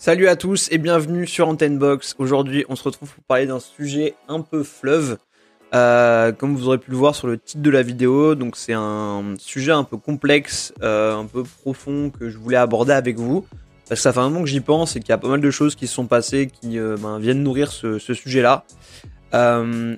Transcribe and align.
Salut 0.00 0.28
à 0.28 0.36
tous 0.36 0.68
et 0.70 0.78
bienvenue 0.78 1.26
sur 1.26 1.48
Antenne 1.48 1.76
Box. 1.76 2.14
Aujourd'hui, 2.18 2.64
on 2.68 2.76
se 2.76 2.84
retrouve 2.84 3.12
pour 3.12 3.24
parler 3.24 3.46
d'un 3.46 3.58
sujet 3.58 4.14
un 4.28 4.42
peu 4.42 4.62
fleuve. 4.62 5.18
Euh, 5.74 6.30
comme 6.30 6.54
vous 6.54 6.68
aurez 6.68 6.78
pu 6.78 6.92
le 6.92 6.96
voir 6.96 7.16
sur 7.16 7.26
le 7.26 7.36
titre 7.36 7.62
de 7.62 7.70
la 7.70 7.82
vidéo, 7.82 8.36
donc 8.36 8.56
c'est 8.56 8.74
un 8.74 9.34
sujet 9.38 9.72
un 9.72 9.82
peu 9.82 9.96
complexe, 9.96 10.72
euh, 10.84 11.16
un 11.16 11.26
peu 11.26 11.42
profond 11.42 12.10
que 12.10 12.30
je 12.30 12.38
voulais 12.38 12.56
aborder 12.56 12.92
avec 12.92 13.18
vous. 13.18 13.44
Parce 13.88 13.98
que 13.98 14.02
ça 14.04 14.12
fait 14.12 14.20
un 14.20 14.30
moment 14.30 14.42
que 14.42 14.48
j'y 14.48 14.60
pense 14.60 14.94
et 14.94 15.00
qu'il 15.00 15.08
y 15.08 15.12
a 15.12 15.18
pas 15.18 15.26
mal 15.26 15.40
de 15.40 15.50
choses 15.50 15.74
qui 15.74 15.88
se 15.88 15.94
sont 15.94 16.06
passées 16.06 16.46
qui 16.46 16.78
euh, 16.78 16.96
ben, 16.96 17.18
viennent 17.18 17.42
nourrir 17.42 17.72
ce, 17.72 17.98
sujet-là. 17.98 18.62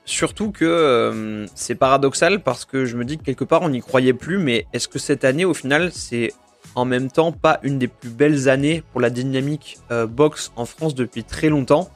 Surtout 0.07 0.51
que 0.51 1.47
c'est 1.55 1.75
paradoxal 1.75 2.43
parce 2.43 2.65
que 2.65 2.87
je 2.87 2.97
me 2.97 3.05
dis 3.05 3.19
que 3.19 3.23
quelque 3.23 3.45
part 3.45 3.61
on 3.61 3.69
n'y 3.69 3.81
croyait 3.81 4.15
plus, 4.15 4.39
mais 4.39 4.65
est-ce 4.73 4.89
que 4.89 4.99
cette 4.99 5.27
année 5.27 5.45
au 5.45 5.53
final 5.53 5.91
c'est 5.93 6.33
en 6.75 6.85
même 6.85 7.11
temps 7.11 7.33
pas 7.33 7.59
une 7.63 7.79
des 7.79 7.89
plus 7.89 8.11
belles 8.11 8.49
années 8.49 8.83
pour 8.93 9.01
la 9.01 9.11
dynamique 9.11 9.79
euh, 9.91 10.07
boxe 10.07 10.53
en 10.57 10.65
France 10.65 10.95
depuis 10.95 11.25
très 11.25 11.49
longtemps 11.49 11.91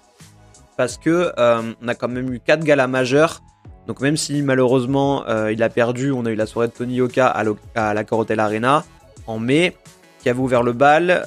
parce 0.77 0.99
que 0.99 1.33
euh, 1.39 1.63
on 1.83 1.89
a 1.89 1.95
quand 1.95 2.09
même 2.09 2.33
eu 2.33 2.41
quatre 2.41 2.65
galas 2.65 2.89
majeurs. 2.89 3.43
Donc 3.87 4.01
même 4.01 4.17
si 4.17 4.43
malheureusement 4.43 5.25
euh, 5.29 5.53
il 5.53 5.63
a 5.63 5.69
perdu, 5.69 6.11
on 6.11 6.25
a 6.27 6.31
eu 6.31 6.35
la 6.35 6.47
soirée 6.47 6.69
de 6.69 6.73
Tony 6.73 6.95
Yoka 6.95 7.27
à, 7.27 7.95
la 7.95 8.05
Corotel 8.05 8.41
Arena 8.41 8.85
en 9.27 9.39
mai 9.39 9.77
qui 10.21 10.31
avait 10.31 10.41
ouvert 10.41 10.63
le 10.63 10.73
bal 10.73 11.27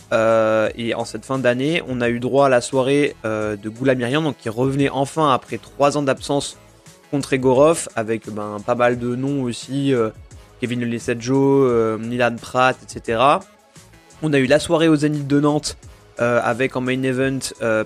et 0.76 0.96
en 0.96 1.06
cette 1.06 1.24
fin 1.24 1.38
d'année 1.38 1.84
on 1.88 2.02
a 2.02 2.10
eu 2.10 2.20
droit 2.20 2.48
à 2.48 2.50
la 2.50 2.62
soirée 2.62 3.16
de 3.24 3.70
Goulamirian 3.70 4.24
donc 4.24 4.38
qui 4.38 4.50
revenait 4.50 4.90
enfin 4.90 5.32
après 5.32 5.60
trois 5.60 6.00
ans 6.00 6.02
d'absence 6.02 6.58
contre 7.12 7.34
Egorov 7.34 7.90
avec 7.96 8.28
ben, 8.28 8.58
pas 8.66 8.74
mal 8.74 8.98
de 8.98 9.16
noms 9.16 9.44
aussi 9.44 9.94
Kevin 10.60 10.82
Lesetjo, 10.82 11.64
euh, 11.64 11.98
Nilan 11.98 12.36
Pratt, 12.42 12.78
etc. 12.84 13.20
On 14.22 14.34
a 14.34 14.40
eu 14.40 14.46
la 14.48 14.60
soirée 14.60 14.88
au 14.88 14.96
Zénith 14.96 15.28
de 15.28 15.40
Nantes 15.40 15.78
euh, 16.20 16.40
avec 16.44 16.76
en 16.76 16.82
main 16.82 17.04
event 17.04 17.40
euh. 17.62 17.84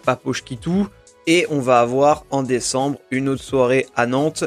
Et 1.27 1.45
on 1.49 1.59
va 1.59 1.81
avoir 1.81 2.25
en 2.31 2.43
décembre 2.43 2.97
une 3.11 3.27
autre 3.27 3.43
soirée 3.43 3.87
à 3.95 4.07
Nantes 4.07 4.45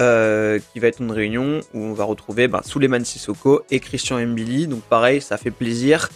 euh, 0.00 0.60
qui 0.72 0.78
va 0.78 0.86
être 0.88 1.00
une 1.00 1.10
réunion 1.10 1.60
où 1.74 1.80
on 1.80 1.92
va 1.92 2.04
retrouver 2.04 2.46
ben, 2.46 2.60
Suleiman 2.64 3.04
Sissoko 3.04 3.62
et 3.70 3.80
Christian 3.80 4.24
Mbili. 4.24 4.68
Donc 4.68 4.82
pareil, 4.82 5.20
ça 5.20 5.36
fait 5.36 5.50
plaisir. 5.50 6.08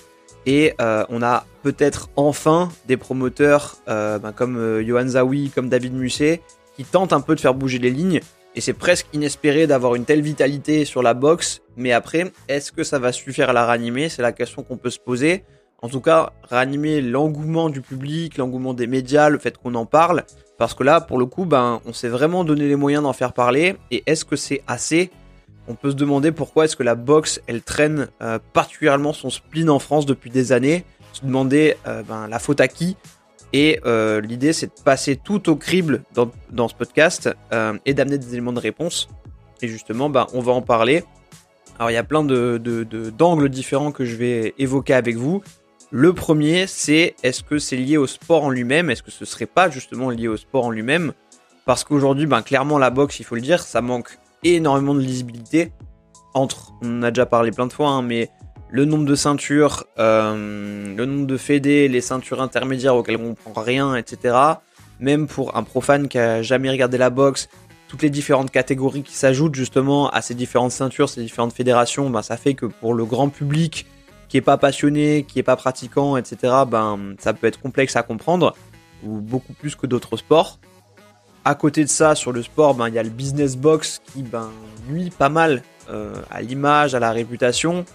Et 0.47 0.75
euh, 0.81 1.05
on 1.09 1.22
a 1.22 1.45
peut-être 1.62 2.09
enfin 2.15 2.69
des 2.87 2.97
promoteurs 2.97 3.77
ben, 3.87 4.33
comme 4.34 4.81
Johan 4.81 5.09
Zawi, 5.09 5.50
comme 5.50 5.69
David 5.69 5.95
Musset, 5.95 6.41
qui 6.77 6.84
tentent 6.84 7.12
un 7.12 7.20
peu 7.20 7.34
de 7.34 7.41
faire 7.41 7.55
bouger 7.55 7.78
les 7.78 7.91
lignes. 7.91 8.20
Et 8.59 8.61
c'est 8.61 8.73
presque 8.73 9.06
inespéré 9.12 9.69
d'avoir 9.69 9.95
une 9.95 10.05
telle 10.05 10.20
vitalité 10.20 10.84
sur 10.84 11.01
la 11.01 11.14
boxe. 11.14 11.61
Mais 11.77 11.92
après, 11.92 12.33
est-ce 12.48 12.73
que 12.73 12.83
ça 12.83 12.98
va 12.98 13.12
suffire 13.12 13.50
à 13.50 13.53
la 13.53 13.65
ranimer? 13.65 14.09
C'est 14.09 14.20
la 14.20 14.33
question 14.33 14.65
qu'on 14.65 14.77
peut 14.77 14.91
se 14.91 14.98
poser. 14.98 15.45
En 15.81 15.89
tout 15.89 16.00
cas, 16.00 16.33
ranimer 16.42 17.00
l'engouement 17.00 17.70
du 17.70 17.83
public, 17.83 18.37
l'engouement 18.37 18.75
des 18.75 18.89
médias, 18.89 19.28
le 19.28 19.39
fait 19.39 19.56
qu'on 19.56 19.77
en 19.77 19.87
parle. 19.87 20.25
Parce 20.56 20.75
que 20.75 20.83
là, 20.83 21.00
pour 21.00 21.19
le 21.19 21.27
coup, 21.27 21.45
ben, 21.45 21.81
on 21.87 21.92
s'est 21.92 22.09
vraiment 22.09 22.42
donné 22.42 22.67
les 22.67 22.75
moyens 22.75 23.05
d'en 23.05 23.12
faire 23.12 23.33
parler. 23.33 23.77
Et 23.92 24.03
est-ce 24.06 24.25
que 24.25 24.34
c'est 24.34 24.62
assez? 24.67 25.12
On 25.69 25.77
peut 25.77 25.93
se 25.93 25.97
demander 25.97 26.33
pourquoi 26.33 26.65
est-ce 26.65 26.75
que 26.75 26.83
la 26.83 26.97
boxe, 26.97 27.41
elle 27.47 27.62
traîne 27.62 28.09
euh, 28.22 28.41
particulièrement 28.55 29.12
son 29.12 29.31
spleen 29.31 29.70
en 29.70 29.78
France 29.78 30.05
depuis 30.05 30.31
des 30.31 30.50
années. 30.50 30.84
Se 31.12 31.25
demander 31.25 31.77
euh, 31.87 32.03
ben, 32.03 32.27
la 32.27 32.41
faute 32.41 32.61
à 32.61 32.67
qui? 32.67 32.97
Et 33.52 33.80
euh, 33.86 34.20
l'idée, 34.20 34.52
c'est 34.52 34.66
de 34.66 34.82
passer 34.84 35.16
tout 35.16 35.48
au 35.48 35.56
crible 35.56 36.02
dans, 36.14 36.30
dans 36.50 36.68
ce 36.68 36.74
podcast 36.74 37.30
euh, 37.52 37.78
et 37.86 37.94
d'amener 37.94 38.18
des 38.18 38.32
éléments 38.32 38.52
de 38.52 38.60
réponse. 38.60 39.08
Et 39.62 39.68
justement, 39.68 40.10
ben, 40.10 40.27
on 40.34 40.41
va 40.41 40.52
en 40.52 40.62
parler. 40.62 41.04
Alors, 41.78 41.91
il 41.91 41.94
y 41.94 41.98
a 41.98 42.04
plein 42.04 42.24
de, 42.24 42.58
de- 42.62 42.84
de- 42.84 43.10
d'angles 43.10 43.48
différents 43.48 43.92
que 43.92 44.04
je 44.04 44.16
vais 44.16 44.54
évoquer 44.58 44.94
avec 44.94 45.16
vous. 45.16 45.42
Le 45.91 46.12
premier, 46.12 46.66
c'est 46.66 47.14
est-ce 47.22 47.42
que 47.42 47.58
c'est 47.58 47.76
lié 47.76 47.96
au 47.96 48.06
sport 48.06 48.44
en 48.44 48.50
lui-même? 48.50 48.91
Est-ce 48.91 49.02
que 49.02 49.10
ce 49.10 49.24
serait 49.24 49.46
pas 49.46 49.70
justement 49.70 50.10
lié 50.10 50.28
au 50.28 50.36
sport 50.36 50.66
en 50.66 50.70
lui-même? 50.70 51.12
Parce 51.64 51.84
qu'aujourd'hui, 51.84 52.26
ben, 52.26 52.42
clairement, 52.42 52.78
la 52.78 52.91
boxe, 52.91 53.20
il 53.20 53.24
faut 53.24 53.34
le 53.36 53.41
dire, 53.41 53.62
ça 53.62 53.80
manque 53.80 54.19
énormément 54.44 54.94
de 54.94 55.00
lisibilité. 55.00 55.72
Entre, 56.34 56.72
on 56.82 56.98
en 56.98 57.03
a 57.04 57.10
déjà 57.10 57.26
parlé 57.26 57.50
plein 57.50 57.66
de 57.66 57.72
fois, 57.72 57.88
hein, 57.88 58.03
mais 58.03 58.28
le 58.71 58.84
nombre 58.84 59.05
de 59.05 59.15
ceintures, 59.15 59.84
euh, 59.99 60.95
le 60.95 61.05
nombre 61.06 61.27
de 61.27 61.37
fédés, 61.37 61.89
les 61.89 62.01
ceintures 62.01 62.43
intermédiaires 62.43 62.97
auxquelles 62.97 63.17
on 63.17 63.34
prend 63.34 63.62
rien, 63.62 63.95
etc. 63.97 64.37
Même 65.01 65.27
pour 65.27 65.56
un 65.56 65.62
profane 65.62 66.09
qui 66.09 66.19
a 66.19 66.43
jamais 66.43 66.71
regardé 66.71 66.99
la 66.99 67.11
boxe, 67.11 67.49
toutes 67.89 68.03
les 68.03 68.11
différentes 68.11 68.51
catégories 68.51 69.03
qui 69.03 69.15
s'ajoutent 69.15 69.55
justement 69.55 70.11
à 70.11 70.21
ces 70.21 70.34
différentes 70.34 70.73
ceintures, 70.73 71.09
ces 71.09 71.23
différentes 71.23 71.55
fédérations, 71.55 72.11
ben, 72.11 72.23
ça 72.23 72.37
fait 72.37 72.55
que 72.55 72.67
pour 72.67 72.95
le 72.95 73.05
grand 73.05 73.31
public 73.31 73.87
qui 74.29 74.37
est 74.37 74.43
pas 74.43 74.59
passionné, 74.59 75.25
qui 75.27 75.39
est 75.39 75.43
pas 75.43 75.56
pratiquant, 75.56 76.19
etc., 76.19 76.53
ben, 76.69 77.15
ça 77.19 77.33
peut 77.33 77.47
être 77.47 77.61
complexe 77.61 77.97
à 77.97 78.03
comprendre, 78.03 78.55
ou 79.03 79.21
beaucoup 79.21 79.55
plus 79.55 79.75
que 79.75 79.87
d'autres 79.87 80.19
sports. 80.19 80.59
À 81.47 81.55
côté 81.55 81.83
de 81.83 81.89
ça, 81.89 82.15
sur 82.15 82.33
le 82.33 82.43
sport, 82.43 82.75
ben, 82.75 82.89
il 82.89 82.95
y 82.95 82.99
a 82.99 83.03
le 83.03 83.09
business 83.09 83.56
box 83.56 84.03
qui 84.12 84.23
ben, 84.23 84.50
nuit 84.91 85.11
pas 85.11 85.31
mal 85.31 85.62
euh, 85.89 86.12
à 86.31 86.43
l'image, 86.43 86.95
à 86.95 86.99
la 86.99 87.12
réputation. 87.12 87.87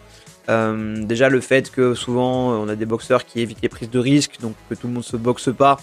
Euh, 0.50 1.04
déjà 1.04 1.30
le 1.30 1.40
fait 1.40 1.72
que 1.72 1.94
souvent 1.94 2.52
on 2.52 2.68
a 2.68 2.76
des 2.76 2.86
boxeurs 2.86 3.26
qui 3.26 3.40
évitent 3.40 3.62
les 3.62 3.70
prises 3.70 3.90
de 3.90 4.00
risques, 4.00 4.40
donc 4.42 4.56
que 4.70 4.76
tout 4.76 4.88
le 4.88 4.94
monde 4.94 5.04
se 5.04 5.16
boxe 5.16 5.50
pas, 5.56 5.80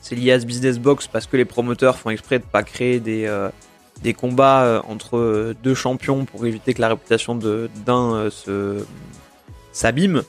c'est 0.00 0.16
lié 0.16 0.32
à 0.32 0.40
ce 0.40 0.46
business 0.46 0.78
box 0.78 1.06
parce 1.06 1.26
que 1.26 1.36
les 1.36 1.44
promoteurs 1.44 1.96
font 1.98 2.10
exprès 2.10 2.38
de 2.38 2.44
pas 2.44 2.62
créer 2.62 2.98
des, 2.98 3.26
euh, 3.26 3.50
combats 4.16 4.64
euh, 4.64 4.80
entre 4.88 5.54
deux 5.62 5.74
champions 5.74 6.24
pour 6.24 6.46
éviter 6.46 6.74
que 6.74 6.80
la 6.80 6.88
réputation 6.88 7.36
d'un 7.36 8.30
s'abîme. 9.72 10.22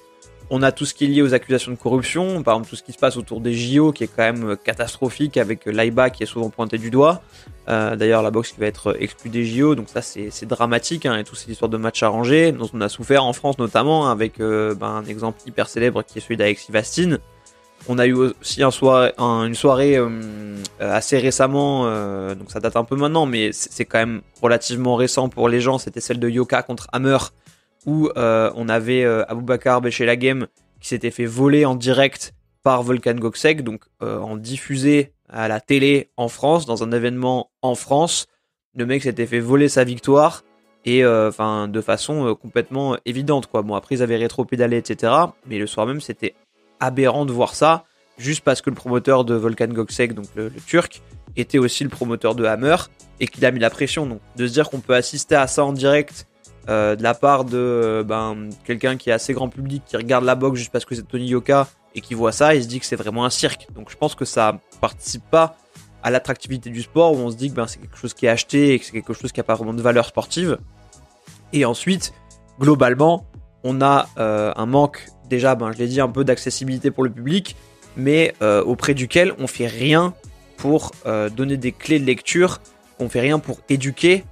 On 0.52 0.64
a 0.64 0.72
tout 0.72 0.86
ce 0.86 0.96
qui 0.96 1.06
est 1.06 1.08
lié 1.08 1.22
aux 1.22 1.36
accusations 1.36 1.72
de 1.72 1.78
corruption, 1.78 2.42
par 2.42 2.56
exemple 2.56 2.70
tout 2.70 2.76
ce 2.76 2.82
qui 2.82 2.92
se 2.92 2.98
passe 2.98 3.18
autour 3.18 3.40
des 3.40 3.54
JO 3.54 3.92
qui 3.92 4.06
est 4.06 4.08
quand 4.08 4.24
même 4.24 4.52
euh, 4.52 4.56
catastrophique 4.56 5.38
avec 5.38 5.68
euh, 5.68 5.72
l'AIBA 5.72 6.10
qui 6.10 6.24
est 6.24 6.26
souvent 6.26 6.50
pointé 6.50 6.80
du 6.80 6.90
doigt. 6.90 7.22
Euh, 7.68 7.96
D'ailleurs 7.96 8.24
la 8.24 8.32
boxe 8.32 8.54
qui 8.54 8.60
va 8.60 8.66
être 8.66 8.98
exclue 9.00 9.30
des 9.30 9.46
JO, 9.46 9.76
donc 9.76 9.90
ça 9.90 10.02
c'est 10.02 10.46
dramatique 10.46 11.06
hein, 11.06 11.18
et 11.18 11.24
toutes 11.24 11.38
ces 11.38 11.52
histoires 11.52 11.70
de 11.70 11.78
matchs 11.78 12.02
arrangés 12.02 12.52
dont 12.52 12.68
on 12.74 12.82
a 12.82 12.90
souffert 12.90 13.24
en 13.26 13.34
France 13.34 13.60
notamment 13.60 14.10
avec 14.10 14.40
ben, 14.40 14.76
un 14.82 15.06
exemple 15.06 15.40
hyper 15.46 15.70
célèbre 15.70 16.02
qui 16.04 16.18
est 16.18 16.22
celui 16.22 16.38
d'Alexis 16.38 16.72
Vastine. 16.72 17.20
On 17.88 18.00
a 18.00 18.08
eu 18.08 18.14
aussi 18.14 18.64
une 18.64 19.56
soirée 19.56 20.00
assez 20.80 21.18
récemment, 21.20 21.86
donc 22.36 22.52
ça 22.52 22.60
date 22.60 22.76
un 22.76 22.84
peu 22.84 22.96
maintenant, 22.96 23.26
mais 23.26 23.52
c'est 23.54 23.86
quand 23.86 24.00
même 24.00 24.22
relativement 24.42 24.96
récent 24.96 25.30
pour 25.30 25.48
les 25.48 25.62
gens. 25.62 25.78
C'était 25.78 26.02
celle 26.02 26.20
de 26.20 26.28
Yoka 26.28 26.62
contre 26.64 26.88
Hammer, 26.92 27.18
où 27.86 28.10
euh, 28.18 28.52
on 28.56 28.70
avait 28.70 29.04
euh, 29.04 29.24
Aboubakar 29.30 29.82
Bechelaghem 29.82 30.48
qui 30.80 30.88
s'était 30.88 31.12
fait 31.12 31.26
voler 31.26 31.66
en 31.66 31.76
direct 31.76 32.34
par 32.64 32.84
Volkan 32.84 33.16
Goksek, 33.16 33.64
donc 33.64 33.84
euh, 34.02 34.20
en 34.20 34.38
diffusé 34.38 35.14
à 35.30 35.48
la 35.48 35.60
télé 35.60 36.10
en 36.18 36.28
France, 36.28 36.66
dans 36.66 36.84
un 36.84 36.92
événement 36.92 37.52
en 37.62 37.76
France. 37.76 38.28
Le 38.76 38.86
mec 38.86 39.04
s'était 39.04 39.26
fait 39.26 39.40
voler 39.40 39.70
sa 39.70 39.84
victoire 39.84 40.44
et 40.86 41.04
euh, 41.04 41.30
enfin 41.30 41.68
de 41.68 41.82
façon 41.82 42.36
complètement 42.36 42.98
évidente 43.06 43.48
quoi. 43.48 43.62
Bon 43.62 43.76
après 43.76 43.96
ils 43.96 44.04
avaient 44.04 44.18
rétro-pédalé 44.18 44.78
etc. 44.78 45.14
Mais 45.46 45.58
le 45.58 45.68
soir 45.68 45.86
même 45.86 46.02
c'était 46.02 46.36
aberrant 46.80 47.26
de 47.26 47.32
voir 47.32 47.56
ça 47.56 47.86
juste 48.18 48.44
parce 48.44 48.62
que 48.62 48.70
le 48.70 48.76
promoteur 48.76 49.26
de 49.26 49.34
Volkan 49.36 49.68
Goksek, 49.68 50.14
donc 50.14 50.28
le, 50.36 50.50
le 50.50 50.62
turc, 50.62 51.02
était 51.36 51.58
aussi 51.58 51.84
le 51.84 51.90
promoteur 51.90 52.36
de 52.36 52.46
Hammer 52.46 52.76
et 53.20 53.28
qu'il 53.28 53.46
a 53.46 53.52
mis 53.52 53.60
la 53.60 53.70
pression. 53.70 54.06
Donc 54.06 54.20
de 54.36 54.48
se 54.48 54.54
dire 54.54 54.70
qu'on 54.70 54.80
peut 54.80 54.96
assister 54.96 55.36
à 55.36 55.48
ça 55.48 55.64
en 55.64 55.74
direct 55.74 56.28
euh, 56.68 56.96
de 56.96 57.04
la 57.04 57.14
part 57.14 57.46
de 57.46 57.58
euh, 57.58 58.04
ben, 58.04 58.50
quelqu'un 58.64 58.98
qui 58.98 59.10
est 59.10 59.14
assez 59.14 59.34
grand 59.34 59.50
public, 59.50 59.84
qui 59.86 59.98
regarde 59.98 60.24
la 60.26 60.36
boxe 60.36 60.60
juste 60.60 60.72
parce 60.72 60.86
que 60.86 60.94
c'est 60.94 61.08
Tony 61.08 61.28
Yoka 61.28 61.68
et 61.96 62.02
qui 62.02 62.14
voit 62.14 62.32
ça, 62.32 62.54
il 62.54 62.64
se 62.64 62.68
dit 62.68 62.80
que 62.80 62.86
c'est 62.86 62.96
vraiment 62.96 63.26
un 63.26 63.30
cirque. 63.30 63.68
Donc 63.74 63.90
je 63.90 63.98
pense 63.98 64.16
que 64.16 64.26
ça 64.26 64.60
participe 64.82 65.24
pas 65.30 65.58
à 66.04 66.12
l'attractivité 66.12 66.70
du 66.70 66.82
sport 66.82 67.14
où 67.14 67.18
on 67.18 67.32
se 67.32 67.36
dit 67.36 67.50
que 67.50 67.56
ben, 67.56 67.68
c'est 67.68 67.80
quelque 67.80 67.98
chose 67.98 68.14
qui 68.14 68.26
est 68.26 68.30
acheté 68.30 68.74
et 68.74 68.80
que 68.80 68.86
c'est 68.86 68.92
quelque 68.92 69.14
chose 69.14 69.32
qui 69.32 69.40
a 69.40 69.44
pas 69.44 69.56
vraiment 69.56 69.74
de 69.74 69.82
valeur 69.82 70.06
sportive. 70.06 70.58
Et 71.54 71.66
ensuite, 71.66 72.14
globalement, 72.60 73.26
on 73.64 73.82
a 73.82 74.08
euh, 74.18 74.54
un 74.56 74.66
manque 74.66 75.08
déjà, 75.30 75.56
ben, 75.56 75.72
je 75.72 75.78
l'ai 75.78 75.88
dit, 75.88 76.02
un 76.02 76.10
peu 76.10 76.24
d'accessibilité 76.24 76.92
pour 76.92 77.04
le 77.04 77.10
public, 77.10 77.56
mais 77.98 78.34
auprès 78.42 78.94
duquel 78.94 79.34
on 79.40 79.48
fait 79.48 79.68
rien 79.68 80.14
pour 80.58 80.92
donner 81.36 81.58
des 81.58 81.72
clés 81.72 82.00
de 82.00 82.06
lecture, 82.06 82.60
on 83.00 83.10
fait 83.10 83.20
rien 83.20 83.40
pour 83.40 83.60
éduquer. 83.68 84.24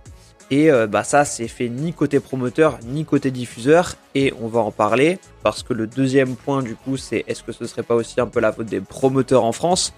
Et 0.49 0.71
euh, 0.71 0.87
bah 0.87 1.03
ça, 1.03 1.25
c'est 1.25 1.47
fait 1.47 1.67
ni 1.67 1.93
côté 1.93 2.19
promoteur 2.19 2.79
ni 2.85 3.03
côté 3.03 3.31
diffuseur. 3.31 3.95
Et 4.15 4.33
on 4.41 4.47
va 4.47 4.61
en 4.61 4.71
parler 4.71 5.19
parce 5.43 5.63
que 5.63 5.73
le 5.73 5.87
deuxième 5.87 6.35
point, 6.35 6.63
du 6.63 6.75
coup, 6.75 6.97
c'est 6.97 7.25
est-ce 7.27 7.43
que 7.43 7.51
ce 7.51 7.65
serait 7.65 7.83
pas 7.83 7.95
aussi 7.95 8.21
un 8.21 8.27
peu 8.27 8.39
la 8.39 8.51
faute 8.53 8.67
des 8.67 8.79
promoteurs 8.79 9.43
en 9.43 9.51
France? 9.51 9.93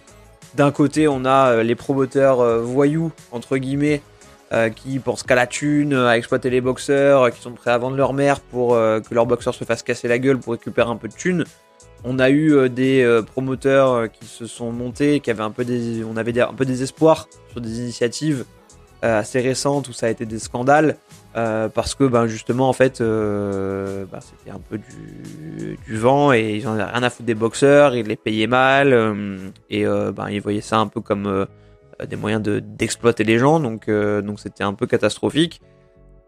D'un 0.56 0.72
côté, 0.72 1.08
on 1.08 1.26
a 1.26 1.52
euh, 1.52 1.64
les 1.64 1.76
promoteurs 1.76 2.42
euh, 2.42 2.62
voyous, 2.62 3.12
entre 3.32 3.58
guillemets, 3.58 4.02
qui 4.76 4.98
pensent 4.98 5.22
qu'à 5.22 5.36
la 5.36 5.46
thune, 5.46 5.94
à 5.94 6.18
exploiter 6.18 6.50
les 6.50 6.60
boxeurs, 6.60 7.30
qui 7.30 7.40
sont 7.40 7.52
prêts 7.52 7.70
à 7.70 7.78
vendre 7.78 7.96
leur 7.96 8.14
mère 8.14 8.40
pour 8.40 8.70
que 8.72 9.14
leurs 9.14 9.28
boxeurs 9.28 9.54
se 9.54 9.64
fassent 9.64 9.84
casser 9.84 10.08
la 10.08 10.18
gueule 10.18 10.40
pour 10.40 10.54
récupérer 10.54 10.90
un 10.90 10.96
peu 10.96 11.08
de 11.08 11.14
thune. 11.14 11.44
On 12.04 12.18
a 12.18 12.32
eu 12.32 12.68
des 12.68 13.22
promoteurs 13.28 14.12
qui 14.12 14.26
se 14.26 14.48
sont 14.48 14.72
montés, 14.72 15.20
qui 15.20 15.30
avaient 15.30 15.44
un 15.44 15.52
peu 15.52 15.66
des, 15.66 16.04
on 16.04 16.18
avait 16.18 16.42
un 16.42 16.56
peu 16.56 16.66
des 16.66 16.82
espoirs 16.82 17.28
sur 17.52 17.62
des 17.62 17.78
initiatives 17.78 18.44
assez 19.02 19.40
récentes 19.40 19.88
où 19.88 19.94
ça 19.94 20.08
a 20.08 20.10
été 20.10 20.26
des 20.26 20.40
scandales. 20.40 20.98
parce 21.34 21.96
que 21.96 22.04
ben 22.04 22.28
justement 22.28 22.68
en 22.68 22.74
fait 22.74 23.02
ben, 23.02 24.20
c'était 24.20 24.52
un 24.52 24.60
peu 24.60 24.78
du, 24.78 25.78
du, 25.86 25.98
vent 25.98 26.34
et 26.34 26.56
ils 26.58 26.68
en 26.68 26.74
avaient 26.74 26.84
rien 26.84 27.04
à 27.04 27.10
foutre 27.10 27.26
des 27.26 27.36
boxeurs, 27.36 27.96
ils 27.96 28.06
les 28.06 28.18
payaient 28.18 28.48
mal 28.48 28.94
et 29.70 29.86
ben 29.86 30.30
ils 30.30 30.42
voyaient 30.42 30.62
ça 30.62 30.80
un 30.80 30.88
peu 30.88 31.02
comme 31.02 31.48
des 32.08 32.16
moyens 32.16 32.42
d'exploiter 32.42 33.24
les 33.24 33.40
gens 33.40 33.60
donc 33.60 33.90
donc 33.90 34.40
c'était 34.40 34.64
un 34.64 34.74
peu 34.74 34.86
catastrophique. 34.86 35.62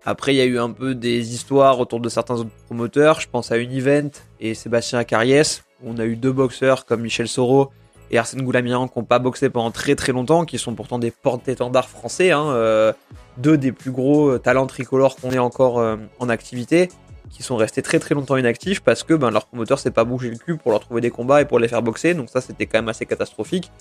Après, 0.03 0.33
il 0.33 0.38
y 0.38 0.41
a 0.41 0.45
eu 0.45 0.57
un 0.57 0.71
peu 0.71 0.95
des 0.95 1.33
histoires 1.35 1.79
autour 1.79 2.00
de 2.00 2.09
certains 2.09 2.35
autres 2.35 2.50
promoteurs. 2.65 3.19
Je 3.19 3.29
pense 3.29 3.51
à 3.51 3.57
Univent 3.57 4.09
et 4.39 4.56
Sébastien 4.56 4.97
Acariès. 4.97 5.63
On 5.85 5.97
a 6.00 6.06
eu 6.06 6.15
deux 6.15 6.31
boxeurs 6.31 6.85
comme 6.85 7.01
Michel 7.01 7.27
Soro 7.27 7.71
et 8.11 8.17
Arsène 8.17 8.43
Goulamirian 8.43 8.87
qui 8.87 8.99
n'ont 8.99 9.05
pas 9.05 9.19
boxé 9.19 9.49
pendant 9.49 9.71
très 9.71 9.95
très 9.95 10.11
longtemps, 10.11 10.45
qui 10.45 10.57
sont 10.57 10.75
pourtant 10.75 10.99
des 10.99 11.11
porte-étendards 11.11 11.89
français. 11.89 12.31
Hein, 12.31 12.45
euh, 12.49 12.93
deux 13.37 13.57
des 13.57 13.71
plus 13.71 13.91
gros 13.91 14.31
euh, 14.31 14.37
talents 14.37 14.67
tricolores 14.67 15.15
qu'on 15.15 15.31
ait 15.31 15.39
encore 15.39 15.79
euh, 15.79 15.95
en 16.19 16.27
activité, 16.27 16.89
qui 17.29 17.41
sont 17.41 17.55
restés 17.55 17.81
très 17.81 17.99
très 17.99 18.13
longtemps 18.13 18.35
inactifs 18.35 18.81
parce 18.81 19.03
que 19.03 19.13
ben, 19.13 19.31
leur 19.31 19.45
promoteur 19.45 19.79
s'est 19.79 19.91
pas 19.91 20.03
bougé 20.03 20.29
le 20.29 20.37
cul 20.37 20.57
pour 20.57 20.71
leur 20.71 20.81
trouver 20.81 20.99
des 20.99 21.09
combats 21.09 21.41
et 21.41 21.45
pour 21.45 21.57
les 21.57 21.69
faire 21.69 21.81
boxer. 21.81 22.13
Donc 22.13 22.29
ça, 22.29 22.41
c'était 22.41 22.65
quand 22.65 22.79
même 22.79 22.89
assez 22.89 23.05
catastrophique. 23.05 23.71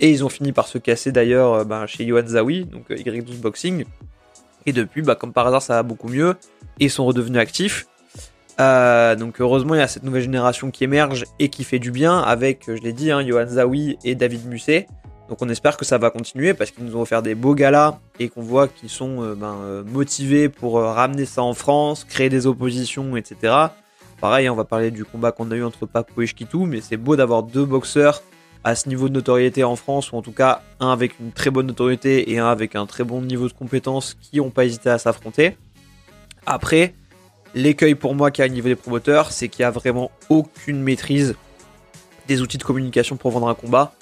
Et 0.00 0.10
ils 0.10 0.24
ont 0.24 0.30
fini 0.30 0.52
par 0.52 0.66
se 0.66 0.78
casser 0.78 1.12
d'ailleurs 1.12 1.66
ben, 1.66 1.86
chez 1.86 2.04
Yohan 2.04 2.26
Zawi, 2.26 2.64
donc 2.64 2.88
Y12 2.88 3.38
Boxing 3.40 3.84
et 4.66 4.72
depuis, 4.72 5.02
bah, 5.02 5.14
comme 5.14 5.32
par 5.32 5.46
hasard, 5.46 5.62
ça 5.62 5.74
va 5.74 5.82
beaucoup 5.82 6.08
mieux 6.08 6.36
et 6.80 6.88
sont 6.88 7.04
redevenus 7.04 7.40
actifs. 7.40 7.86
Euh, 8.60 9.16
donc 9.16 9.40
heureusement, 9.40 9.74
il 9.74 9.78
y 9.78 9.82
a 9.82 9.88
cette 9.88 10.04
nouvelle 10.04 10.22
génération 10.22 10.70
qui 10.70 10.84
émerge 10.84 11.24
et 11.38 11.48
qui 11.48 11.64
fait 11.64 11.78
du 11.78 11.90
bien 11.90 12.18
avec, 12.18 12.64
je 12.66 12.80
l'ai 12.82 12.92
dit, 12.92 13.10
hein, 13.10 13.26
Johan 13.26 13.46
Zawi 13.46 13.98
et 14.04 14.14
David 14.14 14.46
Musset. 14.46 14.86
Donc 15.28 15.38
on 15.40 15.48
espère 15.48 15.76
que 15.76 15.84
ça 15.84 15.98
va 15.98 16.10
continuer 16.10 16.54
parce 16.54 16.70
qu'ils 16.70 16.84
nous 16.84 16.96
ont 16.96 17.00
offert 17.00 17.22
des 17.22 17.34
beaux 17.34 17.54
galas 17.54 17.98
et 18.20 18.28
qu'on 18.28 18.42
voit 18.42 18.68
qu'ils 18.68 18.90
sont 18.90 19.22
euh, 19.22 19.34
ben, 19.34 19.56
euh, 19.62 19.82
motivés 19.82 20.48
pour 20.48 20.74
ramener 20.80 21.24
ça 21.24 21.42
en 21.42 21.54
France, 21.54 22.04
créer 22.04 22.28
des 22.28 22.46
oppositions, 22.46 23.16
etc. 23.16 23.54
Pareil, 24.20 24.48
on 24.48 24.54
va 24.54 24.64
parler 24.64 24.90
du 24.90 25.04
combat 25.04 25.32
qu'on 25.32 25.50
a 25.50 25.56
eu 25.56 25.64
entre 25.64 25.86
Papo 25.86 26.22
et 26.22 26.26
Shkitu, 26.26 26.58
mais 26.66 26.80
c'est 26.80 26.96
beau 26.96 27.16
d'avoir 27.16 27.42
deux 27.42 27.64
boxeurs 27.64 28.22
à 28.64 28.74
ce 28.74 28.88
niveau 28.88 29.08
de 29.08 29.14
notoriété 29.14 29.62
en 29.62 29.76
France, 29.76 30.12
ou 30.12 30.16
en 30.16 30.22
tout 30.22 30.32
cas 30.32 30.62
un 30.80 30.90
avec 30.90 31.20
une 31.20 31.32
très 31.32 31.50
bonne 31.50 31.66
notoriété 31.66 32.32
et 32.32 32.38
un 32.38 32.48
avec 32.48 32.74
un 32.74 32.86
très 32.86 33.04
bon 33.04 33.20
niveau 33.20 33.46
de 33.46 33.52
compétence 33.52 34.14
qui 34.14 34.38
n'ont 34.38 34.50
pas 34.50 34.64
hésité 34.64 34.88
à 34.88 34.98
s'affronter. 34.98 35.58
Après, 36.46 36.94
l'écueil 37.54 37.94
pour 37.94 38.14
moi 38.14 38.30
qui 38.30 38.42
a 38.42 38.46
au 38.46 38.48
niveau 38.48 38.68
des 38.68 38.76
promoteurs, 38.76 39.32
c'est 39.32 39.48
qu'il 39.48 39.62
n'y 39.62 39.66
a 39.66 39.70
vraiment 39.70 40.10
aucune 40.28 40.82
maîtrise 40.82 41.36
des 42.26 42.40
outils 42.40 42.58
de 42.58 42.64
communication 42.64 43.16
pour 43.16 43.30
vendre 43.30 43.48
un 43.48 43.54
combat. 43.54 43.92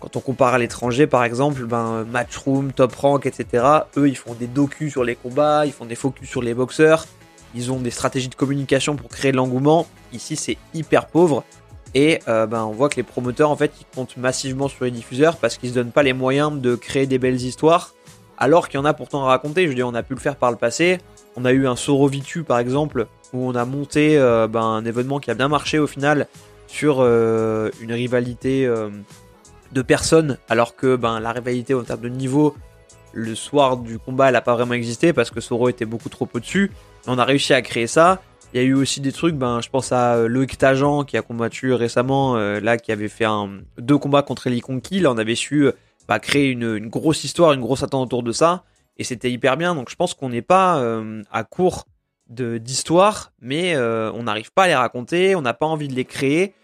Quand 0.00 0.16
on 0.16 0.20
compare 0.20 0.54
à 0.54 0.58
l'étranger, 0.58 1.06
par 1.06 1.24
exemple, 1.24 1.64
ben, 1.64 2.04
Matchroom, 2.04 2.72
Top 2.72 2.94
Rank, 2.94 3.26
etc., 3.26 3.64
eux, 3.96 4.08
ils 4.08 4.16
font 4.16 4.34
des 4.34 4.46
docus 4.46 4.92
sur 4.92 5.04
les 5.04 5.16
combats, 5.16 5.66
ils 5.66 5.72
font 5.72 5.86
des 5.86 5.96
focus 5.96 6.28
sur 6.28 6.40
les 6.40 6.54
boxeurs, 6.54 7.06
ils 7.54 7.72
ont 7.72 7.80
des 7.80 7.90
stratégies 7.90 8.28
de 8.28 8.34
communication 8.34 8.94
pour 8.94 9.10
créer 9.10 9.32
de 9.32 9.36
l'engouement. 9.36 9.86
Ici, 10.12 10.36
c'est 10.36 10.56
hyper 10.72 11.06
pauvre. 11.06 11.44
Et 11.94 12.20
euh, 12.28 12.46
ben, 12.46 12.64
on 12.64 12.72
voit 12.72 12.88
que 12.88 12.96
les 12.96 13.02
promoteurs, 13.02 13.50
en 13.50 13.56
fait, 13.56 13.72
ils 13.80 13.96
comptent 13.96 14.16
massivement 14.16 14.68
sur 14.68 14.84
les 14.84 14.90
diffuseurs 14.90 15.36
parce 15.36 15.56
qu'ils 15.56 15.70
se 15.70 15.74
donnent 15.74 15.90
pas 15.90 16.02
les 16.02 16.12
moyens 16.12 16.60
de 16.60 16.76
créer 16.76 17.06
des 17.06 17.18
belles 17.18 17.40
histoires, 17.40 17.94
alors 18.36 18.68
qu'il 18.68 18.78
y 18.78 18.80
en 18.80 18.84
a 18.84 18.94
pourtant 18.94 19.24
à 19.24 19.28
raconter. 19.28 19.64
Je 19.64 19.68
veux 19.68 19.74
dire, 19.74 19.88
on 19.88 19.94
a 19.94 20.02
pu 20.02 20.14
le 20.14 20.20
faire 20.20 20.36
par 20.36 20.50
le 20.50 20.56
passé. 20.56 20.98
On 21.38 21.44
a 21.44 21.52
eu 21.52 21.66
un 21.66 21.76
Sorovitu, 21.76 22.42
par 22.42 22.58
exemple, 22.58 23.06
où 23.32 23.48
on 23.48 23.54
a 23.54 23.64
monté 23.64 24.18
euh, 24.18 24.48
ben, 24.48 24.62
un 24.62 24.84
événement 24.84 25.20
qui 25.20 25.30
a 25.30 25.34
bien 25.34 25.48
marché 25.48 25.78
au 25.78 25.86
final 25.86 26.26
sur 26.66 26.98
euh, 27.00 27.70
une 27.80 27.92
rivalité 27.92 28.70
de 29.72 29.82
personnes, 29.82 30.38
alors 30.48 30.76
que 30.76 30.96
ben, 30.96 31.20
la 31.20 31.32
rivalité 31.32 31.74
en 31.74 31.82
termes 31.82 32.00
de 32.00 32.08
niveau, 32.08 32.54
le 33.12 33.34
soir 33.34 33.76
du 33.76 33.98
combat, 33.98 34.28
elle 34.28 34.34
n'a 34.34 34.40
pas 34.40 34.54
vraiment 34.54 34.74
existé 34.74 35.12
parce 35.12 35.30
que 35.30 35.40
Soro 35.40 35.68
était 35.68 35.84
beaucoup 35.84 36.08
trop 36.08 36.28
au-dessus. 36.32 36.72
On 37.06 37.18
a 37.18 37.24
réussi 37.24 37.54
à 37.54 37.62
créer 37.62 37.86
ça. 37.86 38.20
Il 38.54 38.60
y 38.60 38.64
a 38.64 38.66
eu 38.66 38.74
aussi 38.74 39.00
des 39.00 39.12
trucs, 39.12 39.34
ben, 39.34 39.60
je 39.60 39.68
pense 39.68 39.92
à 39.92 40.14
euh, 40.14 40.28
Loïc 40.28 40.56
Tajan 40.56 41.04
qui 41.04 41.18
a 41.18 41.22
combattu 41.22 41.74
récemment, 41.74 42.36
euh, 42.36 42.60
là, 42.60 42.78
qui 42.78 42.92
avait 42.92 43.08
fait 43.08 43.26
deux 43.76 43.98
combats 43.98 44.22
contre 44.22 44.46
Eli 44.46 44.60
Conquis. 44.60 45.00
Là, 45.00 45.12
on 45.12 45.18
avait 45.18 45.34
su 45.34 45.66
euh, 45.66 45.72
bah, 46.08 46.18
créer 46.18 46.48
une, 46.48 46.88
grosse 46.88 47.24
histoire, 47.24 47.52
une 47.52 47.60
grosse 47.60 47.82
attente 47.82 48.06
autour 48.06 48.22
de 48.22 48.32
ça. 48.32 48.64
Et 48.98 49.04
c'était 49.04 49.30
hyper 49.30 49.56
bien. 49.56 49.74
Donc 49.74 49.90
je 49.90 49.96
pense 49.96 50.14
qu'on 50.14 50.28
n'est 50.28 50.42
pas 50.42 50.82
à 51.30 51.44
court 51.44 51.86
d'histoire, 52.28 53.32
mais 53.40 53.76
on 53.76 54.24
n'arrive 54.24 54.52
pas 54.52 54.64
à 54.64 54.66
les 54.68 54.74
raconter, 54.74 55.36
on 55.36 55.42
n'a 55.42 55.54
pas 55.54 55.66
envie 55.66 55.88
de 55.88 55.94
les 55.94 56.04
créer 56.04 56.54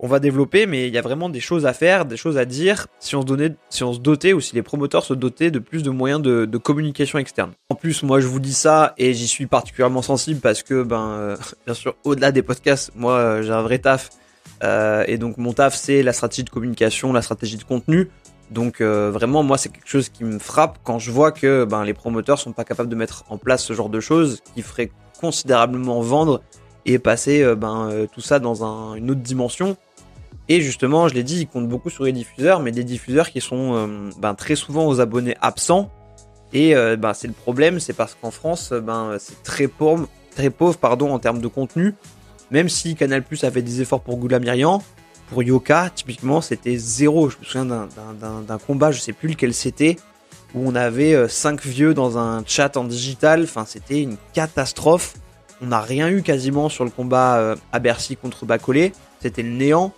on 0.00 0.06
va 0.06 0.20
développer, 0.20 0.66
mais 0.66 0.86
il 0.86 0.94
y 0.94 0.98
a 0.98 1.02
vraiment 1.02 1.28
des 1.28 1.40
choses 1.40 1.66
à 1.66 1.72
faire, 1.72 2.04
des 2.04 2.16
choses 2.16 2.38
à 2.38 2.44
dire 2.44 2.86
si 3.00 3.16
on 3.16 3.22
se, 3.22 3.26
donnait, 3.26 3.54
dotait 4.00 4.32
ou 4.32 4.40
si 4.40 4.54
les 4.54 4.62
promoteurs 4.62 5.04
se 5.04 5.14
dotaient 5.14 5.50
de 5.50 5.58
plus 5.58 5.82
de 5.82 5.90
moyens 5.90 6.22
de, 6.22 6.58
communication 6.58 7.18
externe. 7.18 7.52
En 7.70 7.74
plus, 7.74 8.02
moi 8.02 8.20
je 8.20 8.26
vous 8.26 8.40
dis 8.40 8.52
ça 8.52 8.94
et 8.98 9.14
j'y 9.14 9.26
suis 9.26 9.46
particulièrement 9.46 10.02
sensible 10.02 10.40
parce 10.40 10.62
que, 10.62 10.82
ben, 10.82 11.08
euh, 11.10 11.36
bien 11.66 11.74
sûr, 11.74 11.94
au-delà 12.04 12.32
des 12.32 12.42
podcasts, 12.42 12.92
moi 12.94 13.14
euh, 13.14 13.42
j'ai 13.42 13.52
un 13.52 13.62
vrai 13.62 13.78
taf. 13.78 14.10
Euh, 14.64 15.04
et 15.06 15.18
donc 15.18 15.38
mon 15.38 15.52
taf 15.52 15.76
c'est 15.76 16.02
la 16.02 16.12
stratégie 16.12 16.42
de 16.42 16.50
communication, 16.50 17.12
la 17.12 17.22
stratégie 17.22 17.56
de 17.56 17.64
contenu. 17.64 18.10
Donc 18.50 18.80
vraiment 18.80 19.42
moi 19.42 19.58
c'est 19.58 19.68
quelque 19.68 19.88
chose 19.88 20.08
qui 20.08 20.24
me 20.24 20.38
frappe 20.38 20.78
quand 20.82 20.98
je 20.98 21.10
vois 21.10 21.32
que 21.32 21.64
ben, 21.64 21.84
les 21.84 21.92
promoteurs 21.92 22.38
sont 22.38 22.52
pas 22.52 22.64
capables 22.64 22.88
de 22.88 22.96
mettre 22.96 23.24
en 23.28 23.36
place 23.36 23.62
ce 23.62 23.74
genre 23.74 23.90
de 23.90 24.00
choses 24.00 24.40
qui 24.54 24.62
ferait 24.62 24.90
considérablement 25.20 26.00
vendre 26.00 26.40
et 26.86 26.98
passer 26.98 27.54
ben, 27.56 28.06
tout 28.10 28.22
ça 28.22 28.38
dans 28.38 28.64
une 28.96 29.10
autre 29.10 29.20
dimension 29.20 29.76
et 30.48 30.62
justement, 30.62 31.08
je 31.08 31.14
l'ai 31.14 31.22
dit, 31.22 31.40
ils 31.40 31.46
comptent 31.46 31.68
beaucoup 31.68 31.90
sur 31.90 32.04
les 32.04 32.12
diffuseurs, 32.12 32.60
mais 32.60 32.72
des 32.72 32.84
diffuseurs 32.84 33.30
qui 33.30 33.40
sont 33.40 33.74
euh, 33.74 34.10
ben, 34.18 34.34
très 34.34 34.56
souvent 34.56 34.86
aux 34.86 35.00
abonnés 35.00 35.36
absents. 35.42 35.90
Et 36.54 36.74
euh, 36.74 36.96
ben, 36.96 37.12
c'est 37.12 37.26
le 37.26 37.34
problème, 37.34 37.80
c'est 37.80 37.92
parce 37.92 38.14
qu'en 38.14 38.30
France, 38.30 38.72
ben, 38.72 39.16
c'est 39.18 39.42
très 39.42 39.68
pauvre, 39.68 40.08
très 40.34 40.48
pauvre 40.48 40.78
pardon, 40.78 41.12
en 41.12 41.18
termes 41.18 41.40
de 41.40 41.48
contenu. 41.48 41.94
Même 42.50 42.70
si 42.70 42.94
Canal 42.94 43.22
Plus 43.22 43.44
a 43.44 43.50
fait 43.50 43.60
des 43.60 43.82
efforts 43.82 44.00
pour 44.00 44.16
Goula 44.16 44.38
Myrian, 44.38 44.82
pour 45.30 45.42
Yoka, 45.42 45.90
typiquement, 45.94 46.40
c'était 46.40 46.76
zéro. 46.76 47.30
Je 47.30 47.36
me 47.38 47.44
souviens 47.44 47.64
d'un 47.66 48.58
combat, 48.58 48.90
je 48.90 49.00
sais 49.00 49.12
plus 49.12 49.28
lequel 49.28 49.54
c'était, 49.54 49.96
où 50.54 50.68
on 50.68 50.74
avait 50.74 51.28
5 51.28 51.54
euh, 51.54 51.68
vieux 51.68 51.94
dans 51.94 52.18
un 52.18 52.42
chat 52.46 52.76
en 52.76 52.84
digital. 52.84 53.42
Enfin, 53.44 53.64
c'était 53.66 54.02
une 54.02 54.16
catastrophe. 54.32 55.14
On 55.60 55.66
n'a 55.66 55.80
rien 55.80 56.08
eu 56.08 56.22
quasiment 56.22 56.68
sur 56.68 56.84
le 56.84 56.90
combat 56.90 57.56
à 57.72 57.78
Bercy 57.78 58.16
contre 58.16 58.46
Bacolé. 58.46 58.92
C'était 59.20 59.42
le 59.42 59.50
néant. 59.50 59.92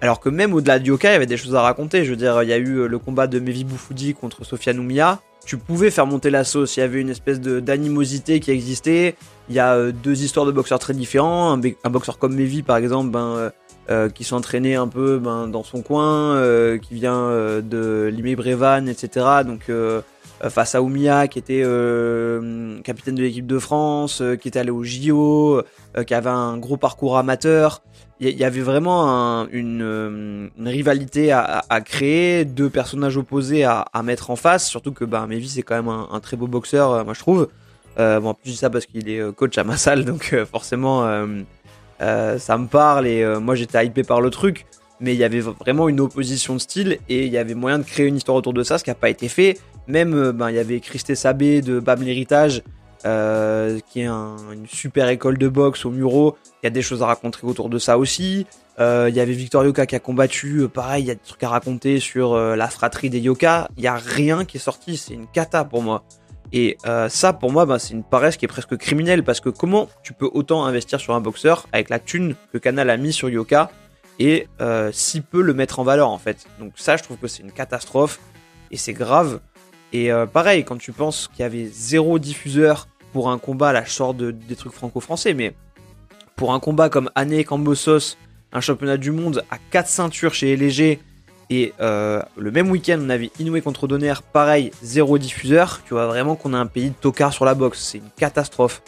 Alors 0.00 0.20
que 0.20 0.28
même 0.28 0.52
au-delà 0.52 0.78
de 0.78 0.86
Yoka, 0.86 1.08
il 1.08 1.12
y 1.12 1.16
avait 1.16 1.26
des 1.26 1.36
choses 1.36 1.54
à 1.54 1.62
raconter. 1.62 2.04
Je 2.04 2.10
veux 2.10 2.16
dire, 2.16 2.42
il 2.42 2.48
y 2.48 2.52
a 2.52 2.58
eu 2.58 2.80
euh, 2.80 2.86
le 2.86 2.98
combat 2.98 3.26
de 3.26 3.38
Mevi 3.38 3.64
Boufoudi 3.64 4.14
contre 4.14 4.44
Sofia 4.44 4.72
Noumia. 4.72 5.20
Tu 5.46 5.56
pouvais 5.56 5.90
faire 5.90 6.06
monter 6.06 6.30
la 6.30 6.44
sauce. 6.44 6.76
Il 6.76 6.80
y 6.80 6.82
avait 6.82 7.00
une 7.00 7.08
espèce 7.08 7.40
d'animosité 7.40 8.40
qui 8.40 8.50
existait. 8.50 9.14
Il 9.48 9.54
y 9.54 9.58
a 9.58 9.74
euh, 9.74 9.92
deux 9.92 10.22
histoires 10.22 10.46
de 10.46 10.52
boxeurs 10.52 10.78
très 10.78 10.94
différents. 10.94 11.52
Un, 11.52 11.90
boxeur 11.90 12.18
comme 12.18 12.34
Mevi, 12.34 12.62
par 12.62 12.76
exemple, 12.76 13.10
ben, 13.10 13.50
euh, 13.90 14.08
qui 14.08 14.24
s'entraînait 14.24 14.74
un 14.74 14.88
peu 14.88 15.18
ben, 15.18 15.46
dans 15.48 15.62
son 15.62 15.82
coin, 15.82 16.40
qui 16.78 16.94
vient 16.94 17.30
de 17.62 18.10
Limé 18.12 18.36
Brevan, 18.36 18.88
etc. 18.88 19.26
Donc 19.44 19.70
face 20.48 20.74
à 20.74 20.82
Oumia, 20.82 21.28
qui 21.28 21.38
était 21.38 21.62
capitaine 22.82 23.14
de 23.14 23.22
l'équipe 23.22 23.46
de 23.46 23.58
France, 23.58 24.22
qui 24.40 24.48
était 24.48 24.58
allé 24.58 24.70
au 24.70 24.82
JO, 24.82 25.62
qui 26.06 26.14
avait 26.14 26.30
un 26.30 26.58
gros 26.58 26.76
parcours 26.76 27.16
amateur 27.16 27.82
il 28.18 28.30
y, 28.30 28.44
avait 28.44 28.62
vraiment 28.62 29.42
euh, 29.42 29.46
une, 29.52 30.50
rivalité 30.64 31.32
à, 31.32 31.80
créer, 31.84 32.44
deux 32.44 32.70
personnages 32.70 33.16
opposés 33.16 33.64
à, 33.64 33.84
mettre 34.02 34.30
en 34.30 34.36
face, 34.36 34.66
surtout 34.66 34.92
que 34.92 35.04
bah, 35.04 35.26
Mevi 35.26 35.48
c'est 35.48 35.62
quand 35.62 35.76
même 35.76 35.88
un, 35.88 36.20
très 36.20 36.36
beau 36.36 36.46
boxeur, 36.46 36.92
euh, 36.92 37.04
moi 37.04 37.14
je 37.14 37.20
trouve. 37.20 37.48
Euh, 37.98 38.20
bon, 38.20 38.30
en 38.30 38.34
plus 38.34 38.50
je 38.50 38.50
dis 38.52 38.58
ça 38.58 38.70
parce 38.70 38.86
qu'il 38.86 39.08
est 39.08 39.32
coach 39.34 39.56
à 39.58 39.64
ma 39.64 39.76
salle, 39.76 40.04
donc 40.04 40.34
forcément 40.50 41.02
ça 41.98 42.58
me 42.58 42.66
parle 42.66 43.06
et 43.06 43.24
moi 43.40 43.54
j'étais 43.54 43.86
hypé 43.86 44.02
par 44.02 44.20
le 44.20 44.30
truc, 44.30 44.66
mais 45.00 45.14
il 45.14 45.18
y 45.18 45.24
avait 45.24 45.40
vraiment 45.40 45.88
une 45.88 46.00
opposition 46.00 46.54
de 46.54 46.58
style 46.60 46.98
et 47.08 47.26
il 47.26 47.32
y 47.32 47.38
avait 47.38 47.54
moyen 47.54 47.78
de 47.78 47.84
créer 47.84 48.06
une 48.06 48.16
histoire 48.16 48.36
autour 48.36 48.52
de 48.52 48.62
ça, 48.62 48.78
ce 48.78 48.84
qui 48.84 48.90
n'a 48.90 48.94
pas 48.94 49.10
été 49.10 49.28
fait. 49.28 49.58
Même 49.88 50.32
ben, 50.32 50.50
il 50.50 50.56
y 50.56 50.58
avait 50.58 50.80
Christé 50.80 51.14
Sabé 51.14 51.62
de 51.62 51.80
Bam 51.80 52.02
l'héritage 52.02 52.62
euh, 53.06 53.78
qui 53.88 54.00
est 54.00 54.06
une 54.06 54.66
super 54.66 55.08
école 55.08 55.38
de 55.38 55.48
boxe 55.48 55.84
au 55.84 55.90
Muro. 55.90 56.36
Il 56.62 56.66
y 56.66 56.68
a 56.68 56.70
des 56.70 56.82
choses 56.82 57.02
à 57.02 57.06
raconter 57.06 57.38
autour 57.44 57.68
de 57.68 57.78
ça 57.78 57.98
aussi. 57.98 58.46
Euh, 58.80 59.06
il 59.08 59.14
y 59.14 59.20
avait 59.20 59.32
Victor 59.32 59.64
Yoka 59.64 59.86
qui 59.86 59.94
a 59.94 60.00
combattu, 60.00 60.62
euh, 60.62 60.68
pareil, 60.68 61.04
il 61.04 61.06
y 61.06 61.10
a 61.10 61.14
des 61.14 61.20
trucs 61.20 61.42
à 61.44 61.48
raconter 61.50 62.00
sur 62.00 62.36
la 62.36 62.68
fratrie 62.68 63.08
des 63.08 63.20
Yoka. 63.20 63.68
Il 63.76 63.84
y 63.84 63.86
a 63.86 63.94
rien 63.94 64.44
qui 64.44 64.56
est 64.56 64.60
sorti, 64.60 64.96
c'est 64.96 65.14
une 65.14 65.26
cata 65.28 65.64
pour 65.64 65.82
moi. 65.82 66.02
Et 66.52 66.78
ça, 67.08 67.32
pour 67.32 67.52
moi, 67.52 67.66
bah, 67.66 67.78
c'est 67.78 67.92
une 67.94 68.04
paresse 68.04 68.36
qui 68.36 68.44
est 68.44 68.48
presque 68.48 68.76
criminelle 68.76 69.24
parce 69.24 69.40
que 69.40 69.48
comment 69.48 69.88
tu 70.02 70.12
peux 70.12 70.30
autant 70.32 70.64
investir 70.64 71.00
sur 71.00 71.14
un 71.14 71.20
boxeur 71.20 71.66
avec 71.72 71.90
la 71.90 71.98
thune 71.98 72.34
que 72.52 72.58
Canal 72.58 72.90
a 72.90 72.96
mis 72.96 73.12
sur 73.12 73.28
Yoka 73.28 73.70
et 74.18 74.48
si 74.92 75.20
peu 75.20 75.42
le 75.42 75.54
mettre 75.54 75.80
en 75.80 75.84
valeur 75.84 76.08
en 76.08 76.18
fait. 76.18 76.46
Donc 76.58 76.72
ça, 76.76 76.96
je 76.96 77.02
trouve 77.02 77.18
que 77.18 77.28
c'est 77.28 77.42
une 77.42 77.52
catastrophe 77.52 78.20
et 78.70 78.76
c'est 78.76 78.92
grave. 78.92 79.40
Et 79.92 80.10
pareil, 80.32 80.64
quand 80.64 80.78
tu 80.78 80.92
penses 80.92 81.28
qu'il 81.28 81.42
y 81.42 81.46
avait 81.46 81.66
zéro 81.66 82.18
diffuseur 82.18 82.88
pour 83.12 83.30
un 83.30 83.38
combat, 83.38 83.72
là 83.72 83.82
je 83.84 83.90
sors 83.90 84.14
de, 84.14 84.30
des 84.30 84.56
trucs 84.56 84.72
franco-français, 84.72 85.34
mais 85.34 85.54
pour 86.36 86.52
un 86.52 86.60
combat 86.60 86.88
comme 86.90 87.10
Anne 87.14 87.44
Cambosos, 87.44 88.16
un 88.52 88.60
championnat 88.60 88.96
du 88.96 89.10
monde 89.10 89.42
à 89.50 89.58
4 89.70 89.88
ceintures 89.88 90.34
chez 90.34 90.56
les 90.56 90.70
Et 91.48 91.72
euh, 91.80 92.22
le 92.36 92.50
même 92.50 92.70
week-end, 92.70 92.98
on 93.00 93.08
avait 93.08 93.30
Inoue 93.38 93.60
contre 93.60 93.86
Donner, 93.86 94.14
pareil, 94.32 94.72
zéro 94.82 95.18
diffuseur. 95.18 95.80
Tu 95.86 95.94
vois 95.94 96.06
vraiment 96.06 96.34
qu'on 96.34 96.52
a 96.54 96.58
un 96.58 96.66
pays 96.66 96.90
de 96.90 96.94
tocard 96.94 97.32
sur 97.32 97.44
la 97.44 97.54
boxe. 97.54 97.80
C'est 97.80 97.98
une 97.98 98.10
catastrophe. 98.16 98.82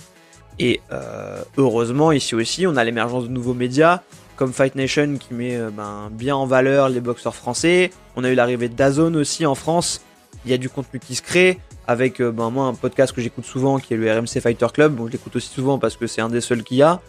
Et 0.58 0.80
euh, 0.90 1.42
heureusement, 1.56 2.10
ici 2.10 2.34
aussi, 2.34 2.66
on 2.66 2.76
a 2.76 2.82
l'émergence 2.82 3.24
de 3.24 3.28
nouveaux 3.28 3.54
médias, 3.54 4.00
comme 4.34 4.52
Fight 4.52 4.74
Nation 4.74 5.16
qui 5.18 5.34
met 5.34 5.56
euh, 5.56 5.70
ben, 5.70 6.08
bien 6.10 6.34
en 6.34 6.46
valeur 6.46 6.88
les 6.88 7.00
boxeurs 7.00 7.34
français. 7.34 7.90
On 8.16 8.24
a 8.24 8.30
eu 8.30 8.34
l'arrivée 8.34 8.68
Dazone 8.68 9.14
aussi 9.14 9.46
en 9.46 9.54
France. 9.54 10.00
Il 10.44 10.50
y 10.50 10.54
a 10.54 10.58
du 10.58 10.68
contenu 10.68 10.98
qui 10.98 11.14
se 11.14 11.22
crée 11.22 11.60
avec 11.86 12.20
ben, 12.20 12.50
moi 12.50 12.66
un 12.66 12.74
podcast 12.74 13.14
que 13.14 13.20
j'écoute 13.20 13.44
souvent 13.44 13.78
qui 13.78 13.94
est 13.94 13.96
le 13.96 14.12
RMC 14.12 14.40
Fighter 14.40 14.66
Club. 14.74 14.94
Bon, 14.94 15.06
je 15.06 15.12
l'écoute 15.12 15.36
aussi 15.36 15.48
souvent 15.48 15.78
parce 15.78 15.96
que 15.96 16.08
c'est 16.08 16.20
un 16.20 16.28
des 16.28 16.40
seuls 16.40 16.64
qu'il 16.64 16.78
y 16.78 16.82
a. 16.82 17.00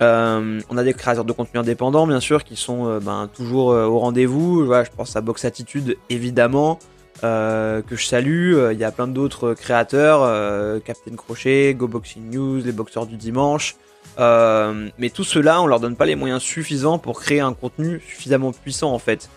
Euh, 0.00 0.60
on 0.70 0.76
a 0.76 0.84
des 0.84 0.94
créateurs 0.94 1.24
de 1.24 1.32
contenu 1.32 1.60
indépendants, 1.60 2.06
bien 2.06 2.20
sûr, 2.20 2.44
qui 2.44 2.56
sont 2.56 2.86
euh, 2.86 3.00
ben, 3.00 3.28
toujours 3.32 3.72
euh, 3.72 3.86
au 3.86 3.98
rendez-vous. 3.98 4.64
je 4.66 4.90
pense 4.96 5.16
à 5.16 5.20
Box 5.20 5.44
Attitude, 5.44 5.96
évidemment, 6.08 6.78
que 7.20 7.82
je 7.90 8.04
salue. 8.04 8.56
Il 8.72 8.78
y 8.78 8.84
a 8.84 8.90
plein 8.90 9.06
d'autres 9.06 9.54
créateurs, 9.54 10.82
Captain 10.82 11.14
Crochet, 11.14 11.74
Go 11.74 11.86
Boxing 11.86 12.30
News, 12.30 12.62
les 12.64 12.72
boxeurs 12.72 13.06
du 13.06 13.16
dimanche. 13.16 13.76
mais 14.18 15.10
tout 15.14 15.24
cela, 15.24 15.62
on 15.62 15.66
leur 15.66 15.78
donne 15.78 15.94
pas 15.94 16.06
les 16.06 16.16
moyens 16.16 16.42
suffisants 16.42 16.98
pour 16.98 17.20
créer 17.20 17.40
un 17.40 17.52
contenu 17.52 18.00
suffisamment 18.00 18.50
puissant, 18.50 18.92
en 18.92 18.98
fait. 18.98 19.30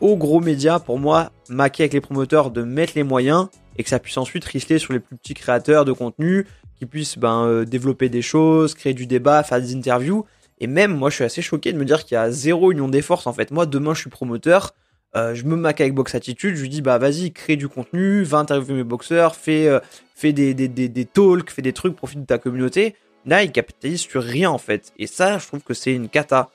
au 0.00 0.16
gros 0.16 0.38
média, 0.38 0.78
pour 0.78 1.00
moi, 1.00 1.32
maquer 1.48 1.84
avec 1.84 1.94
les 1.94 2.00
promoteurs 2.00 2.52
de 2.52 2.62
mettre 2.62 2.92
les 2.94 3.02
moyens 3.02 3.48
et 3.76 3.82
que 3.82 3.88
ça 3.88 3.98
puisse 3.98 4.18
ensuite 4.18 4.44
risquer 4.44 4.78
sur 4.78 4.92
les 4.92 5.00
plus 5.00 5.16
petits 5.16 5.34
créateurs 5.34 5.84
de 5.84 5.92
contenu 5.92 6.46
qui 6.80 6.86
puissent 6.86 7.18
ben, 7.18 7.44
euh, 7.44 7.64
développer 7.66 8.08
des 8.08 8.22
choses, 8.22 8.72
créer 8.72 8.94
du 8.94 9.06
débat, 9.06 9.42
faire 9.42 9.60
des 9.60 9.76
interviews. 9.76 10.24
Et 10.60 10.66
même, 10.66 10.96
moi, 10.96 11.10
je 11.10 11.16
suis 11.16 11.24
assez 11.24 11.42
choqué 11.42 11.74
de 11.74 11.78
me 11.78 11.84
dire 11.84 12.06
qu'il 12.06 12.14
y 12.14 12.18
a 12.18 12.30
zéro 12.30 12.72
union 12.72 12.88
des 12.88 13.02
forces. 13.02 13.26
En 13.26 13.34
fait, 13.34 13.50
moi, 13.50 13.66
demain, 13.66 13.92
je 13.92 14.00
suis 14.00 14.08
promoteur. 14.08 14.74
Euh, 15.14 15.34
je 15.34 15.44
me 15.44 15.56
maque 15.56 15.82
avec 15.82 15.94
Box 15.94 16.14
Attitude. 16.14 16.56
Je 16.56 16.62
lui 16.62 16.70
dis, 16.70 16.80
bah, 16.80 16.96
vas-y, 16.96 17.32
crée 17.32 17.56
du 17.56 17.68
contenu, 17.68 18.22
va 18.22 18.38
interviewer 18.38 18.78
mes 18.78 18.84
boxeurs, 18.84 19.36
fais, 19.36 19.68
euh, 19.68 19.80
des, 20.22 21.04
talks, 21.04 21.50
fais 21.50 21.60
des 21.60 21.74
trucs, 21.74 21.94
profite 21.94 22.20
de 22.20 22.26
ta 22.26 22.38
communauté. 22.38 22.94
Là, 23.26 23.42
ils 23.42 23.52
capitalisent 23.52 24.00
sur 24.00 24.22
rien, 24.22 24.48
en 24.48 24.58
fait. 24.58 24.94
Et 24.98 25.06
ça, 25.06 25.36
je 25.36 25.46
trouve 25.46 25.60
que 25.60 25.74
c'est 25.74 25.92
une 25.92 26.08
cata. 26.08 26.48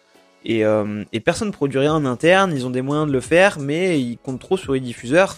Et, 0.43 0.61
et 1.11 1.19
personne 1.19 1.47
ne 1.47 1.53
produit 1.53 1.79
rien 1.79 1.93
en 1.93 2.05
interne. 2.05 2.51
Ils 2.55 2.65
ont 2.65 2.71
des 2.71 2.81
moyens 2.81 3.07
de 3.07 3.13
le 3.13 3.19
faire, 3.19 3.59
mais 3.59 3.99
ils 3.99 4.17
comptent 4.17 4.39
trop 4.39 4.57
sur 4.57 4.73
les 4.73 4.79
diffuseurs. 4.79 5.37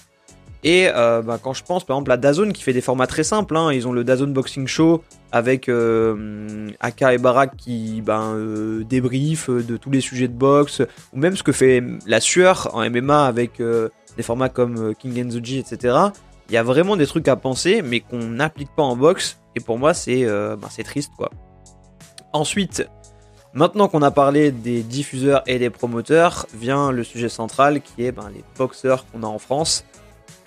Et 0.63 0.89
euh, 0.93 1.21
bah, 1.21 1.39
quand 1.41 1.53
je 1.53 1.63
pense 1.63 1.83
par 1.83 1.97
exemple 1.97 2.11
à 2.11 2.17
Dazone 2.17 2.51
qui 2.51 2.63
fait 2.63 2.73
des 2.73 2.81
formats 2.81 3.07
très 3.07 3.23
simples, 3.23 3.55
hein, 3.55 3.71
ils 3.71 3.87
ont 3.87 3.91
le 3.91 4.03
Dazone 4.03 4.33
Boxing 4.33 4.67
Show 4.67 5.03
avec 5.31 5.69
euh, 5.69 6.69
et 6.99 7.17
Barak 7.17 7.55
qui 7.57 8.01
ben, 8.01 8.33
euh, 8.33 8.83
débriefent 8.83 9.49
de 9.49 9.77
tous 9.77 9.91
les 9.91 10.01
sujets 10.01 10.27
de 10.27 10.33
boxe, 10.33 10.81
ou 11.13 11.19
même 11.19 11.35
ce 11.35 11.43
que 11.43 11.51
fait 11.51 11.83
la 12.05 12.19
sueur 12.19 12.69
en 12.73 12.89
MMA 12.89 13.25
avec 13.25 13.61
des 13.61 14.23
formats 14.23 14.49
comme 14.49 14.95
King 14.95 15.25
and 15.25 15.29
the 15.29 15.45
G, 15.45 15.59
etc. 15.59 15.95
Il 16.49 16.53
y 16.53 16.57
a 16.57 16.63
vraiment 16.63 16.95
des 16.95 17.05
trucs 17.05 17.27
à 17.27 17.35
penser, 17.35 17.81
mais 17.81 17.99
qu'on 17.99 18.19
n'applique 18.19 18.69
pas 18.75 18.83
en 18.83 18.95
boxe, 18.95 19.39
et 19.55 19.59
pour 19.59 19.77
moi 19.77 19.93
c'est 19.93 20.25
ben, 20.25 20.83
triste 20.83 21.11
quoi. 21.17 21.29
Ensuite, 22.33 22.87
maintenant 23.53 23.87
qu'on 23.87 24.01
a 24.01 24.11
parlé 24.11 24.51
des 24.51 24.81
diffuseurs 24.81 25.43
et 25.45 25.59
des 25.59 25.69
promoteurs, 25.69 26.47
vient 26.53 26.91
le 26.91 27.03
sujet 27.03 27.29
central 27.29 27.81
qui 27.81 28.05
est 28.05 28.11
ben, 28.11 28.29
les 28.33 28.43
boxeurs 28.57 29.05
qu'on 29.11 29.23
a 29.23 29.27
en 29.27 29.39
France. 29.39 29.85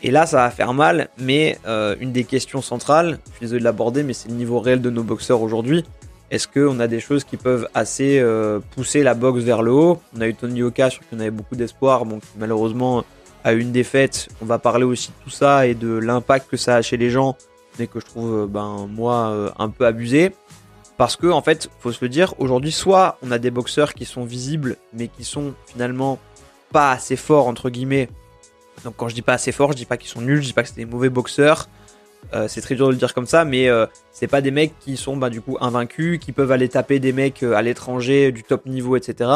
Et 0.02 0.11
là, 0.11 0.26
ça 0.26 0.38
va 0.38 0.50
faire 0.50 0.73
mal, 0.73 1.09
mais 1.19 1.59
euh, 1.66 1.95
une 2.00 2.12
des 2.12 2.25
questions 2.25 2.62
centrales, 2.62 3.19
je 3.26 3.30
suis 3.33 3.40
désolé 3.40 3.61
de 3.61 3.64
l'aborder, 3.64 4.02
mais 4.02 4.14
c'est 4.14 4.28
le 4.28 4.35
niveau 4.35 4.59
réel 4.59 4.80
de 4.80 4.88
nos 4.88 5.02
boxeurs 5.02 5.42
aujourd'hui. 5.42 5.85
Est-ce 6.30 6.49
qu'on 6.49 6.80
a 6.80 6.87
des 6.87 7.00
choses 7.00 7.25
qui 7.25 7.37
peuvent 7.37 7.69
assez 7.75 8.19
euh, 8.19 8.61
pousser 8.75 9.02
la 9.02 9.14
boxe 9.14 9.42
vers 9.42 9.62
le 9.62 9.73
haut? 9.73 10.00
On 10.16 10.21
a 10.21 10.28
eu 10.28 10.35
Tony 10.35 10.62
Oka 10.62 10.88
sur 10.88 11.00
qui 11.02 11.09
on 11.12 11.21
avait 11.21 11.30
beaucoup 11.30 11.57
d'espoir, 11.57 12.07
bon, 12.07 12.21
qui 12.21 12.28
malheureusement 12.38 13.04
a 13.45 13.52
eu 13.52 13.61
une 13.61 13.73
défaite. 13.73 14.28
On 14.40 14.47
va 14.47 14.59
parler 14.59 14.85
aussi 14.85 15.09
de 15.09 15.25
tout 15.25 15.30
ça 15.30 15.66
et 15.66 15.75
de 15.75 15.88
l'impact 15.88 16.49
que 16.50 16.57
ça 16.57 16.76
a 16.76 16.83
chez 16.83 16.97
les 16.97 17.11
gens, 17.11 17.37
mais 17.78 17.87
que 17.87 18.00
je 18.00 18.07
trouve, 18.07 18.45
euh, 18.45 18.47
ben, 18.47 18.88
moi, 18.88 19.52
un 19.59 19.69
peu 19.69 19.85
abusé. 19.85 20.33
Parce 20.97 21.16
que, 21.16 21.26
en 21.26 21.42
fait, 21.42 21.69
faut 21.80 21.92
se 21.92 22.02
le 22.02 22.09
dire, 22.09 22.35
aujourd'hui, 22.38 22.73
soit 22.73 23.19
on 23.23 23.30
a 23.33 23.38
des 23.38 23.50
boxeurs 23.50 23.92
qui 23.92 24.04
sont 24.07 24.25
visibles, 24.25 24.76
mais 24.95 25.09
qui 25.09 25.25
sont 25.25 25.54
finalement 25.66 26.19
pas 26.73 26.92
assez 26.92 27.16
forts, 27.16 27.49
entre 27.49 27.71
guillemets, 27.71 28.09
donc 28.85 28.95
quand 28.97 29.09
je 29.09 29.15
dis 29.15 29.23
pas 29.23 29.35
assez 29.35 29.53
fort, 29.53 29.73
je 29.73 29.77
dis 29.77 29.85
pas 29.85 29.97
qu'ils 29.97 30.11
sont 30.11 30.21
nuls, 30.21 30.41
je 30.41 30.49
dis 30.49 30.53
pas 30.53 30.63
que 30.63 30.69
c'est 30.69 30.77
des 30.77 30.85
mauvais 30.85 31.11
boxeurs. 31.11 31.69
Euh, 32.33 32.49
c'est 32.49 32.61
très 32.61 32.75
dur 32.75 32.87
de 32.87 32.93
le 32.93 32.99
dire 32.99 33.15
comme 33.15 33.27
ça, 33.27 33.45
mais 33.45 33.69
euh, 33.69 33.87
c'est 34.13 34.29
pas 34.29 34.41
des 34.41 34.51
mecs 34.51 34.79
qui 34.79 34.97
sont 34.97 35.17
bah, 35.17 35.31
du 35.31 35.41
coup 35.41 35.57
invaincus, 35.61 36.19
qui 36.19 36.33
peuvent 36.33 36.53
aller 36.53 36.69
taper 36.69 36.99
des 37.01 37.13
mecs 37.13 37.43
euh, 37.43 37.55
à 37.55 37.63
l'étranger 37.63 38.31
du 38.31 38.43
top 38.45 38.67
niveau, 38.67 38.97
etc. 38.97 39.31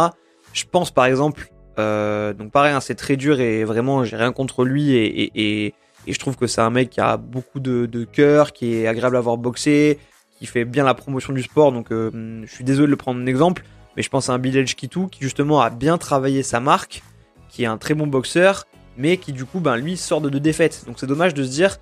Je 0.53 0.65
pense 0.71 0.91
par 0.91 1.07
exemple, 1.07 1.51
donc 1.77 2.53
pareil, 2.53 2.73
hein, 2.73 2.81
c'est 2.81 2.95
très 2.95 3.17
dur 3.17 3.41
et 3.41 3.65
vraiment 3.65 4.05
j'ai 4.05 4.17
rien 4.17 4.33
contre 4.33 4.65
lui 4.65 4.95
et, 4.95 5.75
je 6.07 6.19
trouve 6.19 6.37
que 6.37 6.47
c'est 6.47 6.61
un 6.61 6.69
mec 6.69 6.91
qui 6.91 7.01
a 7.01 7.17
beaucoup 7.17 7.61
de, 7.61 7.87
de 7.87 8.05
cœur, 8.05 8.53
qui 8.53 8.75
est 8.75 8.87
agréable 8.87 9.17
à 9.17 9.21
voir 9.23 9.39
boxer, 9.39 9.99
qui 10.39 10.45
fait 10.45 10.67
bien 10.67 10.85
la 10.85 10.93
promotion 10.93 11.33
du 11.33 11.43
sport. 11.43 11.73
Donc 11.73 11.87
je 11.91 12.47
suis 12.47 12.63
désolé 12.63 12.87
de 12.87 12.91
le 12.91 12.97
prendre 12.97 13.21
en 13.21 13.27
exemple, 13.27 13.65
mais 13.97 14.03
je 14.03 14.11
pense 14.11 14.29
à 14.29 14.35
un 14.35 14.39
Bilal 14.39 14.67
Kitou 14.67 15.09
qui 15.09 15.23
justement 15.23 15.63
a 15.63 15.71
bien 15.71 15.97
travaillé 15.99 16.43
sa 16.43 16.61
marque, 16.61 17.03
qui 17.49 17.65
est 17.65 17.67
un 17.67 17.79
très 17.79 17.95
bon 17.95 18.07
boxeur 18.07 18.67
mais 18.97 19.17
qui 19.17 19.33
du 19.33 19.45
coup, 19.45 19.61
ben, 19.61 19.77
lui, 19.77 19.97
sort 19.97 20.21
de 20.21 20.29
deux 20.29 20.41
défaites. 20.41 20.85
Donc 20.87 20.99
c'est 20.99 21.07
dommage 21.07 21.35
de 21.35 21.45
se 21.45 21.51
dire, 21.51 21.79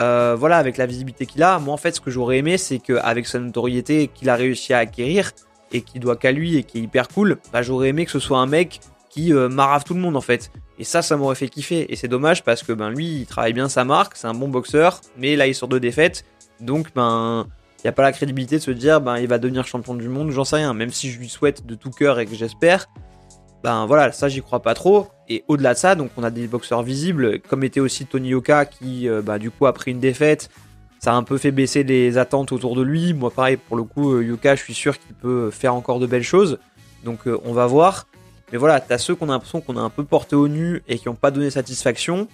euh, 0.00 0.36
voilà, 0.38 0.58
avec 0.58 0.76
la 0.76 0.86
visibilité 0.86 1.26
qu'il 1.26 1.42
a, 1.42 1.58
moi 1.58 1.74
en 1.74 1.78
fait, 1.78 1.92
ce 1.92 2.00
que 2.00 2.10
j'aurais 2.10 2.38
aimé, 2.38 2.58
c'est 2.58 2.78
qu'avec 2.78 3.26
sa 3.26 3.38
notoriété 3.38 4.08
qu'il 4.08 4.30
a 4.30 4.36
réussi 4.36 4.72
à 4.72 4.78
acquérir, 4.78 5.32
et 5.72 5.80
qui 5.80 5.98
doit 5.98 6.16
qu'à 6.16 6.32
lui, 6.32 6.56
et 6.56 6.64
qui 6.64 6.78
est 6.78 6.82
hyper 6.82 7.08
cool, 7.08 7.38
bah, 7.52 7.62
j'aurais 7.62 7.88
aimé 7.88 8.04
que 8.04 8.10
ce 8.10 8.18
soit 8.18 8.38
un 8.38 8.46
mec 8.46 8.80
qui 9.08 9.32
euh, 9.32 9.48
marave 9.48 9.84
tout 9.84 9.94
le 9.94 10.00
monde 10.00 10.16
en 10.16 10.20
fait. 10.20 10.50
Et 10.78 10.84
ça, 10.84 11.02
ça 11.02 11.16
m'aurait 11.16 11.34
fait 11.34 11.48
kiffer. 11.48 11.92
Et 11.92 11.96
c'est 11.96 12.08
dommage 12.08 12.44
parce 12.44 12.62
que 12.62 12.72
ben 12.72 12.90
lui, 12.90 13.20
il 13.20 13.26
travaille 13.26 13.52
bien 13.52 13.68
sa 13.68 13.84
marque, 13.84 14.16
c'est 14.16 14.26
un 14.26 14.34
bon 14.34 14.48
boxeur, 14.48 15.00
mais 15.16 15.36
là, 15.36 15.46
il 15.46 15.54
sort 15.54 15.68
de 15.68 15.78
défaites. 15.78 16.24
Donc, 16.60 16.94
ben, 16.94 17.46
il 17.78 17.86
n'y 17.86 17.88
a 17.88 17.92
pas 17.92 18.02
la 18.02 18.12
crédibilité 18.12 18.56
de 18.56 18.62
se 18.62 18.70
dire, 18.70 19.00
ben, 19.00 19.18
il 19.18 19.28
va 19.28 19.38
devenir 19.38 19.66
champion 19.66 19.94
du 19.94 20.08
monde, 20.08 20.30
j'en 20.30 20.44
sais 20.44 20.56
rien. 20.56 20.72
Même 20.72 20.90
si 20.90 21.10
je 21.10 21.18
lui 21.18 21.28
souhaite 21.28 21.66
de 21.66 21.74
tout 21.74 21.90
cœur 21.90 22.20
et 22.20 22.26
que 22.26 22.34
j'espère, 22.34 22.86
ben 23.62 23.86
voilà, 23.86 24.12
ça 24.12 24.28
j'y 24.28 24.42
crois 24.42 24.60
pas 24.60 24.74
trop. 24.74 25.08
Et 25.28 25.44
au-delà 25.48 25.74
de 25.74 25.78
ça, 25.78 25.94
donc 25.94 26.10
on 26.16 26.24
a 26.24 26.30
des 26.30 26.46
boxeurs 26.46 26.82
visibles, 26.82 27.40
comme 27.40 27.64
était 27.64 27.80
aussi 27.80 28.06
Tony 28.06 28.30
Yoka 28.30 28.66
qui, 28.66 29.08
euh, 29.08 29.22
bah, 29.22 29.38
du 29.38 29.50
coup, 29.50 29.66
a 29.66 29.72
pris 29.72 29.92
une 29.92 30.00
défaite. 30.00 30.50
Ça 30.98 31.12
a 31.12 31.16
un 31.16 31.22
peu 31.22 31.38
fait 31.38 31.50
baisser 31.50 31.84
les 31.84 32.18
attentes 32.18 32.52
autour 32.52 32.76
de 32.76 32.82
lui. 32.82 33.12
Moi, 33.12 33.30
pareil, 33.30 33.56
pour 33.56 33.76
le 33.76 33.84
coup, 33.84 34.14
euh, 34.14 34.24
Yoka, 34.24 34.56
je 34.56 34.62
suis 34.62 34.74
sûr 34.74 34.98
qu'il 34.98 35.14
peut 35.14 35.50
faire 35.50 35.74
encore 35.74 36.00
de 36.00 36.06
belles 36.06 36.22
choses. 36.22 36.58
Donc, 37.04 37.26
euh, 37.26 37.38
on 37.44 37.52
va 37.52 37.66
voir. 37.66 38.06
Mais 38.52 38.58
voilà, 38.58 38.80
t'as 38.80 38.98
ceux 38.98 39.14
qu'on 39.14 39.28
a 39.28 39.32
l'impression 39.32 39.60
qu'on 39.60 39.76
a 39.76 39.80
un 39.80 39.90
peu 39.90 40.04
porté 40.04 40.36
au 40.36 40.48
nu 40.48 40.82
et 40.88 40.98
qui 40.98 41.08
n'ont 41.08 41.14
pas 41.14 41.30
donné 41.30 41.50
satisfaction. 41.50 42.28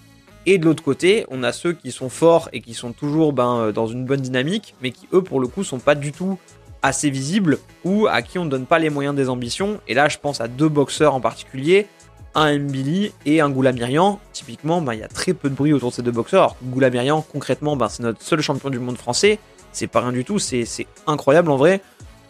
Et 0.47 0.59
de 0.59 0.65
l'autre 0.65 0.83
côté, 0.83 1.25
on 1.31 1.43
a 1.43 1.53
ceux 1.53 1.73
qui 1.73 1.93
sont 1.93 2.09
forts 2.09 2.49
et 2.53 2.61
qui 2.61 2.75
sont 2.75 2.93
toujours 2.93 3.33
ben, 3.33 3.71
dans 3.71 3.87
une 3.87 4.05
bonne 4.05 4.21
dynamique, 4.21 4.75
mais 4.83 4.91
qui 4.91 5.07
eux, 5.13 5.23
pour 5.23 5.41
le 5.41 5.47
coup, 5.47 5.63
sont 5.63 5.79
pas 5.79 5.95
du 5.95 6.11
tout 6.11 6.39
assez 6.83 7.11
visibles 7.11 7.59
ou 7.85 8.07
à 8.07 8.23
qui 8.23 8.39
on 8.39 8.45
ne 8.45 8.51
donne 8.51 8.67
pas 8.67 8.79
les 8.79 8.91
moyens 8.91 9.15
des 9.15 9.29
ambitions. 9.29 9.81
Et 9.89 9.95
là, 9.95 10.09
je 10.09 10.19
pense 10.19 10.41
à 10.41 10.49
deux 10.49 10.69
boxeurs 10.69 11.15
en 11.15 11.21
particulier, 11.21 11.87
un 12.35 12.59
Mbili 12.59 13.13
et 13.27 13.41
un 13.41 13.51
Goulamirian. 13.51 14.21
Typiquement, 14.33 14.81
bah, 14.81 14.95
il 14.95 15.01
y 15.01 15.05
a 15.05 15.09
très 15.09 15.35
peu 15.35 15.51
de 15.51 15.55
bruit 15.55 15.73
autour 15.73 15.91
de 15.91 15.95
ces 15.95 16.03
deux 16.03 16.13
boxeurs. 16.13 16.57
Goulamirian, 16.63 17.23
concrètement, 17.23 17.77
bah, 17.77 17.89
c'est 17.89 18.03
notre 18.03 18.23
seul 18.23 18.41
champion 18.41 18.71
du 18.71 18.79
monde 18.79 18.99
français. 18.99 19.39
C'est 19.73 19.87
pas 19.87 20.01
rien 20.01 20.13
du 20.13 20.25
tout, 20.25 20.39
c'est 20.39 20.67
incroyable 21.07 21.51
en 21.51 21.57
vrai. 21.57 21.81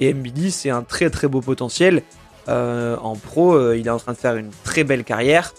Et 0.01 0.13
Mbili, 0.15 0.51
c'est 0.51 0.71
un 0.71 0.83
très 0.83 1.11
très 1.11 1.29
beau 1.29 1.41
potentiel. 1.41 2.03
Euh, 2.49 2.97
en 2.97 3.17
pro, 3.17 3.55
euh, 3.55 3.77
il 3.77 3.87
est 3.87 3.91
en 3.91 3.99
train 3.99 4.13
de 4.13 4.19
faire 4.19 4.37
une 4.37 4.51
très 4.65 4.85
belle 4.85 5.05
carrière. 5.05 5.53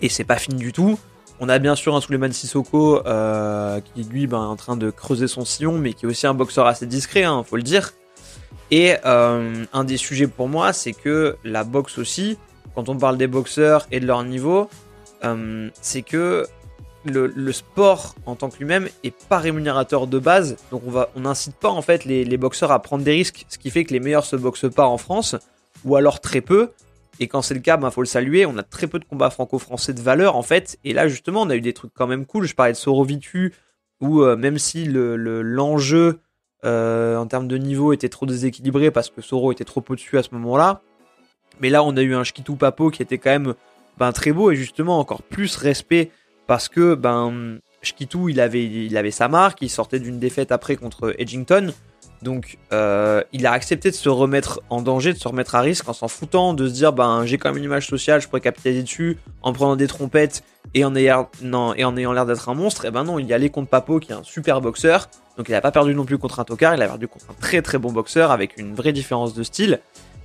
Et 0.00 0.08
c'est 0.08 0.24
pas 0.24 0.36
fini 0.36 0.56
du 0.56 0.72
tout. 0.72 0.98
On 1.40 1.48
a 1.48 1.58
bien 1.58 1.74
sûr 1.74 1.94
un 1.96 2.00
Suleiman 2.00 2.32
Sissoko 2.32 3.04
euh, 3.06 3.80
qui 3.80 4.04
lui 4.04 4.26
ben, 4.26 4.42
est 4.42 4.46
en 4.46 4.56
train 4.56 4.76
de 4.76 4.90
creuser 4.90 5.26
son 5.26 5.44
sillon, 5.44 5.78
mais 5.78 5.92
qui 5.92 6.06
est 6.06 6.08
aussi 6.08 6.26
un 6.26 6.34
boxeur 6.34 6.66
assez 6.66 6.86
discret, 6.86 7.24
hein, 7.24 7.42
faut 7.44 7.56
le 7.56 7.62
dire. 7.62 7.92
Et 8.72 8.94
euh, 9.04 9.66
un 9.74 9.84
des 9.84 9.98
sujets 9.98 10.26
pour 10.26 10.48
moi, 10.48 10.72
c'est 10.72 10.94
que 10.94 11.36
la 11.44 11.62
boxe 11.62 11.98
aussi, 11.98 12.38
quand 12.74 12.88
on 12.88 12.96
parle 12.96 13.18
des 13.18 13.26
boxeurs 13.26 13.86
et 13.92 14.00
de 14.00 14.06
leur 14.06 14.24
niveau, 14.24 14.70
euh, 15.24 15.68
c'est 15.82 16.00
que 16.00 16.46
le, 17.04 17.52
sport 17.52 18.14
en 18.24 18.34
tant 18.34 18.48
que 18.48 18.56
lui-même 18.56 18.88
est 19.04 19.14
pas 19.28 19.36
rémunérateur 19.36 20.06
de 20.06 20.18
base, 20.18 20.56
donc 20.70 20.82
on 20.86 21.04
on 21.14 21.20
n'incite 21.20 21.54
pas 21.56 21.68
en 21.68 21.82
fait 21.82 22.06
les, 22.06 22.36
boxeurs 22.38 22.72
à 22.72 22.80
prendre 22.80 23.04
des 23.04 23.12
risques, 23.12 23.44
ce 23.50 23.58
qui 23.58 23.70
fait 23.70 23.84
que 23.84 23.92
les 23.92 24.00
meilleurs 24.00 24.24
se 24.24 24.36
boxent 24.36 24.72
pas 24.74 24.86
en 24.86 24.96
France, 24.96 25.36
ou 25.84 25.96
alors 25.96 26.22
très 26.22 26.40
peu. 26.40 26.70
Et 27.20 27.28
quand 27.28 27.42
c'est 27.42 27.52
le 27.52 27.60
cas, 27.60 27.76
il 27.76 27.82
ben, 27.82 27.90
faut 27.90 28.00
le 28.00 28.06
saluer. 28.06 28.46
On 28.46 28.56
a 28.56 28.62
très 28.62 28.86
peu 28.86 28.98
de 28.98 29.04
combats 29.04 29.28
franco-français 29.28 29.92
de 29.92 30.00
valeur 30.00 30.34
en 30.34 30.42
fait. 30.42 30.78
Et 30.82 30.94
là 30.94 31.08
justement, 31.08 31.42
on 31.42 31.50
a 31.50 31.56
eu 31.56 31.60
des 31.60 31.74
trucs 31.74 31.92
quand 31.92 32.06
même 32.06 32.24
cool. 32.24 32.46
Je 32.46 32.54
parlais 32.54 32.72
de 32.72 32.78
Sorovitu, 32.78 33.52
où 34.00 34.22
euh, 34.22 34.34
même 34.34 34.56
si 34.56 34.86
l'enjeu 34.86 36.20
euh, 36.64 37.16
en 37.16 37.26
termes 37.26 37.48
de 37.48 37.58
niveau 37.58 37.92
était 37.92 38.08
trop 38.08 38.26
déséquilibré 38.26 38.90
parce 38.90 39.10
que 39.10 39.20
Soro 39.20 39.52
était 39.52 39.64
trop 39.64 39.84
au-dessus 39.88 40.18
à 40.18 40.22
ce 40.22 40.28
moment-là. 40.32 40.82
Mais 41.60 41.70
là, 41.70 41.82
on 41.82 41.96
a 41.96 42.02
eu 42.02 42.14
un 42.14 42.24
Shkitu 42.24 42.56
Papo 42.56 42.90
qui 42.90 43.02
était 43.02 43.18
quand 43.18 43.30
même 43.30 43.54
ben, 43.98 44.12
très 44.12 44.32
beau 44.32 44.50
et 44.50 44.56
justement 44.56 44.98
encore 44.98 45.22
plus 45.22 45.56
respect 45.56 46.10
parce 46.46 46.68
que 46.68 46.94
ben, 46.94 47.58
Shkitu, 47.82 48.30
il 48.30 48.40
avait, 48.40 48.64
il 48.64 48.96
avait 48.96 49.10
sa 49.10 49.28
marque, 49.28 49.62
il 49.62 49.70
sortait 49.70 49.98
d'une 49.98 50.18
défaite 50.18 50.52
après 50.52 50.76
contre 50.76 51.14
Edgington. 51.18 51.72
Donc, 52.22 52.58
euh, 52.72 53.22
il 53.32 53.46
a 53.46 53.52
accepté 53.52 53.90
de 53.90 53.96
se 53.96 54.08
remettre 54.08 54.60
en 54.70 54.80
danger, 54.80 55.12
de 55.12 55.18
se 55.18 55.26
remettre 55.26 55.56
à 55.56 55.60
risque 55.60 55.88
en 55.88 55.92
s'en 55.92 56.06
foutant, 56.06 56.54
de 56.54 56.68
se 56.68 56.72
dire, 56.72 56.92
ben, 56.92 57.26
j'ai 57.26 57.36
quand 57.36 57.48
même 57.50 57.58
une 57.58 57.64
image 57.64 57.88
sociale, 57.88 58.20
je 58.20 58.28
pourrais 58.28 58.40
capitaliser 58.40 58.82
dessus 58.82 59.18
en 59.42 59.52
prenant 59.52 59.74
des 59.74 59.88
trompettes 59.88 60.44
et 60.74 60.84
en 60.84 60.94
ayant, 60.94 61.28
ayant 61.76 62.12
l'air 62.12 62.26
d'être 62.26 62.48
un 62.48 62.54
monstre. 62.54 62.84
Et 62.84 62.92
ben 62.92 63.02
non, 63.02 63.18
il 63.18 63.26
y 63.26 63.34
allait 63.34 63.50
contre 63.50 63.68
Papo, 63.68 63.98
qui 63.98 64.12
est 64.12 64.14
un 64.14 64.22
super 64.22 64.60
boxeur. 64.60 65.08
Donc, 65.36 65.48
il 65.48 65.52
n'a 65.52 65.60
pas 65.60 65.72
perdu 65.72 65.94
non 65.94 66.04
plus 66.04 66.18
contre 66.18 66.40
un 66.40 66.44
tocard, 66.44 66.74
il 66.74 66.82
a 66.82 66.86
perdu 66.86 67.08
contre 67.08 67.26
un 67.30 67.34
très 67.40 67.62
très 67.62 67.78
bon 67.78 67.92
boxeur 67.92 68.30
avec 68.30 68.58
une 68.58 68.74
vraie 68.74 68.92
différence 68.92 69.34
de 69.34 69.42
style. 69.42 69.80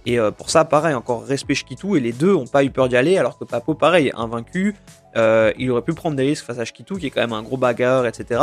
Et 0.08 0.20
euh, 0.20 0.32
pour 0.32 0.50
ça, 0.50 0.64
pareil, 0.64 0.96
encore 0.96 1.26
respect 1.26 1.54
Shkitu, 1.54 1.98
et 1.98 2.00
les 2.00 2.14
deux 2.14 2.34
ont 2.34 2.48
pas 2.48 2.64
eu 2.64 2.70
peur 2.70 2.88
d'y 2.88 2.96
aller, 2.96 3.18
alors 3.18 3.38
que 3.38 3.44
Papo, 3.44 3.74
pareil, 3.74 4.14
invaincu, 4.16 4.74
euh, 5.18 5.52
il 5.58 5.70
aurait 5.70 5.82
pu 5.82 5.94
prendre 5.94 6.16
des 6.16 6.24
risques 6.24 6.46
face 6.46 6.60
à 6.60 6.64
Shkitu, 6.64 6.98
qui 6.98 7.08
est 7.08 7.10
quand 7.10 7.20
même 7.20 7.34
un 7.34 7.42
gros 7.42 7.58
bagarreur, 7.58 8.08
etc. 8.08 8.42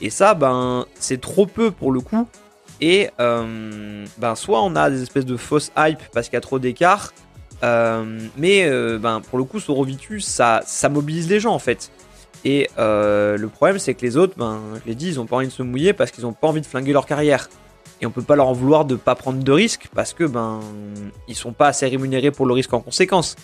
Et 0.00 0.10
ça, 0.10 0.34
ben, 0.34 0.86
c'est 0.98 1.20
trop 1.20 1.46
peu 1.46 1.70
pour 1.70 1.92
le 1.92 2.00
coup. 2.00 2.26
Et 2.80 3.10
euh, 3.20 4.04
ben, 4.18 4.34
soit 4.34 4.60
on 4.64 4.74
a 4.74 4.90
des 4.90 5.00
espèces 5.00 5.24
de 5.24 5.36
fausses 5.36 5.70
hype 5.78 6.00
parce 6.12 6.28
qu'il 6.28 6.34
y 6.34 6.38
a 6.38 6.40
trop 6.40 6.58
d'écart, 6.58 7.12
mais 7.62 8.68
ben, 8.98 9.20
pour 9.20 9.38
le 9.38 9.44
coup, 9.44 9.60
Sorovitus, 9.60 10.26
ça, 10.26 10.62
ça 10.66 10.88
mobilise 10.88 11.28
les 11.28 11.38
gens 11.38 11.54
en 11.54 11.60
fait. 11.60 11.92
Et 12.44 12.68
le 12.76 13.46
problème, 13.46 13.78
c'est 13.78 13.94
que 13.94 14.02
les 14.02 14.16
autres, 14.16 14.34
ben, 14.36 14.60
je 14.82 14.88
l'ai 14.88 14.94
dit, 14.94 15.08
ils 15.08 15.20
ont 15.20 15.26
pas 15.26 15.36
envie 15.36 15.48
de 15.48 15.52
se 15.52 15.62
mouiller 15.62 15.92
parce 15.92 16.10
qu'ils 16.10 16.26
ont 16.26 16.32
pas 16.32 16.48
envie 16.48 16.60
de 16.60 16.66
flinguer 16.66 16.92
leur 16.92 17.06
carrière. 17.06 17.48
Et 18.00 18.06
on 18.06 18.10
peut 18.10 18.22
pas 18.22 18.36
leur 18.36 18.46
en 18.46 18.52
vouloir 18.52 18.84
de 18.84 18.94
pas 18.94 19.16
prendre 19.16 19.42
de 19.42 19.52
risques 19.52 19.88
parce 19.92 20.12
que 20.12 20.22
ben 20.22 20.60
ils 21.26 21.34
sont 21.34 21.52
pas 21.52 21.66
assez 21.66 21.84
rémunérés 21.88 22.30
pour 22.30 22.46
le 22.46 22.54
risque 22.54 22.72
en 22.72 22.80
conséquence. 22.80 23.34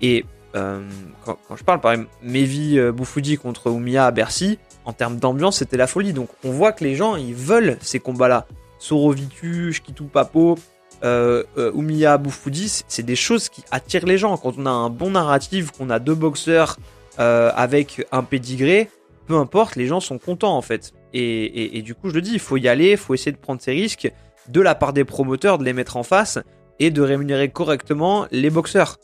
Et 0.00 0.24
quand, 0.52 1.56
je 1.56 1.64
parle 1.64 1.80
par 1.80 1.92
exemple 1.92 2.12
Mevi 2.22 2.78
Boufoudi 2.92 3.38
contre 3.38 3.70
Oumia 3.70 4.06
à 4.06 4.12
Bercy, 4.12 4.58
en 4.84 4.92
termes 4.92 5.16
d'ambiance, 5.16 5.58
c'était 5.58 5.76
la 5.76 5.86
folie. 5.86 6.12
Donc 6.12 6.28
on 6.44 6.50
voit 6.50 6.72
que 6.72 6.84
les 6.84 6.94
gens, 6.94 7.16
ils 7.16 7.34
veulent 7.34 7.76
ces 7.80 8.00
combats-là. 8.00 8.46
Sorovitu, 8.78 9.72
Shkitu 9.72 10.04
Papo, 10.04 10.58
euh, 11.04 11.44
euh, 11.58 11.72
Umiya 11.74 12.18
Boufoudi, 12.18 12.82
c'est 12.86 13.02
des 13.02 13.16
choses 13.16 13.48
qui 13.48 13.64
attirent 13.70 14.06
les 14.06 14.18
gens. 14.18 14.36
Quand 14.36 14.54
on 14.58 14.66
a 14.66 14.70
un 14.70 14.90
bon 14.90 15.10
narratif, 15.10 15.70
qu'on 15.70 15.90
a 15.90 15.98
deux 15.98 16.14
boxeurs 16.14 16.76
euh, 17.18 17.50
avec 17.54 18.06
un 18.12 18.22
pédigré, 18.22 18.90
peu 19.26 19.36
importe, 19.36 19.76
les 19.76 19.86
gens 19.86 20.00
sont 20.00 20.18
contents 20.18 20.56
en 20.56 20.62
fait. 20.62 20.92
Et, 21.16 21.80
du 21.82 21.94
coup, 21.94 22.08
je 22.08 22.14
le 22.14 22.22
dis, 22.22 22.32
il 22.32 22.40
faut 22.40 22.56
y 22.56 22.66
aller, 22.66 22.92
il 22.92 22.96
faut 22.96 23.14
essayer 23.14 23.30
de 23.30 23.36
prendre 23.36 23.60
ces 23.60 23.70
risques 23.70 24.10
de 24.48 24.60
la 24.60 24.74
part 24.74 24.92
des 24.92 25.04
promoteurs, 25.04 25.58
de 25.58 25.64
les 25.64 25.72
mettre 25.72 25.96
en 25.96 26.02
face 26.02 26.40
et 26.80 26.90
de 26.90 27.00
rémunérer 27.02 27.50
correctement 27.50 28.26
les 28.32 28.50
boxeurs. 28.50 28.98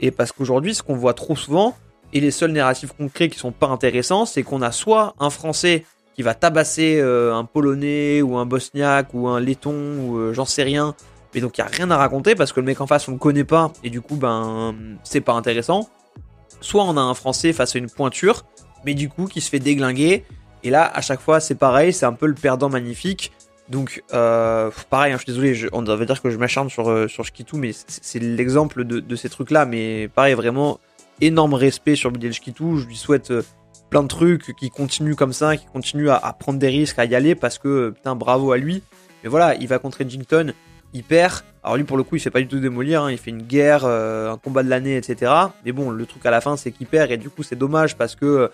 Et 0.00 0.10
parce 0.10 0.32
qu'aujourd'hui, 0.32 0.74
ce 0.74 0.82
qu'on 0.82 0.96
voit 0.96 1.14
trop 1.14 1.34
souvent, 1.34 1.74
et 2.12 2.20
les 2.20 2.30
seuls 2.30 2.52
narratifs 2.52 2.92
concrets 2.92 3.28
qui 3.28 3.38
sont 3.38 3.52
pas 3.52 3.68
intéressants, 3.68 4.26
c'est 4.26 4.42
qu'on 4.42 4.62
a 4.62 4.70
soit 4.70 5.14
un 5.18 5.30
Français 5.30 5.84
qui 6.14 6.22
va 6.22 6.34
tabasser 6.34 6.98
euh, 7.00 7.34
un 7.34 7.44
Polonais 7.44 8.22
ou 8.22 8.36
un 8.36 8.46
Bosniaque 8.46 9.08
ou 9.12 9.28
un 9.28 9.40
Letton 9.40 9.98
ou 10.00 10.18
euh, 10.18 10.32
j'en 10.32 10.44
sais 10.44 10.62
rien. 10.62 10.94
Mais 11.34 11.40
donc 11.40 11.58
il 11.58 11.60
n'y 11.60 11.66
a 11.66 11.70
rien 11.70 11.90
à 11.90 11.96
raconter 11.96 12.34
parce 12.34 12.52
que 12.52 12.60
le 12.60 12.66
mec 12.66 12.80
en 12.80 12.86
face 12.86 13.08
on 13.08 13.12
le 13.12 13.18
connaît 13.18 13.44
pas 13.44 13.70
et 13.84 13.90
du 13.90 14.00
coup 14.00 14.16
ben 14.16 14.74
c'est 15.02 15.20
pas 15.20 15.34
intéressant. 15.34 15.90
Soit 16.60 16.84
on 16.84 16.96
a 16.96 17.00
un 17.00 17.14
Français 17.14 17.52
face 17.52 17.76
à 17.76 17.78
une 17.78 17.90
pointure, 17.90 18.44
mais 18.84 18.94
du 18.94 19.08
coup 19.08 19.26
qui 19.26 19.40
se 19.40 19.50
fait 19.50 19.58
déglinguer. 19.58 20.24
Et 20.62 20.70
là 20.70 20.90
à 20.92 21.00
chaque 21.00 21.20
fois 21.20 21.40
c'est 21.40 21.54
pareil, 21.54 21.92
c'est 21.92 22.06
un 22.06 22.12
peu 22.12 22.26
le 22.26 22.34
perdant 22.34 22.68
magnifique. 22.68 23.32
Donc 23.68 24.02
euh, 24.14 24.70
pareil, 24.90 25.12
hein, 25.12 25.16
je 25.16 25.22
suis 25.24 25.32
désolé, 25.32 25.68
on 25.72 25.82
devrait 25.82 26.06
dire 26.06 26.22
que 26.22 26.30
je 26.30 26.36
m'acharne 26.36 26.70
sur, 26.70 27.10
sur 27.10 27.24
Shkitu, 27.24 27.56
mais 27.56 27.72
c'est 27.72 28.20
l'exemple 28.20 28.84
de, 28.84 29.00
de, 29.00 29.16
ces 29.16 29.28
trucs-là. 29.28 29.66
Mais 29.66 30.06
pareil, 30.06 30.34
vraiment 30.34 30.78
énorme 31.20 31.54
respect 31.54 31.96
sur 31.96 32.12
Bilal 32.12 32.32
Shkitu. 32.32 32.78
Je 32.78 32.86
lui 32.86 32.96
souhaite 32.96 33.32
plein 33.90 34.02
de 34.02 34.08
trucs, 34.08 34.54
qui 34.56 34.70
continue 34.70 35.14
comme 35.14 35.32
ça, 35.32 35.56
qui 35.56 35.66
continue 35.66 36.10
à, 36.10 36.36
prendre 36.38 36.58
des 36.58 36.68
risques, 36.68 36.98
à 36.98 37.04
y 37.04 37.14
aller 37.14 37.34
parce 37.34 37.58
que 37.58 37.90
putain 37.90 38.16
bravo 38.16 38.52
à 38.52 38.58
lui. 38.58 38.82
Mais 39.22 39.30
voilà, 39.30 39.54
il 39.54 39.68
va 39.68 39.78
contre 39.78 40.00
Edgington, 40.00 40.52
il 40.96 41.04
perd. 41.04 41.42
Alors 41.62 41.76
lui 41.76 41.84
pour 41.84 41.96
le 41.96 42.02
coup 42.02 42.16
il 42.16 42.20
fait 42.20 42.30
pas 42.30 42.40
du 42.40 42.48
tout 42.48 42.58
démolir, 42.58 43.02
hein. 43.02 43.10
il 43.10 43.18
fait 43.18 43.30
une 43.30 43.42
guerre, 43.42 43.82
euh, 43.84 44.32
un 44.32 44.38
combat 44.38 44.62
de 44.62 44.70
l'année, 44.70 44.96
etc. 44.96 45.32
Mais 45.64 45.72
bon 45.72 45.90
le 45.90 46.06
truc 46.06 46.24
à 46.26 46.30
la 46.30 46.40
fin 46.40 46.56
c'est 46.56 46.70
qu'il 46.70 46.86
perd 46.86 47.10
et 47.10 47.16
du 47.16 47.28
coup 47.28 47.42
c'est 47.42 47.56
dommage 47.56 47.96
parce 47.96 48.14
que 48.14 48.50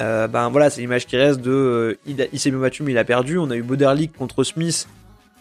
euh, 0.00 0.28
ben 0.28 0.48
voilà 0.48 0.70
c'est 0.70 0.80
l'image 0.80 1.06
qui 1.06 1.16
reste 1.16 1.40
de 1.40 1.50
euh, 1.50 1.98
il, 2.06 2.40
s'est 2.40 2.50
bien 2.50 2.60
battu 2.60 2.82
mais 2.82 2.92
il 2.92 2.98
a 2.98 3.04
perdu. 3.04 3.38
On 3.38 3.50
a 3.50 3.56
eu 3.56 3.62
Boderlick 3.62 4.16
contre 4.16 4.44
Smith. 4.44 4.88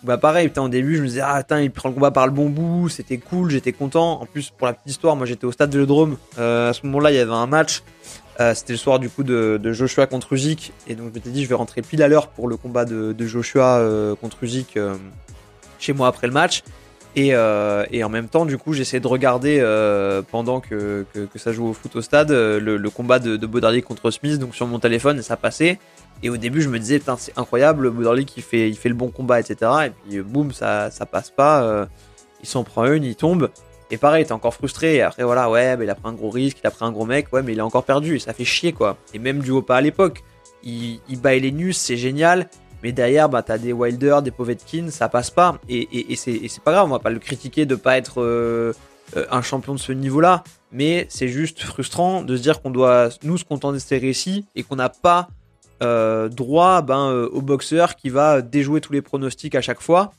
Bah 0.03 0.17
pareil, 0.17 0.47
putain, 0.47 0.61
au 0.61 0.69
début 0.69 0.95
je 0.95 1.01
me 1.01 1.07
disais 1.07 1.21
ah 1.21 1.43
il 1.59 1.71
prend 1.71 1.89
le 1.89 1.95
combat 1.95 2.11
par 2.11 2.25
le 2.25 2.31
bon 2.31 2.49
bout, 2.49 2.87
c'était 2.87 3.17
cool, 3.17 3.49
j'étais 3.49 3.73
content. 3.73 4.21
En 4.21 4.25
plus 4.25 4.49
pour 4.49 4.67
la 4.67 4.73
petite 4.73 4.91
histoire, 4.91 5.15
moi 5.15 5.25
j'étais 5.25 5.45
au 5.45 5.51
stade 5.51 5.73
Vélodrome. 5.73 6.17
à 6.37 6.71
ce 6.73 6.85
moment-là 6.85 7.11
il 7.11 7.15
y 7.15 7.19
avait 7.19 7.31
un 7.31 7.47
match 7.47 7.81
euh, 8.39 8.53
c'était 8.53 8.71
le 8.71 8.77
soir 8.77 8.99
du 8.99 9.09
coup 9.09 9.23
de, 9.23 9.59
Joshua 9.73 10.07
contre 10.07 10.31
Usyk 10.31 10.71
et 10.87 10.95
donc 10.95 11.09
je 11.09 11.13
m'étais 11.15 11.29
dit 11.29 11.43
je 11.43 11.49
vais 11.49 11.55
rentrer 11.55 11.81
pile 11.81 12.01
à 12.01 12.07
l'heure 12.07 12.29
pour 12.29 12.47
le 12.47 12.55
combat 12.55 12.85
de, 12.85 13.13
Joshua 13.19 13.79
euh, 13.79 14.15
contre 14.15 14.37
euh, 14.77 14.95
chez 15.79 15.93
moi 15.93 16.07
après 16.07 16.27
le 16.27 16.33
match 16.33 16.63
et, 17.15 17.35
en 17.35 18.09
même 18.09 18.29
temps 18.29 18.45
du 18.45 18.57
coup 18.57 18.73
j'essaie 18.73 18.99
de 18.99 19.07
regarder 19.07 19.59
pendant 20.31 20.59
que, 20.59 21.05
ça 21.35 21.51
joue 21.51 21.67
au 21.67 21.73
foot 21.73 21.95
au 21.95 22.01
stade 22.01 22.31
le, 22.31 22.89
combat 22.89 23.19
de, 23.19 23.35
de 23.35 23.79
contre 23.81 24.11
Smith 24.11 24.37
donc 24.39 24.55
sur 24.55 24.67
mon 24.67 24.79
téléphone 24.79 25.19
et 25.19 25.21
ça 25.21 25.35
passait 25.35 25.79
et 26.21 26.29
au 26.29 26.37
début 26.37 26.61
je 26.61 26.69
me 26.69 26.77
disais 26.79 26.99
putain 26.99 27.17
c'est 27.17 27.37
incroyable 27.37 27.89
Bodardy 27.89 28.25
qui 28.25 28.41
fait, 28.41 28.69
il 28.69 28.77
fait 28.77 28.89
le 28.89 28.95
bon 28.95 29.09
combat 29.09 29.39
etc 29.39 29.71
et 29.87 29.89
puis 29.89 30.21
boum 30.21 30.51
ça, 30.51 30.89
passe 31.11 31.31
pas 31.31 31.87
il 32.41 32.47
s'en 32.47 32.63
prend 32.63 32.85
une 32.85 33.03
il 33.03 33.15
tombe 33.15 33.49
et 33.91 33.97
pareil, 33.97 34.25
t'es 34.25 34.31
encore 34.31 34.53
frustré. 34.53 34.95
Et 34.95 35.01
après, 35.01 35.23
voilà, 35.23 35.49
ouais, 35.49 35.75
mais 35.77 35.85
il 35.85 35.89
a 35.89 35.95
pris 35.95 36.07
un 36.09 36.13
gros 36.13 36.29
risque, 36.29 36.59
il 36.63 36.67
a 36.67 36.71
pris 36.71 36.85
un 36.85 36.91
gros 36.91 37.05
mec, 37.05 37.31
ouais, 37.33 37.41
mais 37.41 37.53
il 37.53 37.59
a 37.59 37.65
encore 37.65 37.83
perdu. 37.83 38.15
Et 38.15 38.19
ça 38.19 38.33
fait 38.33 38.45
chier, 38.45 38.71
quoi. 38.71 38.97
Et 39.13 39.19
même 39.19 39.39
du 39.39 39.51
haut 39.51 39.61
pas 39.61 39.77
à 39.77 39.81
l'époque. 39.81 40.23
Il, 40.63 40.99
il 41.09 41.21
les 41.21 41.51
nus, 41.51 41.73
c'est 41.73 41.97
génial. 41.97 42.49
Mais 42.83 42.91
derrière, 42.91 43.29
bah, 43.29 43.43
t'as 43.43 43.57
des 43.57 43.73
Wilder, 43.73 44.19
des 44.23 44.31
Povetkin, 44.31 44.89
ça 44.89 45.09
passe 45.09 45.29
pas. 45.29 45.59
Et, 45.67 46.11
et, 46.11 46.15
c'est 46.15 46.63
pas 46.63 46.71
grave, 46.71 46.85
on 46.85 46.91
va 46.91 46.99
pas 46.99 47.09
le 47.09 47.19
critiquer 47.19 47.65
de 47.65 47.75
pas 47.75 47.97
être 47.97 48.21
euh, 48.21 48.73
euh, 49.17 49.25
un 49.31 49.41
champion 49.41 49.73
de 49.73 49.79
ce 49.79 49.91
niveau-là. 49.91 50.43
Mais 50.71 51.05
c'est 51.09 51.27
juste 51.27 51.61
frustrant 51.61 52.21
de 52.21 52.37
se 52.37 52.41
dire 52.41 52.61
qu'on 52.61 52.71
doit, 52.71 53.09
nous, 53.23 53.37
se 53.37 53.43
contenter 53.43 53.75
de 53.75 53.79
ces 53.79 53.97
récits 53.97 54.45
et 54.55 54.63
qu'on 54.63 54.77
n'a 54.77 54.89
pas 54.89 55.29
euh, 55.81 56.29
droit 56.29 56.81
ben, 56.81 57.11
au 57.31 57.41
boxeur 57.41 57.95
qui 57.95 58.09
va 58.09 58.41
déjouer 58.41 58.81
tous 58.81 58.93
les 58.93 59.01
pronostics 59.01 59.55
à 59.55 59.61
chaque 59.61 59.81
fois 59.81 60.11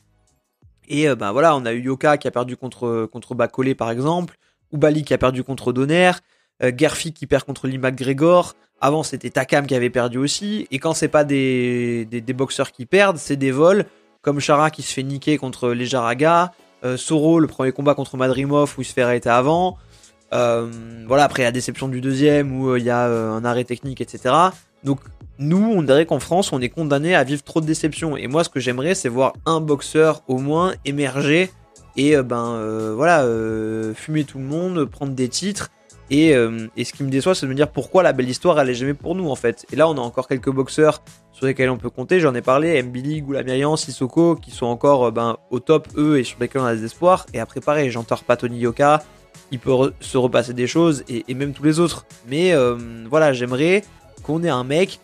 et 0.87 1.07
ben 1.15 1.31
voilà, 1.31 1.55
on 1.55 1.65
a 1.65 1.71
eu 1.71 1.83
Yoka 1.83 2.17
qui 2.17 2.27
a 2.27 2.31
perdu 2.31 2.57
contre, 2.57 3.05
contre 3.05 3.33
Bacolé 3.33 3.75
par 3.75 3.91
exemple, 3.91 4.35
Ubali 4.73 5.05
qui 5.05 5.13
a 5.13 5.17
perdu 5.17 5.41
contre 5.41 5.71
Donner, 5.71 6.11
euh, 6.63 6.71
Gerfi 6.75 7.13
qui 7.13 7.27
perd 7.27 7.43
contre 7.43 7.67
Lee 7.67 7.77
McGregor. 7.77 8.55
Avant 8.79 9.03
c'était 9.03 9.29
Takam 9.29 9.67
qui 9.67 9.75
avait 9.75 9.89
perdu 9.89 10.17
aussi. 10.17 10.67
Et 10.71 10.79
quand 10.79 10.93
c'est 10.93 11.07
pas 11.07 11.23
des, 11.23 12.05
des, 12.05 12.33
boxeurs 12.33 12.71
qui 12.71 12.85
perdent, 12.85 13.17
c'est 13.17 13.35
des 13.35 13.51
vols, 13.51 13.85
comme 14.21 14.39
Chara 14.39 14.71
qui 14.71 14.81
se 14.81 14.93
fait 14.93 15.03
niquer 15.03 15.37
contre 15.37 15.69
les 15.69 15.85
Jaraga, 15.85 16.51
euh, 16.83 16.97
Soro 16.97 17.39
le 17.39 17.47
premier 17.47 17.71
combat 17.71 17.93
contre 17.93 18.17
Madrimov 18.17 18.73
où 18.77 18.81
il 18.81 18.85
se 18.85 18.93
fait 18.93 19.03
arrêter 19.03 19.29
avant. 19.29 19.77
voilà, 20.31 21.23
après 21.23 21.43
la 21.43 21.51
déception 21.51 21.87
du 21.89 22.01
deuxième 22.01 22.59
où 22.59 22.75
il 22.75 22.83
y 22.83 22.89
a 22.89 23.05
un 23.05 23.45
arrêt 23.45 23.65
technique, 23.65 24.01
etc. 24.01 24.33
Donc 24.83 24.99
nous, 25.37 25.73
on 25.75 25.81
dirait 25.81 26.05
qu'en 26.05 26.19
France, 26.19 26.53
on 26.53 26.61
est 26.61 26.69
condamné 26.69 27.15
à 27.15 27.23
vivre 27.23 27.43
trop 27.43 27.61
de 27.61 27.65
déceptions. 27.65 28.17
Et 28.17 28.27
moi, 28.27 28.43
ce 28.43 28.49
que 28.49 28.59
j'aimerais, 28.59 28.95
c'est 28.95 29.09
voir 29.09 29.33
un 29.45 29.59
boxeur 29.59 30.21
au 30.27 30.37
moins 30.37 30.73
émerger 30.85 31.49
et 31.97 32.15
euh, 32.15 32.23
ben 32.23 32.53
euh, 32.53 32.93
voilà, 32.95 33.23
euh, 33.23 33.93
fumer 33.93 34.23
tout 34.23 34.37
le 34.37 34.45
monde, 34.45 34.85
prendre 34.85 35.13
des 35.13 35.29
titres. 35.29 35.69
Et, 36.11 36.33
ce 36.33 36.93
qui 36.93 37.03
me 37.03 37.09
déçoit, 37.09 37.33
c'est 37.33 37.45
de 37.45 37.51
me 37.51 37.55
dire 37.55 37.69
pourquoi 37.69 38.03
la 38.03 38.13
belle 38.13 38.29
histoire, 38.29 38.59
elle 38.59 38.73
jamais 38.75 38.93
pour 38.93 39.15
nous 39.15 39.29
en 39.29 39.35
fait. 39.35 39.65
Et 39.71 39.75
là, 39.75 39.87
on 39.87 39.95
a 39.95 40.01
encore 40.01 40.27
quelques 40.27 40.51
boxeurs 40.51 41.01
sur 41.31 41.45
lesquels 41.45 41.69
on 41.69 41.77
peut 41.77 41.89
compter. 41.89 42.19
J'en 42.19 42.35
ai 42.35 42.41
parlé, 42.41 42.83
MB 42.83 42.97
Goulamirian, 43.21 43.77
Sissoko, 43.77 44.35
qui 44.35 44.51
sont 44.51 44.65
encore 44.65 45.11
ben, 45.11 45.37
au 45.49 45.59
top 45.59 45.87
eux 45.95 46.19
et 46.19 46.23
sur 46.23 46.37
lesquels 46.39 46.61
on 46.61 46.65
a 46.65 46.75
des 46.75 46.83
espoirs. 46.83 47.25
Et 47.33 47.39
après, 47.39 47.61
pareil, 47.61 47.89
j'entends 47.89 48.17
pas 48.17 48.35
Tony 48.35 48.59
Yoka. 48.59 49.01
Il 49.51 49.59
peut 49.59 49.93
se 49.99 50.17
repasser 50.17 50.53
des 50.53 50.67
choses 50.67 51.03
et, 51.07 51.33
même 51.33 51.53
tous 51.53 51.63
les 51.63 51.79
autres. 51.79 52.05
Mais 52.27 52.53
voilà, 53.09 53.31
j'aimerais 53.31 53.83
qu'on 54.21 54.43
ait 54.43 54.49
un 54.49 54.65
mec 54.65 54.99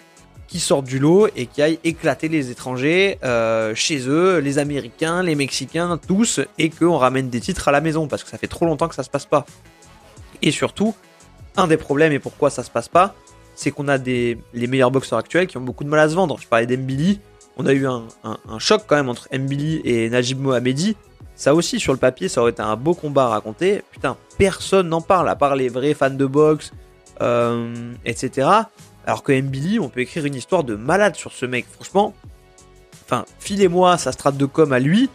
qui 0.47 0.59
sortent 0.59 0.85
du 0.85 0.99
lot 0.99 1.27
et 1.35 1.45
qui 1.45 1.61
aillent 1.61 1.79
éclater 1.83 2.29
les 2.29 2.51
étrangers 2.51 3.19
euh, 3.23 3.75
chez 3.75 4.07
eux, 4.07 4.39
les 4.39 4.59
Américains, 4.59 5.21
les 5.21 5.35
Mexicains, 5.35 5.99
tous, 6.07 6.39
et 6.57 6.69
qu'on 6.69 6.97
ramène 6.97 7.29
des 7.29 7.41
titres 7.41 7.67
à 7.67 7.71
la 7.71 7.81
maison, 7.81 8.07
parce 8.07 8.23
que 8.23 8.29
ça 8.29 8.37
fait 8.37 8.47
trop 8.47 8.65
longtemps 8.65 8.87
que 8.87 8.95
ça 8.95 9.03
se 9.03 9.09
passe 9.09 9.25
pas. 9.25 9.45
Et 10.41 10.51
surtout, 10.51 10.95
un 11.55 11.67
des 11.67 11.77
problèmes 11.77 12.11
et 12.11 12.19
pourquoi 12.19 12.49
ça 12.49 12.63
se 12.63 12.69
passe 12.69 12.87
pas, 12.87 13.15
c'est 13.55 13.71
qu'on 13.71 13.87
a 13.87 13.97
des, 13.97 14.37
les 14.53 14.67
meilleurs 14.67 14.91
boxeurs 14.91 15.19
actuels 15.19 15.47
qui 15.47 15.57
ont 15.57 15.61
beaucoup 15.61 15.83
de 15.83 15.89
mal 15.89 15.99
à 15.99 16.09
se 16.09 16.15
vendre. 16.15 16.37
Je 16.39 16.47
parlais 16.47 16.67
d'Embili, 16.67 17.19
on 17.57 17.65
a 17.65 17.73
eu 17.73 17.87
un, 17.87 18.07
choc 18.59 18.83
quand 18.85 18.95
même 18.95 19.09
entre 19.09 19.27
Mbili 19.35 19.81
et 19.83 20.09
Najib 20.09 20.39
Mohamedi. 20.39 20.95
Ça 21.35 21.55
aussi, 21.55 21.79
sur 21.79 21.91
le 21.91 21.99
papier, 21.99 22.29
ça 22.29 22.41
aurait 22.41 22.51
été 22.51 22.61
un 22.61 22.75
beau 22.75 22.93
combat 22.93 23.25
à 23.25 23.29
raconter. 23.29 23.81
Putain, 23.91 24.15
personne 24.37 24.89
n'en 24.89 25.01
parle, 25.01 25.27
à 25.27 25.35
part 25.35 25.55
les 25.55 25.69
vrais 25.69 25.95
fans 25.95 26.09
de 26.09 26.25
boxe, 26.25 26.71
euh, 27.21 27.93
etc. 28.05 28.47
Alors 29.05 29.23
que 29.23 29.31
Mbili, 29.31 29.79
on 29.79 29.89
peut 29.89 30.01
écrire 30.01 30.25
une 30.25 30.35
histoire 30.35 30.63
de 30.63 30.75
malade 30.75 31.15
sur 31.15 31.31
ce 31.31 31.45
mec. 31.47 31.65
Franchement, 31.71 32.13
enfin, 33.05 33.25
filez-moi 33.39 33.97
sa 33.97 34.11
strate 34.11 34.37
de 34.37 34.45
com 34.45 34.71
à 34.71 34.79
lui, 34.79 35.09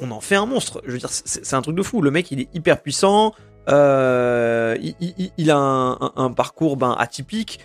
on 0.00 0.10
en 0.10 0.20
fait 0.20 0.36
un 0.36 0.46
monstre. 0.46 0.82
Je 0.86 0.92
veux 0.92 0.98
dire, 0.98 1.10
c'est 1.10 1.54
un 1.54 1.62
truc 1.62 1.76
de 1.76 1.82
fou. 1.82 2.02
Le 2.02 2.10
mec, 2.10 2.30
il 2.30 2.40
est 2.40 2.48
hyper 2.54 2.80
puissant. 2.80 3.34
Euh, 3.68 4.76
il, 5.38 5.50
a 5.50 5.56
un, 5.58 6.32
parcours 6.32 6.76
ben, 6.76 6.96
atypique. 6.98 7.60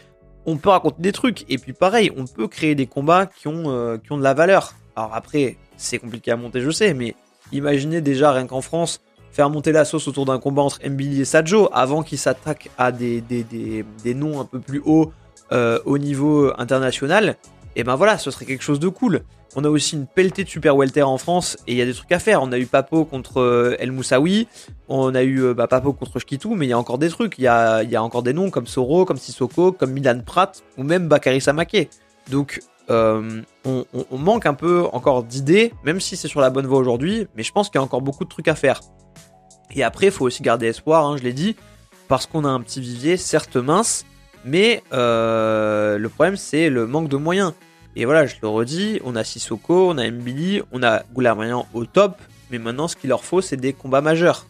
On 0.46 0.58
peut 0.58 0.70
raconter 0.70 1.02
des 1.02 1.12
trucs. 1.12 1.46
Et 1.50 1.58
puis 1.58 1.74
pareil, 1.74 2.12
on 2.18 2.26
peut 2.26 2.48
créer 2.48 2.76
des 2.76 2.86
combats 2.86 3.26
qui 3.26 3.48
ont, 3.48 3.66
euh, 3.68 3.98
qui 3.98 4.12
ont 4.12 4.18
de 4.18 4.24
la 4.24 4.34
valeur. 4.34 4.74
Alors 4.96 5.14
après, 5.14 5.58
c'est 5.78 6.00
compliqué 6.00 6.32
à 6.32 6.38
monter, 6.38 6.62
je 6.62 6.70
sais, 6.70 6.94
mais 6.94 7.16
imaginez 7.52 8.02
déjà 8.02 8.32
rien 8.32 8.48
qu'en 8.48 8.62
France 8.62 9.02
faire 9.32 9.50
monter 9.50 9.74
la 9.74 9.84
sauce 9.84 10.08
autour 10.08 10.26
d'un 10.26 10.40
combat 10.40 10.62
entre 10.62 10.80
Mbili 10.88 11.20
et 11.22 11.26
Sajo 11.26 11.68
avant 11.74 12.04
qu'ils 12.04 12.18
s'attaquent 12.18 12.70
à 12.78 12.94
des, 12.94 13.20
des, 13.20 14.14
noms 14.14 14.40
un 14.40 14.46
peu 14.46 14.62
plus 14.62 14.82
hauts 14.86 15.12
euh, 15.52 15.80
au 15.84 15.98
niveau 15.98 16.54
international. 16.58 17.36
Et 17.76 17.84
ben 17.84 17.96
voilà, 17.96 18.18
ce 18.18 18.32
serait 18.32 18.46
quelque 18.46 18.64
chose 18.64 18.80
de 18.80 18.88
cool. 18.88 19.24
On 19.56 19.64
a 19.64 19.70
aussi 19.70 19.96
une 19.96 20.08
pelletée 20.08 20.44
de 20.44 20.50
super 20.50 20.76
welter 20.76 21.04
en 21.04 21.18
France 21.18 21.58
et 21.68 21.74
il 21.74 21.78
y 21.78 21.82
a 21.82 21.86
des 21.86 21.94
trucs 21.94 22.12
à 22.12 22.20
faire. 22.20 22.42
On 22.42 22.52
a 22.52 22.58
eu 22.58 22.66
Papo 22.66 23.06
contre 23.06 23.42
euh, 23.42 23.76
El 23.80 23.92
Moussaoui, 23.92 24.48
on 24.88 25.14
a 25.14 25.24
eu 25.24 25.44
euh, 25.44 25.54
bah, 25.54 25.68
Papo 25.68 25.94
contre 25.94 26.20
Shkitu, 26.20 26.50
mais 26.56 26.66
il 26.66 26.70
y 26.70 26.74
a 26.74 26.80
encore 26.80 26.98
des 26.98 27.10
trucs. 27.10 27.38
Il 27.38 27.44
y 27.44 27.48
a, 27.48 28.04
encore 28.04 28.24
des 28.24 28.34
noms 28.34 28.50
comme 28.50 28.68
Soro, 28.68 29.06
comme 29.06 29.18
Sissoko, 29.18 29.72
comme 29.72 29.92
Milan 29.92 30.20
Pratt 30.26 30.64
ou 30.78 30.84
même 30.84 31.08
Bakary 31.08 31.42
Samake. 31.42 31.90
Donc 32.30 32.62
euh, 32.90 33.42
on, 33.66 33.86
manque 34.18 34.46
un 34.46 34.54
peu 34.54 34.86
encore 34.94 35.24
d'idées, 35.24 35.74
même 35.84 36.00
si 36.00 36.16
c'est 36.16 36.28
sur 36.28 36.42
la 36.42 36.50
bonne 36.50 36.68
voie 36.68 36.80
aujourd'hui, 36.80 37.28
mais 37.36 37.44
je 37.44 37.52
pense 37.52 37.70
qu'il 37.70 37.80
y 37.80 37.82
a 37.82 37.84
encore 37.84 38.02
beaucoup 38.02 38.24
de 38.24 38.30
trucs 38.30 38.48
à 38.48 38.56
faire. 38.56 38.80
Et 39.74 39.84
après, 39.84 40.08
il 40.08 40.12
faut 40.12 40.26
aussi 40.26 40.44
garder 40.44 40.68
espoir, 40.68 41.06
hein, 41.06 41.18
je 41.18 41.24
l'ai 41.24 41.34
dit, 41.34 41.56
parce 42.08 42.26
qu'on 42.26 42.46
a 42.46 42.50
un 42.50 42.62
petit 42.62 42.80
vivier, 42.80 43.18
certes 43.18 43.58
mince, 43.58 44.06
mais 44.44 44.84
le 44.92 46.08
problème 46.08 46.36
c'est 46.36 46.70
le 46.70 46.86
manque 46.86 47.10
de 47.10 47.18
moyens. 47.18 47.54
Et 47.96 48.06
voilà, 48.06 48.26
je 48.26 48.36
le 48.42 48.48
redis, 48.48 49.00
on 49.06 49.16
a 49.16 49.24
Sissoko, 49.24 49.92
on 49.92 49.98
a 49.98 50.10
Mbili, 50.10 50.62
on 50.72 50.84
a 50.84 51.04
Goulamarian 51.14 51.66
au 51.74 51.86
top, 51.86 52.18
mais 52.52 52.60
maintenant 52.60 52.88
ce 52.88 52.96
qu'il 52.96 53.10
leur 53.10 53.24
faut, 53.24 53.42
c'est 53.42 53.58
des 53.58 53.74
combats 53.74 54.02
majeurs. 54.02 54.46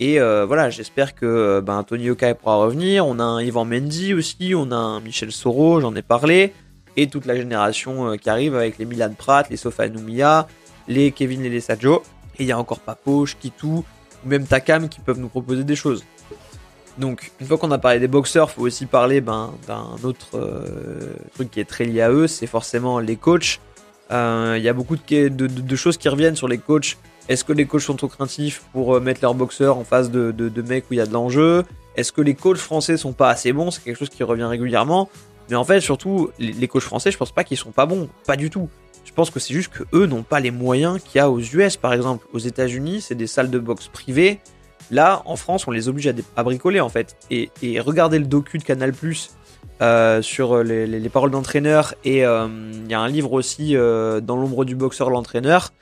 Et 0.00 0.18
euh, 0.18 0.46
voilà, 0.46 0.70
j'espère 0.70 1.14
que 1.14 1.26
euh, 1.26 1.60
ben, 1.60 1.82
Tony 1.84 2.04
Yokai 2.04 2.34
pourra 2.34 2.56
revenir. 2.56 3.06
On 3.06 3.18
a 3.18 3.22
un 3.22 3.42
Ivan 3.42 3.66
Mendy 3.66 4.14
aussi, 4.14 4.54
on 4.56 4.72
a 4.72 4.76
un 4.76 5.00
Michel 5.00 5.30
Soro, 5.30 5.80
j'en 5.80 5.94
ai 5.94 6.02
parlé. 6.02 6.54
Et 6.96 7.06
toute 7.06 7.26
la 7.26 7.36
génération 7.36 8.12
euh, 8.12 8.16
qui 8.16 8.30
arrive 8.30 8.56
avec 8.56 8.78
les 8.78 8.86
Milan 8.86 9.12
Pratt, 9.16 9.48
les 9.50 9.58
Sofa 9.58 9.88
Numia, 9.88 10.48
les 10.88 11.12
Kevin 11.12 11.44
et 11.44 11.50
les 11.50 11.60
Sajo. 11.60 12.02
Et 12.38 12.44
il 12.44 12.46
y 12.46 12.52
a 12.52 12.58
encore 12.58 12.80
Papo, 12.80 13.26
Kitu, 13.38 13.66
ou 13.66 13.84
même 14.24 14.46
Takam 14.46 14.88
qui 14.88 15.00
peuvent 15.00 15.20
nous 15.20 15.28
proposer 15.28 15.64
des 15.64 15.76
choses. 15.76 16.02
Donc, 16.98 17.32
une 17.40 17.46
fois 17.46 17.58
qu'on 17.58 17.70
a 17.70 17.78
parlé 17.78 17.98
des 17.98 18.08
boxeurs, 18.08 18.50
faut 18.50 18.62
aussi 18.62 18.86
parler 18.86 19.20
ben, 19.20 19.52
d'un 19.66 19.96
autre 20.02 20.30
euh, 20.34 21.14
truc 21.34 21.50
qui 21.50 21.60
est 21.60 21.64
très 21.64 21.84
lié 21.84 22.02
à 22.02 22.10
eux, 22.10 22.26
c'est 22.26 22.46
forcément 22.46 22.98
les 22.98 23.16
coachs. 23.16 23.60
Euh, 24.10 24.56
il 24.58 24.62
y 24.62 24.68
a 24.68 24.72
beaucoup 24.72 24.96
de, 24.96 25.76
choses 25.76 25.96
qui 25.96 26.08
reviennent 26.08 26.36
sur 26.36 26.48
les 26.48 26.58
coachs. 26.58 26.96
Est-ce 27.28 27.44
que 27.44 27.52
les 27.52 27.66
coachs 27.66 27.82
sont 27.82 27.94
trop 27.94 28.08
craintifs 28.08 28.62
pour 28.72 28.96
euh, 28.96 29.00
mettre 29.00 29.20
leurs 29.22 29.34
boxeurs 29.34 29.78
en 29.78 29.84
face 29.84 30.10
de, 30.10 30.62
mecs 30.62 30.84
où 30.90 30.94
il 30.94 30.96
y 30.96 31.00
a 31.00 31.06
de 31.06 31.12
l'enjeu? 31.12 31.64
Est-ce 31.96 32.12
que 32.12 32.20
les 32.20 32.34
coachs 32.34 32.58
français 32.58 32.96
sont 32.96 33.12
pas 33.12 33.30
assez 33.30 33.52
bons? 33.52 33.70
C'est 33.70 33.82
quelque 33.82 33.98
chose 33.98 34.10
qui 34.10 34.24
revient 34.24 34.44
régulièrement. 34.44 35.08
Mais 35.48 35.56
en 35.56 35.64
fait, 35.64 35.80
surtout, 35.80 36.30
les, 36.38 36.68
coachs 36.68 36.82
français, 36.82 37.10
je 37.10 37.18
pense 37.18 37.32
pas 37.32 37.44
qu'ils 37.44 37.56
sont 37.56 37.72
pas 37.72 37.86
bons. 37.86 38.08
Pas 38.26 38.36
du 38.36 38.50
tout. 38.50 38.68
Je 39.04 39.12
pense 39.12 39.30
que 39.30 39.40
c'est 39.40 39.54
juste 39.54 39.72
que 39.72 39.84
eux 39.92 40.06
n'ont 40.06 40.22
pas 40.22 40.40
les 40.40 40.50
moyens 40.50 41.00
qu'il 41.02 41.18
y 41.18 41.20
a 41.20 41.30
aux 41.30 41.40
US, 41.40 41.76
par 41.76 41.92
exemple. 41.92 42.26
Aux 42.32 42.38
États-Unis, 42.38 43.00
c'est 43.00 43.14
des 43.14 43.26
salles 43.26 43.50
de 43.50 43.58
boxe 43.58 43.88
privées 43.88 44.40
Là, 44.90 45.22
en 45.24 45.36
France, 45.36 45.68
on 45.68 45.70
les 45.70 45.88
oblige 45.88 46.12
à, 46.36 46.42
bricoler 46.42 46.80
en 46.80 46.88
fait. 46.88 47.16
Et, 47.30 47.50
regardez 47.80 48.18
le 48.18 48.26
docu 48.26 48.58
de 48.58 48.64
Canal 48.64 48.92
euh, 49.82 50.20
sur 50.20 50.62
les, 50.62 51.08
paroles 51.08 51.30
d'entraîneur. 51.30 51.94
Et 52.04 52.26
euh, 52.26 52.48
il 52.72 52.90
y 52.90 52.94
a 52.94 53.00
un 53.00 53.08
livre 53.08 53.32
aussi, 53.32 53.76
euh, 53.76 54.20
Dans 54.20 54.36
l'ombre 54.36 54.64
du 54.64 54.74
boxeur, 54.74 55.10
l'entraîneur, 55.10 55.72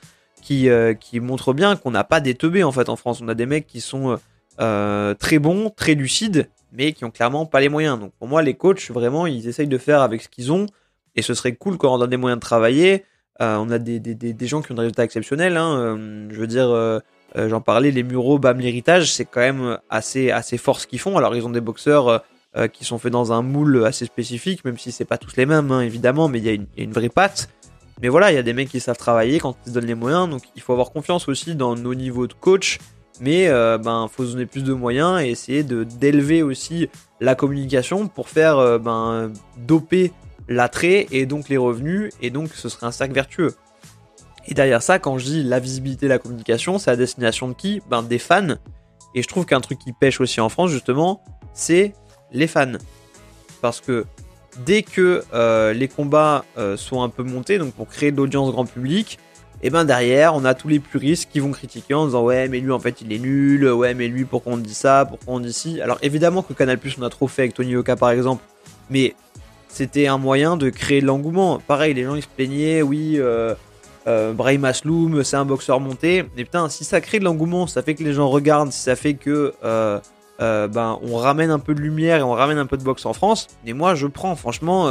qui, 0.41 0.69
qui 0.99 1.19
montre 1.19 1.53
bien 1.53 1.75
qu'on 1.75 1.91
n'a 1.91 2.03
pas 2.03 2.19
des 2.19 2.35
teubés 2.35 2.63
en 2.63 2.71
fait 2.71 2.89
en 2.89 2.95
France. 2.95 3.21
On 3.21 3.27
a 3.27 3.35
des 3.35 3.45
mecs 3.45 3.67
qui 3.67 3.81
sont 3.81 4.19
très 4.57 5.39
bons, 5.39 5.71
très 5.75 5.95
lucides, 5.95 6.49
mais 6.71 6.93
qui 6.93 7.03
ont 7.05 7.11
clairement 7.11 7.45
pas 7.45 7.59
les 7.59 7.69
moyens. 7.69 7.99
Donc 7.99 8.13
pour 8.19 8.27
moi, 8.27 8.41
les 8.43 8.53
coachs, 8.53 8.91
vraiment, 8.91 9.25
ils 9.25 9.47
essayent 9.47 9.67
de 9.67 9.77
faire 9.77 10.01
avec 10.01 10.21
ce 10.21 10.29
qu'ils 10.29 10.51
ont. 10.51 10.67
Et 11.15 11.23
ce 11.23 11.33
serait 11.33 11.53
cool 11.53 11.77
quand 11.77 11.93
on 11.93 12.01
a 12.01 12.07
des 12.07 12.17
moyens 12.17 12.39
de 12.39 12.45
travailler. 12.45 13.05
on 13.39 13.71
a 13.71 13.79
des, 13.79 14.47
gens 14.47 14.61
qui 14.61 14.71
ont 14.71 14.75
des 14.75 14.81
résultats 14.81 15.03
exceptionnels. 15.03 15.57
Hein. 15.57 15.97
je 16.29 16.39
veux 16.39 16.47
dire 16.47 17.01
euh, 17.35 17.49
j'en 17.49 17.61
parlais, 17.61 17.91
les 17.91 18.03
Mureaux, 18.03 18.39
Bam 18.39 18.59
l'héritage, 18.59 19.13
c'est 19.13 19.25
quand 19.25 19.41
même 19.41 19.77
assez, 19.89 20.31
assez 20.31 20.57
fort 20.57 20.79
ce 20.79 20.87
qu'ils 20.87 20.99
font. 20.99 21.17
Alors 21.17 21.35
ils 21.35 21.45
ont 21.45 21.49
des 21.49 21.61
boxeurs 21.61 22.07
euh, 22.07 22.17
euh, 22.57 22.67
qui 22.67 22.85
sont 22.85 22.97
faits 22.97 23.11
dans 23.11 23.31
un 23.31 23.41
moule 23.41 23.85
assez 23.85 24.05
spécifique, 24.05 24.65
même 24.65 24.77
si 24.77 24.91
c'est 24.91 25.05
pas 25.05 25.17
tous 25.17 25.35
les 25.37 25.45
mêmes, 25.45 25.71
hein, 25.71 25.81
évidemment, 25.81 26.27
mais 26.27 26.39
il 26.39 26.45
y, 26.45 26.49
a 26.49 26.83
une 26.83 26.91
vraie 26.91 27.09
patte. 27.09 27.49
Mais 28.01 28.07
voilà, 28.07 28.31
il 28.31 28.35
y 28.35 28.39
a 28.39 28.43
des 28.43 28.53
mecs 28.53 28.69
qui 28.69 28.79
savent 28.79 28.97
travailler 28.97 29.39
quand 29.39 29.55
ils 29.65 29.69
se 29.69 29.73
donnent 29.73 29.85
les 29.85 29.95
moyens, 29.95 30.29
donc 30.29 30.43
il 30.55 30.61
faut 30.61 30.73
avoir 30.73 30.91
confiance 30.91 31.27
aussi 31.27 31.55
dans 31.55 31.75
nos 31.75 31.93
niveaux 31.93 32.27
de 32.27 32.33
coach. 32.33 32.79
Mais 33.21 33.49
ben 33.49 34.07
faut 34.09 34.23
se 34.25 34.31
donner 34.31 34.45
plus 34.45 34.63
de 34.63 34.71
moyens 34.71 35.21
et 35.21 35.27
essayer 35.27 35.63
de 35.63 35.83
d'élever 35.83 36.41
aussi 36.41 36.87
la 37.19 37.35
communication 37.35 38.07
pour 38.07 38.29
faire 38.29 38.79
ben 38.79 39.33
doper 39.57 40.13
l'attrait 40.47 41.05
et 41.11 41.25
donc 41.25 41.49
les 41.49 41.57
revenus 41.57 42.13
et 42.21 42.29
donc 42.29 42.47
ce 42.53 42.69
serait 42.69 42.87
un 42.87 42.91
cercle 42.91 43.13
vertueux. 43.13 43.53
Et 44.49 44.55
derrière 44.55 44.81
ça, 44.81 44.97
quand 44.97 45.19
je 45.19 45.25
dis 45.25 45.43
la 45.43 45.59
visibilité, 45.59 46.07
la 46.07 46.17
communication, 46.17 46.79
c'est 46.79 46.89
à 46.89 46.95
destination 46.95 47.47
de 47.47 47.53
qui? 47.53 47.81
Ben 47.87 48.01
des 48.01 48.17
fans. 48.17 48.55
Et 49.13 49.21
je 49.21 49.27
trouve 49.27 49.45
qu'un 49.45 49.61
truc 49.61 49.77
qui 49.77 49.93
pêche 49.93 50.19
aussi 50.19 50.41
en 50.41 50.49
France, 50.49 50.71
justement, 50.71 51.23
c'est 51.53 51.93
les 52.31 52.47
fans. 52.47 52.73
Parce 53.61 53.79
que 53.79 54.05
dès 54.65 54.81
que 54.81 55.23
euh, 55.33 55.71
les 55.73 55.87
combats 55.87 56.45
euh, 56.57 56.77
sont 56.77 57.03
un 57.03 57.09
peu 57.09 57.21
montés, 57.21 57.59
donc 57.59 57.73
pour 57.73 57.87
créer 57.87 58.11
de 58.11 58.17
l'audience 58.17 58.51
grand 58.51 58.65
public, 58.65 59.19
et 59.61 59.67
eh 59.67 59.69
ben 59.69 59.83
derrière, 59.83 60.35
on 60.35 60.45
a 60.45 60.53
tous 60.53 60.69
les 60.69 60.79
puristes 60.79 61.29
qui 61.29 61.41
vont 61.41 61.51
critiquer 61.51 61.93
en 61.93 62.05
disant 62.05 62.23
ouais 62.23 62.47
mais 62.47 62.61
lui 62.61 62.71
en 62.71 62.79
fait 62.79 63.01
il 63.01 63.11
est 63.11 63.19
nul, 63.19 63.69
ouais 63.69 63.93
mais 63.93 64.07
lui 64.07 64.23
pourquoi 64.23 64.53
on 64.53 64.57
dit 64.57 64.73
ça, 64.73 65.05
pourquoi 65.05 65.33
on 65.33 65.41
dit 65.41 65.51
ci? 65.51 65.81
Alors 65.81 65.97
évidemment 66.01 66.43
que 66.43 66.53
Canal 66.53 66.77
Plus 66.77 66.95
on 66.97 67.01
a 67.01 67.09
trop 67.09 67.27
fait 67.27 67.41
avec 67.41 67.55
Tony 67.55 67.75
Oka 67.75 67.97
par 67.97 68.11
exemple, 68.11 68.41
mais 68.89 69.15
c'était 69.67 70.07
un 70.07 70.17
moyen 70.17 70.55
de 70.55 70.69
créer 70.69 71.01
de 71.01 71.05
l'engouement. 71.07 71.59
Pareil, 71.59 71.93
les 71.93 72.05
gens 72.05 72.15
ils 72.15 72.21
se 72.21 72.27
plaignaient, 72.29 72.81
oui, 72.81 73.15
euh, 73.17 73.53
euh, 74.07 74.33
Brahim 74.33 74.65
Asloum, 74.65 75.23
c'est 75.23 75.35
un 75.35 75.45
boxeur 75.45 75.79
monté. 75.79 76.25
Mais 76.35 76.43
putain, 76.43 76.69
si 76.69 76.83
ça 76.83 77.01
crée 77.01 77.19
de 77.19 77.23
l'engouement, 77.23 77.67
ça 77.67 77.81
fait 77.81 77.95
que 77.95 78.03
les 78.03 78.13
gens 78.13 78.29
regardent, 78.29 78.71
si 78.71 78.81
ça 78.81 78.95
fait 78.95 79.15
que 79.15 79.53
euh, 79.63 79.99
euh, 80.41 80.67
ben, 80.67 80.99
on 81.03 81.17
ramène 81.17 81.51
un 81.51 81.59
peu 81.59 81.73
de 81.73 81.81
lumière 81.81 82.19
et 82.19 82.23
on 82.23 82.31
ramène 82.31 82.57
un 82.57 82.65
peu 82.65 82.77
de 82.77 82.83
boxe 82.83 83.05
en 83.05 83.13
France. 83.13 83.47
Et 83.65 83.73
moi, 83.73 83.95
je 83.95 84.07
prends, 84.07 84.35
franchement, 84.35 84.89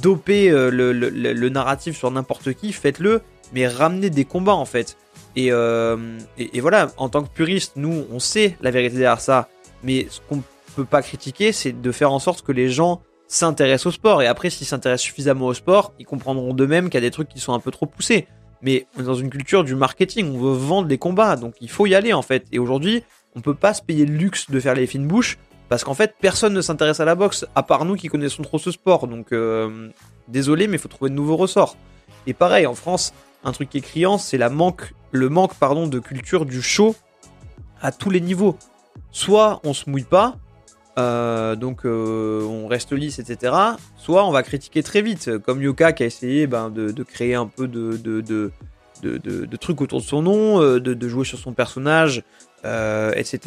doper 0.00 0.50
le, 0.50 1.48
narratif 1.48 1.96
sur 1.96 2.10
n'importe 2.10 2.52
qui, 2.54 2.72
faites-le, 2.72 3.22
mais 3.52 3.68
ramenez 3.68 4.10
des 4.10 4.24
combats 4.24 4.54
en 4.54 4.64
fait. 4.64 4.96
Et, 5.36 5.46
et, 5.46 6.60
voilà, 6.60 6.90
en 6.96 7.08
tant 7.08 7.22
que 7.22 7.28
puriste, 7.28 7.74
nous, 7.76 8.06
on 8.12 8.18
sait 8.18 8.56
la 8.60 8.70
vérité 8.70 8.96
derrière 8.96 9.20
ça. 9.20 9.48
Mais 9.84 10.06
ce 10.10 10.20
qu'on 10.28 10.42
peut 10.76 10.84
pas 10.84 11.02
critiquer, 11.02 11.52
c'est 11.52 11.80
de 11.80 11.92
faire 11.92 12.12
en 12.12 12.18
sorte 12.18 12.42
que 12.42 12.52
les 12.52 12.68
gens 12.68 13.02
s'intéressent 13.32 13.86
au 13.86 13.90
sport. 13.92 14.22
Et 14.22 14.26
après, 14.26 14.50
s'ils 14.50 14.66
s'intéressent 14.66 15.04
suffisamment 15.04 15.46
au 15.46 15.54
sport, 15.54 15.94
ils 15.98 16.04
comprendront 16.04 16.52
d'eux-mêmes 16.52 16.90
qu'il 16.90 16.94
y 16.94 16.98
a 16.98 17.08
des 17.08 17.10
trucs 17.10 17.28
qui 17.28 17.40
sont 17.40 17.54
un 17.54 17.60
peu 17.60 17.70
trop 17.70 17.86
poussés. 17.86 18.26
Mais 18.60 18.86
on 18.96 19.00
est 19.00 19.04
dans 19.04 19.14
une 19.14 19.30
culture 19.30 19.64
du 19.64 19.74
marketing, 19.74 20.34
on 20.34 20.38
veut 20.38 20.52
vendre 20.52 20.86
les 20.86 20.98
combats, 20.98 21.34
donc 21.36 21.54
il 21.60 21.70
faut 21.70 21.86
y 21.86 21.94
aller 21.94 22.12
en 22.12 22.22
fait. 22.22 22.46
Et 22.52 22.58
aujourd'hui, 22.58 23.02
on 23.34 23.40
peut 23.40 23.54
pas 23.54 23.74
se 23.74 23.82
payer 23.82 24.06
le 24.06 24.14
luxe 24.14 24.50
de 24.50 24.60
faire 24.60 24.74
les 24.74 24.86
fines 24.86 25.08
bouches, 25.08 25.38
parce 25.68 25.82
qu'en 25.82 25.94
fait, 25.94 26.14
personne 26.20 26.52
ne 26.52 26.60
s'intéresse 26.60 27.00
à 27.00 27.04
la 27.04 27.14
boxe, 27.14 27.46
à 27.54 27.62
part 27.62 27.84
nous 27.84 27.96
qui 27.96 28.08
connaissons 28.08 28.42
trop 28.42 28.58
ce 28.58 28.70
sport. 28.70 29.08
Donc, 29.08 29.32
euh, 29.32 29.88
désolé, 30.28 30.68
mais 30.68 30.76
il 30.76 30.78
faut 30.78 30.88
trouver 30.88 31.10
de 31.10 31.16
nouveaux 31.16 31.36
ressorts. 31.36 31.76
Et 32.26 32.34
pareil, 32.34 32.66
en 32.66 32.74
France, 32.74 33.14
un 33.42 33.52
truc 33.52 33.70
qui 33.70 33.78
est 33.78 33.80
criant, 33.80 34.18
c'est 34.18 34.38
la 34.38 34.50
manque, 34.50 34.92
le 35.10 35.28
manque 35.28 35.54
pardon, 35.54 35.88
de 35.88 35.98
culture 35.98 36.44
du 36.44 36.62
show 36.62 36.94
à 37.80 37.90
tous 37.90 38.10
les 38.10 38.20
niveaux. 38.20 38.56
Soit 39.10 39.60
on 39.64 39.72
se 39.72 39.90
mouille 39.90 40.04
pas, 40.04 40.36
euh, 40.98 41.56
donc 41.56 41.84
euh, 41.84 42.42
on 42.42 42.66
reste 42.66 42.92
lisse, 42.92 43.18
etc. 43.18 43.54
Soit 43.96 44.26
on 44.26 44.30
va 44.30 44.42
critiquer 44.42 44.82
très 44.82 45.02
vite, 45.02 45.38
comme 45.38 45.62
Yoka 45.62 45.92
qui 45.92 46.02
a 46.02 46.06
essayé 46.06 46.46
ben, 46.46 46.70
de, 46.70 47.02
créer 47.02 47.34
un 47.34 47.46
peu 47.46 47.66
de, 47.66 47.96
de, 47.96 49.56
trucs 49.56 49.80
autour 49.80 50.00
de 50.00 50.04
son 50.04 50.22
nom, 50.22 50.60
euh, 50.60 50.80
de, 50.80 51.08
jouer 51.08 51.24
sur 51.24 51.38
son 51.38 51.52
personnage, 51.52 52.22
etc. 52.64 53.38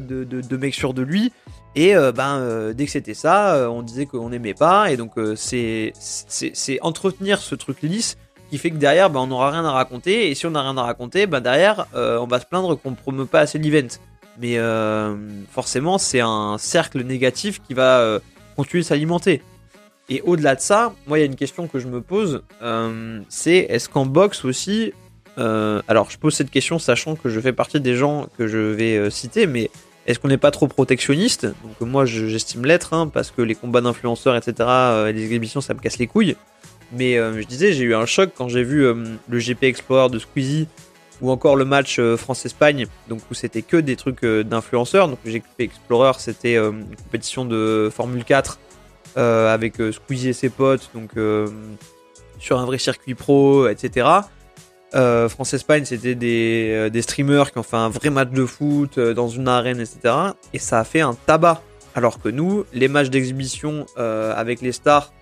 De, 0.00 0.56
make 0.56 0.74
sure 0.74 0.94
de 0.94 1.02
lui. 1.02 1.32
Et 1.74 1.94
ben, 2.14 2.72
dès 2.72 2.86
que 2.86 2.90
c'était 2.90 3.14
ça, 3.14 3.70
on 3.70 3.82
disait 3.82 4.06
qu'on 4.06 4.30
n'aimait 4.30 4.54
pas. 4.54 4.90
Et 4.90 4.96
donc 4.96 5.12
c'est 5.36 5.92
entretenir 6.80 7.38
ce 7.40 7.54
truc 7.54 7.82
lisse 7.82 8.16
qui 8.50 8.56
fait 8.56 8.70
que 8.70 8.76
derrière, 8.76 9.10
ben, 9.10 9.20
on 9.20 9.26
n'aura 9.26 9.50
rien 9.50 9.64
à 9.66 9.72
raconter. 9.72 10.30
Et 10.30 10.34
si 10.34 10.46
on 10.46 10.50
n'a 10.52 10.62
rien 10.62 10.76
à 10.78 10.82
raconter, 10.84 11.26
ben, 11.26 11.40
derrière, 11.40 11.86
on 11.94 12.26
va 12.26 12.40
se 12.40 12.46
plaindre 12.46 12.80
qu'on 12.80 12.92
ne 12.92 12.96
promeut 12.96 13.26
pas 13.26 13.40
assez 13.40 13.58
l'event 13.58 13.88
mais 14.40 14.58
euh, 14.58 15.14
forcément 15.50 15.98
c'est 15.98 16.20
un 16.20 16.56
cercle 16.58 17.02
négatif 17.02 17.60
qui 17.62 17.74
va 17.74 18.00
euh, 18.00 18.18
continuer 18.56 18.82
de 18.82 18.86
s'alimenter. 18.86 19.42
Et 20.08 20.22
au-delà 20.22 20.54
de 20.54 20.60
ça, 20.60 20.94
moi 21.06 21.18
il 21.18 21.20
y 21.20 21.24
a 21.24 21.26
une 21.26 21.36
question 21.36 21.66
que 21.68 21.78
je 21.78 21.86
me 21.86 22.00
pose, 22.00 22.42
euh, 22.62 23.20
c'est 23.28 23.58
est-ce 23.68 23.88
qu'en 23.88 24.06
boxe 24.06 24.44
aussi, 24.44 24.92
alors 25.36 26.10
je 26.10 26.18
pose 26.18 26.34
cette 26.34 26.50
question 26.50 26.80
sachant 26.80 27.14
que 27.14 27.28
je 27.28 27.38
fais 27.38 27.52
partie 27.52 27.80
des 27.80 27.94
gens 27.94 28.28
que 28.36 28.48
je 28.48 28.58
vais 28.58 29.08
citer, 29.08 29.46
mais 29.46 29.70
est-ce 30.06 30.18
qu'on 30.18 30.26
n'est 30.26 30.36
pas 30.36 30.50
trop 30.50 30.66
protectionniste? 30.66 31.46
Donc 31.46 31.80
moi 31.80 32.06
j'estime 32.06 32.64
l'être, 32.64 32.92
hein, 32.92 33.06
parce 33.06 33.30
que 33.30 33.42
les 33.42 33.54
combats 33.54 33.80
d'influenceurs, 33.80 34.34
etc., 34.34 34.68
et 35.08 35.12
les 35.12 35.22
exhibitions, 35.26 35.60
ça 35.60 35.74
me 35.74 35.78
casse 35.78 35.98
les 35.98 36.08
couilles. 36.08 36.34
Mais 36.90 37.14
je 37.14 37.46
disais, 37.46 37.72
j'ai 37.72 37.84
eu 37.84 37.94
un 37.94 38.04
choc 38.04 38.30
quand 38.36 38.48
j'ai 38.48 38.64
vu 38.64 38.82
le 38.82 39.38
GP 39.38 39.62
Explorer 39.62 40.08
de 40.08 40.18
Squeezie 40.18 40.66
ou 41.20 41.30
encore 41.30 41.56
le 41.56 41.64
match 41.64 41.98
euh, 41.98 42.16
France-Espagne, 42.16 42.86
donc 43.08 43.20
où 43.30 43.34
c'était 43.34 43.62
que 43.62 43.76
des 43.76 43.96
trucs 43.96 44.24
euh, 44.24 44.44
d'influenceurs. 44.44 45.08
Donc 45.08 45.18
GP 45.24 45.44
Explorer, 45.60 46.12
c'était 46.18 46.56
euh, 46.56 46.70
une 46.70 46.96
compétition 46.96 47.44
de 47.44 47.90
Formule 47.94 48.24
4 48.24 48.58
avec 49.16 49.82
Squeezie 49.90 50.28
et 50.28 50.32
ses 50.32 50.48
potes, 50.48 50.90
donc 50.94 51.10
sur 52.38 52.60
un 52.60 52.66
vrai 52.66 52.78
circuit 52.78 53.16
pro, 53.16 53.66
etc. 53.66 54.06
France-Espagne, 54.92 55.84
c'était 55.84 56.14
des, 56.14 57.02
streamers 57.02 57.50
qui 57.50 57.58
ont 57.58 57.64
fait 57.64 57.78
un 57.78 57.88
vrai 57.88 58.10
match 58.10 58.30
de 58.30 58.46
foot 58.46 59.00
dans 59.00 59.26
une 59.26 59.48
arène, 59.48 59.80
etc. 59.80 60.14
Et 60.52 60.60
ça 60.60 60.78
a 60.78 60.84
fait 60.84 61.00
un 61.00 61.14
tabac. 61.14 61.62
Alors 61.96 62.20
que 62.20 62.28
nous, 62.28 62.64
les 62.72 62.86
matchs 62.86 63.10
d'exhibition 63.10 63.86
avec 63.96 64.60
les 64.60 64.70
stars, 64.70 65.12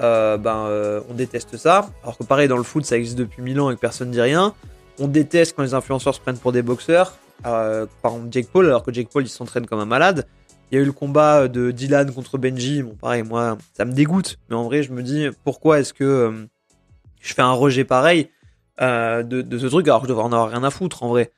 ben, 0.00 1.02
on 1.08 1.14
déteste 1.14 1.56
ça. 1.58 1.90
Alors 2.02 2.18
que 2.18 2.24
pareil, 2.24 2.48
dans 2.48 2.56
le 2.56 2.64
foot, 2.64 2.84
ça 2.84 2.96
existe 2.96 3.18
depuis 3.18 3.40
1000 3.40 3.60
ans 3.60 3.70
et 3.70 3.76
que 3.76 3.80
personne 3.80 4.08
ne 4.08 4.14
dit 4.14 4.20
rien. 4.20 4.52
On 4.98 5.08
déteste 5.08 5.54
quand 5.56 5.62
les 5.62 5.74
influenceurs 5.74 6.14
se 6.14 6.20
prennent 6.20 6.38
pour 6.38 6.52
des 6.52 6.62
boxeurs. 6.62 7.16
par 7.42 7.86
exemple, 8.04 8.28
Jake 8.30 8.48
Paul, 8.52 8.66
alors 8.66 8.82
que 8.82 8.92
Jake 8.92 9.08
Paul, 9.12 9.24
il 9.24 9.28
s'entraîne 9.28 9.66
comme 9.66 9.80
un 9.80 9.86
malade. 9.86 10.26
Il 10.70 10.74
y 10.74 10.78
a 10.78 10.82
eu 10.82 10.86
le 10.86 10.92
combat 10.92 11.48
de 11.48 11.70
Dylan 11.70 12.12
contre 12.12 12.36
Benji. 12.36 12.82
Bon, 12.82 12.94
pareil, 12.94 13.22
moi, 13.22 13.56
ça 13.72 13.84
me 13.84 13.92
dégoûte. 13.92 14.38
Mais 14.48 14.56
en 14.56 14.64
vrai, 14.64 14.82
je 14.82 14.92
me 14.92 15.02
dis, 15.02 15.28
pourquoi 15.44 15.80
est-ce 15.80 15.94
que 15.94 16.04
euh, 16.04 16.46
je 17.20 17.32
fais 17.32 17.42
un 17.42 17.52
rejet 17.52 17.84
pareil 17.84 18.30
euh, 18.80 19.22
de, 19.22 19.58
ce 19.58 19.66
truc 19.66 19.88
alors 19.88 20.02
que 20.02 20.06
je 20.06 20.10
devrais 20.10 20.24
en 20.24 20.32
avoir 20.32 20.50
rien 20.50 20.62
à 20.62 20.70
foutre, 20.70 21.02
en 21.02 21.08
vrai. 21.08 21.32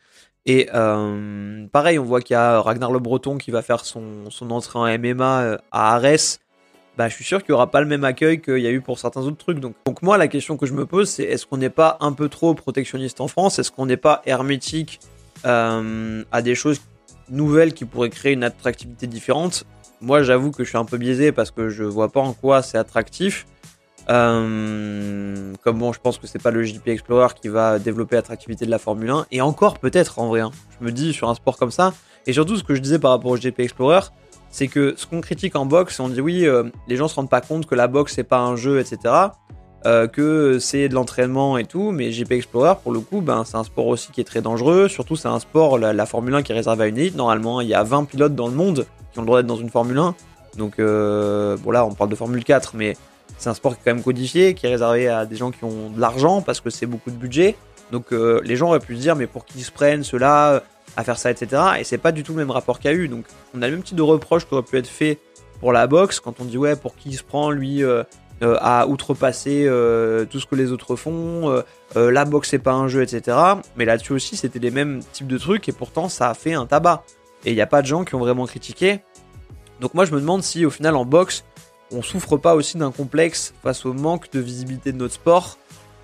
Et 0.47 0.69
euh, 0.75 1.65
pareil, 1.69 1.99
on 1.99 2.05
voit 2.05 2.23
qu'il 2.23 2.35
y 2.35 2.37
a 2.37 2.61
Ragnar 2.61 2.91
Le 2.91 2.99
Breton 2.99 3.39
qui 3.39 3.53
va 3.53 3.63
faire 3.63 3.85
son, 3.85 4.31
son 4.31 4.51
entrée 4.51 4.79
en 4.79 4.99
MMA 4.99 5.59
à 5.71 5.95
Arès. 5.95 6.41
Bah, 6.97 7.09
je 7.09 7.15
suis 7.15 7.25
sûr 7.25 7.43
qu'il 7.43 7.53
n'y 7.53 7.55
aura 7.55 7.71
pas 7.71 7.81
le 7.81 7.87
même 7.87 8.05
accueil 8.05 8.41
qu'il 8.41 8.59
y 8.59 8.67
a 8.67 8.71
eu 8.71 8.81
pour 8.81 8.99
certains 8.99 9.23
autres 9.23 9.39
trucs. 9.39 9.61
Donc, 9.61 9.75
donc 9.87 10.03
moi, 10.03 10.19
la 10.19 10.29
question 10.29 10.57
que 10.57 10.67
je 10.67 10.75
me 10.75 10.87
pose, 10.87 11.09
c'est 11.09 11.23
est-ce 11.23 11.47
qu'on 11.47 11.57
n'est 11.57 11.71
pas 11.71 11.97
un 12.01 12.13
peu 12.13 12.29
trop 12.29 12.55
protectionniste 12.55 13.21
en 13.21 13.29
France? 13.29 13.59
Est-ce 13.59 13.71
qu'on 13.71 13.87
n'est 13.87 13.97
pas 13.97 14.23
hermétique 14.27 15.01
à 15.45 16.43
des 16.43 16.55
choses 16.55 16.81
nouvelle 17.31 17.73
qui 17.73 17.85
pourrait 17.85 18.11
créer 18.11 18.33
une 18.33 18.45
attractivité 18.45 19.07
différente? 19.07 19.65
Moi, 20.03 20.23
j'avoue 20.23 20.51
que 20.51 20.65
je 20.65 20.69
suis 20.69 20.79
un 20.79 20.85
peu 20.85 20.99
biaisé 20.99 21.33
parce 21.33 21.51
que 21.51 21.69
je 21.69 21.85
vois 21.85 22.11
pas 22.11 22.21
en 22.21 22.33
quoi 22.33 22.63
c'est 22.63 22.79
attractif. 22.79 23.47
Euh, 24.09 25.53
comme 25.63 25.79
bon, 25.79 25.93
je 25.93 26.01
pense 26.01 26.19
que 26.19 26.27
c'est 26.27 26.43
pas 26.43 26.51
le 26.51 26.63
JP 26.63 26.89
Explorer 26.89 27.29
qui 27.41 27.49
va 27.49 27.79
développer 27.79 28.17
l'attractivité 28.17 28.65
de 28.67 28.71
la 28.71 28.79
Formule 28.79 29.11
1. 29.11 29.27
Et 29.31 29.41
encore, 29.41 29.79
peut-être 29.79 30.19
en 30.19 30.29
vrai. 30.29 30.41
Hein. 30.41 30.51
Je 30.81 30.87
me 30.87 30.91
dis 30.91 31.13
sur 31.13 31.29
un 31.29 31.35
sport 31.35 31.57
comme 31.57 31.71
ça. 31.71 31.93
Et 32.27 32.33
surtout, 32.33 32.57
ce 32.57 32.65
que 32.65 32.75
je 32.75 32.81
disais 32.81 32.99
par 32.99 33.13
rapport 33.13 33.31
au 33.31 33.37
JP 33.37 33.61
Explorer, 33.61 34.01
c'est 34.51 34.69
que 34.69 34.95
ce 34.97 35.07
qu'on 35.07 35.21
critique 35.21 35.57
en 35.57 35.67
boxe, 35.67 36.01
on 36.01 36.09
dit 36.09 36.21
oui, 36.21 36.47
euh, 36.47 36.65
les 36.89 36.97
gens 36.97 37.09
se 37.09 37.15
rendent 37.15 37.31
pas 37.31 37.41
compte 37.41 37.67
que 37.67 37.75
la 37.75 37.87
boxe 37.87 38.15
c'est 38.15 38.25
pas 38.25 38.41
un 38.41 38.57
jeu, 38.57 38.81
etc. 38.81 39.31
Euh, 39.87 40.07
que 40.09 40.59
c'est 40.59 40.91
de 40.91 40.95
l'entraînement 40.95 41.57
et 41.57 41.65
tout, 41.65 41.91
mais 41.91 42.11
GP 42.11 42.33
Explorer, 42.33 42.75
pour 42.83 42.93
le 42.93 43.01
coup, 43.01 43.23
ben, 43.23 43.45
c'est 43.47 43.57
un 43.57 43.65
sport 43.65 43.87
aussi 43.87 44.13
qui 44.13 44.21
est 44.21 44.25
très 44.25 44.43
dangereux. 44.43 44.89
Surtout, 44.89 45.17
c'est 45.17 45.29
un 45.29 45.39
sport, 45.39 45.79
la, 45.79 46.07
Formule 46.07 46.35
1 46.35 46.43
qui 46.43 46.53
est 46.53 46.55
réservée 46.55 46.85
à 46.85 46.87
une 46.89 46.99
élite. 46.99 47.17
Normalement, 47.17 47.63
il 47.63 47.69
y 47.69 47.75
a 47.75 47.83
20 47.83 48.05
pilotes 48.05 48.35
dans 48.35 48.49
le 48.49 48.53
monde 48.53 48.87
qui 49.13 49.19
ont 49.19 49.23
le 49.23 49.27
droit 49.27 49.39
d'être 49.39 49.47
dans 49.47 49.57
une 49.57 49.71
Formule 49.71 49.97
1. 49.97 50.15
Donc, 50.59 50.79
euh, 50.79 51.57
bon, 51.57 51.71
là, 51.71 51.87
on 51.87 51.95
parle 51.95 52.11
de 52.11 52.15
Formule 52.15 52.45
4, 52.45 52.77
mais 52.77 52.95
c'est 53.39 53.49
un 53.49 53.55
sport 53.55 53.73
qui 53.73 53.81
est 53.81 53.85
quand 53.87 53.95
même 53.95 54.05
codifié, 54.05 54.53
qui 54.53 54.67
est 54.67 54.69
réservé 54.69 55.09
à 55.09 55.25
des 55.25 55.37
gens 55.37 55.51
qui 55.51 55.65
ont 55.65 55.89
de 55.89 55.99
l'argent 55.99 56.43
parce 56.43 56.61
que 56.61 56.69
c'est 56.69 56.87
beaucoup 56.87 57.11
de 57.11 57.17
budget. 57.17 57.57
Donc, 57.91 58.11
les 58.11 58.57
gens 58.57 58.69
auraient 58.69 58.81
pu 58.81 58.97
se 58.97 59.01
dire, 59.01 59.17
mais 59.17 59.27
pour 59.27 59.47
qu'ils 59.47 59.65
se 59.65 59.73
prennent 59.73 60.05
cela, 60.05 60.63
à 60.97 61.05
faire 61.05 61.19
ça, 61.19 61.31
etc. 61.31 61.63
Et 61.79 61.85
c'est 61.85 61.99
pas 61.99 62.13
du 62.13 62.23
tout 62.23 62.33
le 62.33 62.39
même 62.39 62.51
rapport 62.51 62.79
qu'il 62.79 62.91
y 62.91 62.95
a 62.95 62.97
eu. 62.97 63.09
Donc, 63.09 63.25
on 63.55 63.63
a 63.63 63.67
le 63.69 63.75
même 63.75 63.83
type 63.83 63.97
de 63.97 64.03
reproche 64.03 64.47
qui 64.47 64.55
aurait 64.55 64.63
pu 64.63 64.77
être 64.77 64.89
fait 64.89 65.19
pour 65.61 65.73
la 65.73 65.87
boxe 65.87 66.21
quand 66.21 66.41
on 66.41 66.45
dit, 66.45 66.59
ouais, 66.59 66.77
pour 66.77 66.97
qui 66.97 67.13
se 67.13 67.23
prend, 67.23 67.51
lui 67.51 67.85
euh, 68.43 68.57
à 68.59 68.87
outrepasser 68.87 69.67
euh, 69.67 70.25
tout 70.25 70.41
ce 70.41 70.47
que 70.47 70.55
les 70.55 70.73
autres 70.73 70.97
font. 70.97 71.63
Euh, 71.95 72.11
la 72.11 72.25
boxe 72.25 72.49
c'est 72.49 72.59
pas 72.59 72.73
un 72.73 72.89
jeu, 72.89 73.03
etc. 73.03 73.37
Mais 73.77 73.85
là-dessus 73.85 74.15
aussi, 74.15 74.35
c'était 74.35 74.59
les 74.59 74.71
mêmes 74.71 75.03
types 75.13 75.27
de 75.27 75.37
trucs 75.37 75.69
et 75.69 75.73
pourtant 75.73 76.09
ça 76.09 76.31
a 76.31 76.35
fait 76.35 76.55
un 76.55 76.65
tabac. 76.65 77.05
Et 77.45 77.51
il 77.51 77.55
n'y 77.55 77.61
a 77.61 77.67
pas 77.67 77.83
de 77.83 77.87
gens 77.87 78.03
qui 78.03 78.15
ont 78.15 78.19
vraiment 78.19 78.47
critiqué. 78.47 79.01
Donc 79.81 79.93
moi 79.93 80.07
je 80.07 80.13
me 80.13 80.21
demande 80.21 80.43
si 80.43 80.65
au 80.65 80.71
final 80.71 80.97
en 80.97 81.05
boxe, 81.05 81.45
on 81.93 82.01
souffre 82.01 82.39
pas 82.39 82.55
aussi 82.55 82.79
d'un 82.79 82.93
complexe 82.93 83.53
face 83.63 83.85
au 83.85 83.93
manque 83.93 84.31
de 84.33 84.41
visibilité 84.41 84.93
de 84.93 84.97
notre 84.97 85.15
sport. 85.15 85.59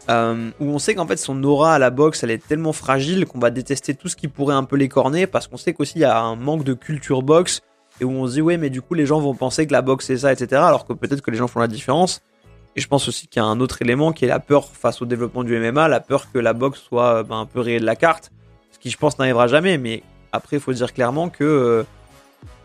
Où 0.09 0.64
on 0.64 0.79
sait 0.79 0.95
qu'en 0.95 1.07
fait 1.07 1.16
son 1.16 1.42
aura 1.42 1.75
à 1.75 1.79
la 1.79 1.90
boxe 1.90 2.23
elle 2.23 2.31
est 2.31 2.47
tellement 2.47 2.73
fragile 2.73 3.27
qu'on 3.27 3.40
va 3.40 3.51
détester 3.51 3.95
tout 3.95 4.09
ce 4.09 4.16
qui 4.16 4.29
pourrait 4.29 4.55
un 4.55 4.64
peu 4.64 4.77
l'écorner 4.77 5.27
parce 5.27 5.49
qu'on 5.49 5.57
sait 5.57 5.73
qu'aussi 5.73 5.95
il 5.97 6.03
y 6.03 6.05
a 6.05 6.21
un 6.21 6.37
manque 6.37 6.64
de 6.64 6.75
culture 6.75 7.23
boxe 7.23 7.61
et 8.01 8.05
où 8.05 8.11
on 8.11 8.27
se 8.27 8.35
dit 8.35 8.40
ouais 8.40 8.57
mais 8.57 8.71
du 8.71 8.83
coup 8.83 8.95
les 8.95 9.07
gens 9.07 9.21
vont 9.21 9.35
penser 9.35 9.66
que 9.66 9.73
la 9.73 9.83
boxe 9.83 10.07
c'est 10.07 10.19
ça 10.19 10.33
etc 10.33 10.62
alors 10.64 10.87
que 10.87 10.92
peut-être 10.92 11.23
que 11.23 11.31
les 11.31 11.38
gens 11.38 11.49
font 11.49 11.61
la 11.61 11.69
différence. 11.69 12.23
Et 12.79 12.81
je 12.83 12.88
pense 12.88 13.09
aussi 13.09 13.27
qu'il 13.27 13.40
y 13.40 13.45
a 13.45 13.49
un 13.49 13.59
autre 13.61 13.81
élément 13.81 14.12
qui 14.12 14.27
est 14.27 14.29
la 14.29 14.38
peur 14.38 14.66
face 14.66 15.01
au 15.01 15.07
développement 15.07 15.45
du 15.45 15.59
MMA 15.59 15.88
la 15.88 16.01
peur 16.01 16.31
que 16.31 16.38
la 16.38 16.53
boxe 16.53 16.83
soit 16.83 17.23
ben, 17.23 17.38
un 17.38 17.47
peu 17.47 17.61
rayée 17.61 17.81
de 17.81 17.87
la 17.87 17.97
carte 17.97 18.33
ce 18.71 18.79
qui 18.79 18.90
je 18.90 18.99
pense 18.99 19.19
n'arrivera 19.19 19.47
jamais 19.47 19.79
mais 19.79 20.03
après 20.31 20.59
il 20.59 20.61
faut 20.61 20.75
dire 20.75 20.92
clairement 20.92 21.31
que 21.31 21.42
euh, 21.42 21.85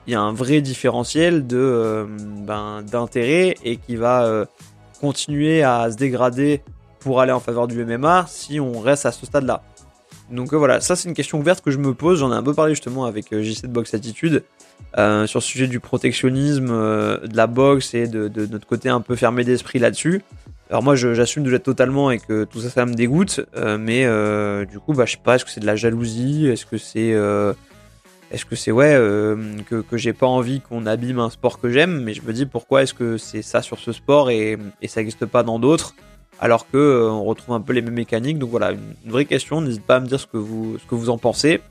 il 0.08 0.14
y 0.14 0.16
a 0.16 0.20
un 0.20 0.34
vrai 0.34 0.62
différentiel 0.62 1.46
euh, 1.54 2.06
ben, 2.46 2.82
d'intérêt 2.84 3.56
et 3.64 3.78
qui 3.78 3.96
va 3.96 4.26
euh, 4.26 4.46
continuer 5.00 5.64
à 5.64 5.90
se 5.92 5.96
dégrader 5.96 6.62
pour 7.02 7.20
aller 7.20 7.32
en 7.32 7.40
faveur 7.40 7.68
du 7.68 7.84
MMA 7.84 8.26
si 8.28 8.60
on 8.60 8.80
reste 8.80 9.06
à 9.06 9.12
ce 9.12 9.26
stade 9.26 9.46
là 9.46 9.62
donc 10.30 10.54
voilà, 10.54 10.80
ça 10.80 10.96
c'est 10.96 11.10
une 11.10 11.14
question 11.14 11.40
ouverte 11.40 11.62
que 11.62 11.72
je 11.72 11.78
me 11.78 11.94
pose. 11.94 12.20
J'en 12.20 12.32
ai 12.32 12.36
un 12.36 12.42
peu 12.42 12.54
parlé 12.54 12.74
justement 12.74 13.04
avec 13.04 13.38
JC 13.38 13.64
de 13.64 13.68
Box 13.68 13.94
Attitude. 13.94 14.44
Euh, 14.98 15.26
sur 15.26 15.40
le 15.40 15.44
sujet 15.44 15.68
du 15.68 15.80
protectionnisme, 15.80 16.68
euh, 16.70 17.26
de 17.26 17.38
la 17.38 17.48
boxe 17.48 17.94
et 17.94 18.08
de, 18.08 18.30
notre 18.48 18.68
côté 18.68 18.90
un 18.90 19.00
peu 19.00 19.16
fermé 19.16 19.44
d'esprit 19.44 19.80
là-dessus. 19.80 20.22
Alors 20.70 20.84
moi 20.84 20.96
j'assume 20.96 21.44
de 21.44 21.50
l'être 21.50 21.64
totalement 21.64 22.12
et 22.12 22.20
que 22.20 22.46
tout 22.46 22.60
ça 22.62 22.70
ça 22.70 22.86
me 22.86 22.94
dégoûte, 22.94 23.42
euh, 23.58 23.78
mais 23.78 24.06
du 24.66 24.80
coup 24.80 24.94
bah 24.94 25.06
je 25.06 25.14
sais 25.14 25.22
pas, 25.24 25.36
est-ce 25.36 25.46
que 25.46 25.52
c'est 25.52 25.60
de 25.60 25.66
la 25.66 25.76
jalousie, 25.76 26.48
est-ce 26.48 26.66
que 26.66 26.78
c'est 26.78 27.14
est-ce 28.32 28.46
que 28.46 28.56
c'est 28.56 28.72
ouais 28.72 28.94
que, 29.70 29.82
que 29.82 29.98
j'ai 29.98 30.14
pas 30.14 30.28
envie 30.28 30.62
qu'on 30.62 30.86
abîme 30.86 31.20
un 31.20 31.30
sport 31.30 31.60
que 31.60 31.70
j'aime, 31.70 32.02
mais 32.04 32.14
je 32.14 32.22
me 32.22 32.32
dis 32.32 32.46
pourquoi 32.46 32.84
est-ce 32.84 32.94
que 32.94 33.18
c'est 33.18 33.42
ça 33.42 33.62
sur 33.62 33.80
ce 33.80 33.92
sport 33.92 34.30
et, 34.30 34.58
et 34.82 34.88
ça 34.88 35.02
n'existe 35.02 35.26
pas 35.26 35.44
dans 35.44 35.60
d'autres? 35.60 35.94
Alors 36.42 36.70
que 36.70 37.08
on 37.10 37.24
retrouve 37.24 37.56
un 37.56 37.62
peu 37.62 37.72
les 37.72 37.82
mêmes 37.82 37.94
mécaniques. 37.94 38.40
Donc 38.40 38.50
voilà, 38.50 38.72
une, 38.72 39.12
vraie 39.12 39.26
question. 39.26 39.62
N'hésitez 39.62 39.84
pas 39.86 39.96
à 39.96 40.00
me 40.00 40.08
dire 40.08 40.20
ce 40.20 40.28
que 40.28 40.38
vous 40.38 41.10
en 41.10 41.18
pensez. 41.18 41.62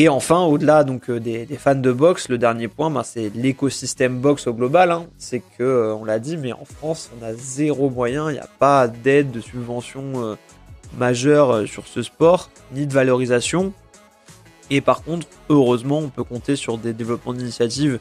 Et 0.00 0.08
enfin, 0.08 0.42
au-delà 0.44 0.84
donc 0.84 1.10
euh, 1.10 1.18
des, 1.18 1.44
fans 1.58 1.74
de 1.74 1.90
boxe, 1.90 2.28
le 2.28 2.38
dernier 2.38 2.68
point, 2.68 2.88
ben, 2.88 3.02
c'est 3.02 3.32
l'écosystème 3.34 4.20
boxe 4.20 4.46
au 4.46 4.54
global. 4.54 4.92
Hein. 4.92 5.06
C'est 5.18 5.40
que, 5.40 5.64
euh, 5.64 5.92
on 5.92 6.04
l'a 6.04 6.20
dit, 6.20 6.36
mais 6.36 6.52
en 6.52 6.64
France, 6.64 7.10
on 7.18 7.24
a 7.24 7.34
zéro 7.34 7.90
moyen, 7.90 8.30
il 8.30 8.34
n'y 8.34 8.38
a 8.38 8.48
pas 8.60 8.86
d'aide, 8.86 9.32
de 9.32 9.40
subvention 9.40 10.04
euh, 10.22 10.36
majeure 10.96 11.66
sur 11.66 11.88
ce 11.88 12.02
sport, 12.02 12.48
ni 12.72 12.86
de 12.86 12.92
valorisation. 12.92 13.72
Et 14.70 14.80
par 14.80 15.02
contre, 15.02 15.26
heureusement, 15.48 15.98
on 15.98 16.10
peut 16.10 16.22
compter 16.22 16.54
sur 16.54 16.78
des 16.78 16.92
développements 16.92 17.32
d'initiatives 17.32 17.98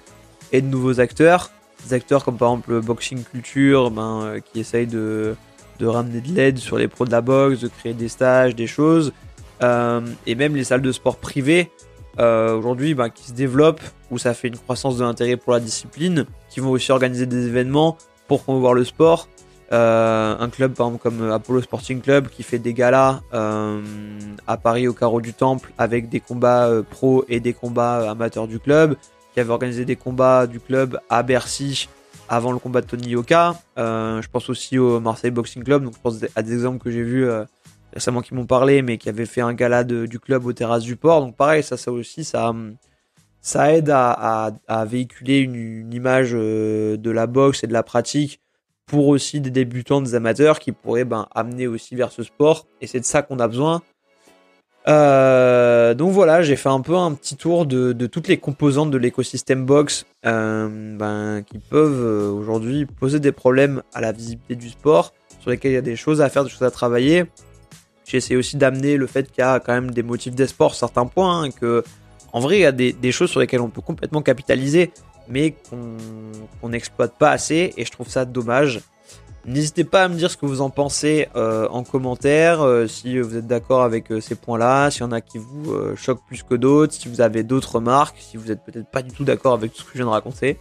et 0.52 0.62
de 0.62 0.68
nouveaux 0.68 1.00
acteurs. 1.00 1.50
Des 1.88 1.96
acteurs 1.96 2.24
comme 2.24 2.38
par 2.38 2.50
exemple 2.50 2.80
Boxing 2.80 3.24
Culture, 3.24 3.90
ben, 3.90 4.36
qui 4.54 4.60
essayent 4.60 4.86
de, 4.86 5.36
de 5.80 5.88
ramener 5.88 6.22
de 6.22 6.34
l'aide 6.34 6.58
sur 6.58 6.78
les 6.78 6.88
pros 6.88 7.06
de 7.06 7.12
la 7.12 7.22
boxe, 7.22 7.62
de 7.62 7.68
créer 7.68 7.94
des 7.94 8.08
stages, 8.08 8.56
des 8.56 8.68
choses. 8.68 9.14
et 9.62 10.36
même 10.36 10.56
les 10.56 10.64
salles 10.64 10.82
de 10.82 10.92
sport 10.92 11.18
privées 11.18 11.72
euh, 12.20 12.58
aujourd'hui 12.58 12.96
bah, 12.96 13.10
qui 13.10 13.28
se 13.28 13.34
développent, 13.34 13.82
où 14.10 14.18
ça 14.18 14.34
fait 14.34 14.48
une 14.48 14.58
croissance 14.58 14.98
de 14.98 15.04
l'intérêt 15.04 15.38
pour 15.38 15.54
la 15.54 15.60
discipline, 15.60 16.26
qui 16.50 16.60
vont 16.60 16.72
aussi 16.72 16.92
organiser 16.92 17.28
des 17.28 17.48
événements 17.48 17.98
pour 18.28 18.42
promouvoir 18.42 18.74
le 18.74 18.84
sport. 18.84 19.28
Euh, 19.72 20.36
un 20.40 20.50
club 20.50 20.74
par 20.74 20.88
exemple 20.88 21.04
comme 21.04 21.30
Apollo 21.30 21.62
Sporting 21.64 22.00
Club 22.00 22.30
qui 22.30 22.42
fait 22.42 22.58
des 22.58 22.74
galas 22.74 23.20
euh, 23.34 23.82
à 24.48 24.56
Paris 24.56 24.88
au 24.88 24.94
carreau 24.94 25.20
du 25.20 25.34
Temple 25.34 25.74
avec 25.78 26.08
des 26.08 26.22
combats 26.22 26.72
pro 26.90 27.26
et 27.28 27.42
des 27.42 27.52
combats 27.52 28.10
amateurs 28.10 28.48
du 28.48 28.60
club, 28.60 28.96
qui 29.34 29.40
avait 29.40 29.52
organisé 29.52 29.86
des 29.86 29.98
combats 29.98 30.48
du 30.48 30.60
club 30.60 31.00
à 31.10 31.22
Bercy 31.22 31.90
avant 32.30 32.52
le 32.52 32.60
combat 32.60 32.82
de 32.82 32.88
Tony 32.88 33.10
Yoka. 33.10 33.56
je 33.78 34.28
pense 34.28 34.50
aussi 34.50 34.78
au 34.78 35.00
Marseille 35.00 35.32
Boxing 35.32 35.64
Club, 35.64 35.84
donc 35.84 35.94
je 35.96 36.00
pense 36.00 36.20
à 36.36 36.42
des 36.42 36.54
exemples 36.54 36.84
que 36.84 36.92
j'ai 36.92 37.04
vus 37.04 37.28
récemment 37.94 38.22
qui 38.22 38.34
m'ont 38.34 38.46
parlé, 38.46 38.82
mais 38.82 38.98
qui 38.98 39.10
avait 39.10 39.26
fait 39.26 39.42
un 39.42 39.54
gala 39.54 39.84
du 39.84 40.20
club 40.20 40.46
aux 40.46 40.54
terrasses 40.54 40.84
du 40.84 40.96
port. 40.96 41.22
Donc 41.22 41.36
pareil, 41.36 41.64
ça, 41.64 41.78
ça 41.78 41.92
aussi, 41.92 42.24
ça, 42.24 42.54
ça 43.42 43.74
aide 43.74 43.90
à, 43.90 44.86
véhiculer 44.86 45.40
une, 45.40 45.94
image 45.94 46.32
euh, 46.34 46.98
de 46.98 47.12
la 47.12 47.28
boxe 47.28 47.64
et 47.64 47.68
de 47.68 47.74
la 47.74 47.84
pratique 47.84 48.42
pour 48.86 49.08
aussi 49.08 49.42
des 49.42 49.52
débutants, 49.52 50.02
des 50.02 50.16
amateurs 50.16 50.60
qui 50.60 50.72
pourraient 50.72 51.06
ben, 51.06 51.28
amener 51.34 51.68
aussi 51.68 51.96
vers 51.96 52.12
ce 52.12 52.24
sport. 52.24 52.68
Et 52.82 52.88
c'est 52.88 53.00
de 53.00 53.06
ça 53.06 53.22
qu'on 53.22 53.40
a 53.40 53.48
besoin. 53.48 53.82
Euh, 54.88 55.94
donc 55.94 56.12
voilà, 56.12 56.42
j'ai 56.42 56.56
fait 56.56 56.70
un 56.70 56.80
peu 56.80 56.96
un 56.96 57.14
petit 57.14 57.36
tour 57.36 57.66
de, 57.66 57.94
toutes 58.08 58.28
les 58.28 58.38
composantes 58.38 58.90
de 58.90 58.98
l'écosystème 58.98 59.66
box 59.66 60.06
euh, 60.26 60.96
ben, 60.98 61.44
qui 61.44 61.60
peuvent 61.60 62.34
aujourd'hui 62.34 62.86
poser 62.86 63.20
des 63.20 63.34
problèmes 63.34 63.84
à 63.94 64.00
la 64.00 64.12
visibilité 64.14 64.56
du 64.56 64.70
sport, 64.70 65.14
sur 65.42 65.50
lesquels 65.52 65.72
il 65.72 65.76
y 65.76 65.78
a 65.78 65.82
des 65.82 65.98
choses 65.98 66.22
à 66.22 66.30
faire, 66.30 66.44
des 66.44 66.50
choses 66.50 66.64
à 66.64 66.72
travailler. 66.72 67.26
J'ai 68.06 68.18
essayé 68.18 68.38
aussi 68.38 68.56
d'amener 68.56 68.96
le 68.96 69.06
fait 69.06 69.30
qu'il 69.30 69.42
y 69.42 69.48
a 69.48 69.60
quand 69.60 69.74
même 69.74 69.92
des 69.92 70.04
motifs 70.04 70.34
d'espoir 70.34 70.72
sur 70.72 70.80
certains 70.80 71.06
points, 71.06 71.44
hein, 71.44 71.52
que 71.52 71.84
en 72.32 72.40
vrai 72.40 72.58
il 72.58 72.62
y 72.62 72.66
a 72.66 72.72
des, 72.72 73.12
choses 73.12 73.30
sur 73.30 73.42
lesquelles 73.42 73.60
on 73.60 73.70
peut 73.70 73.82
complètement 73.82 74.22
capitaliser, 74.22 74.92
mais 75.28 75.56
qu'on 75.70 76.70
n'exploite 76.70 77.18
pas 77.18 77.32
assez, 77.32 77.74
et 77.76 77.84
je 77.84 77.92
trouve 77.92 78.08
ça 78.08 78.24
dommage. 78.24 78.80
N'hésitez 79.48 79.86
pas 79.86 80.04
à 80.04 80.08
me 80.10 80.16
dire 80.16 80.30
ce 80.30 80.36
que 80.36 80.46
vous 80.46 80.60
en 80.60 80.70
pensez 80.70 81.30
euh, 81.38 81.70
en 81.70 81.86
commentaire, 81.86 82.62
euh, 82.62 82.86
si 82.86 83.18
vous 83.18 83.38
êtes 83.38 83.48
d'accord 83.48 83.82
avec 83.82 84.12
euh, 84.12 84.20
ces 84.20 84.36
points-là, 84.36 84.92
s'il 84.92 85.04
y 85.04 85.06
en 85.06 85.14
a 85.14 85.22
qui 85.22 85.38
vous 85.38 85.74
choquent 85.96 86.26
plus 86.28 86.44
que 86.44 86.54
d'autres, 86.54 86.94
si 86.94 87.08
vous 87.08 87.22
avez 87.22 87.44
d'autres 87.44 87.76
remarques, 87.76 88.18
si 88.20 88.36
vous 88.36 88.52
êtes 88.52 88.62
peut-être 88.66 88.88
pas 88.88 89.02
du 89.02 89.12
tout 89.12 89.24
d'accord 89.24 89.54
avec 89.54 89.72
tout 89.72 89.80
ce 89.80 89.86
que 89.86 89.92
je 89.94 90.00
viens 90.00 90.08
de 90.08 90.12
raconter. 90.12 90.58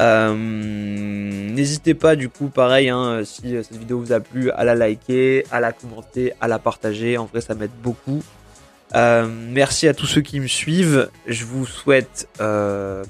N'hésitez 0.00 1.92
pas 1.92 2.16
du 2.16 2.30
coup, 2.30 2.46
pareil, 2.46 2.88
hein, 2.88 3.20
si 3.24 3.62
cette 3.62 3.76
vidéo 3.76 4.00
vous 4.00 4.12
a 4.12 4.20
plu, 4.20 4.50
à 4.52 4.64
la 4.64 4.74
liker, 4.74 5.44
à 5.50 5.60
la 5.60 5.72
commenter, 5.72 6.32
à 6.40 6.48
la 6.48 6.58
partager. 6.58 7.18
En 7.18 7.26
vrai, 7.26 7.42
ça 7.42 7.54
m'aide 7.54 7.76
beaucoup. 7.82 8.22
merci 8.94 9.86
à 9.86 9.92
tous 9.92 10.06
ceux 10.06 10.22
qui 10.22 10.40
me 10.40 10.46
suivent. 10.46 11.10
Je 11.26 11.44
vous 11.44 11.66
souhaite 11.66 12.26
une 12.40 13.02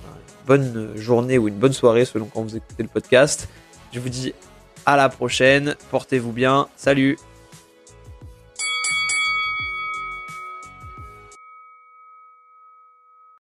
bonne 0.48 0.90
journée 0.96 1.38
ou 1.38 1.46
une 1.46 1.55
bonne 1.55 1.72
soirée 1.72 2.05
selon 2.05 2.27
quand 2.27 2.42
vous 2.42 2.57
écoutez 2.57 2.83
le 2.83 2.88
podcast. 2.88 3.48
Je 3.92 4.00
vous 4.00 4.09
dis 4.09 4.35
à 4.87 4.97
la 4.97 5.09
prochaine. 5.09 5.75
Portez-vous 5.90 6.33
bien. 6.33 6.68
Salut 6.77 7.16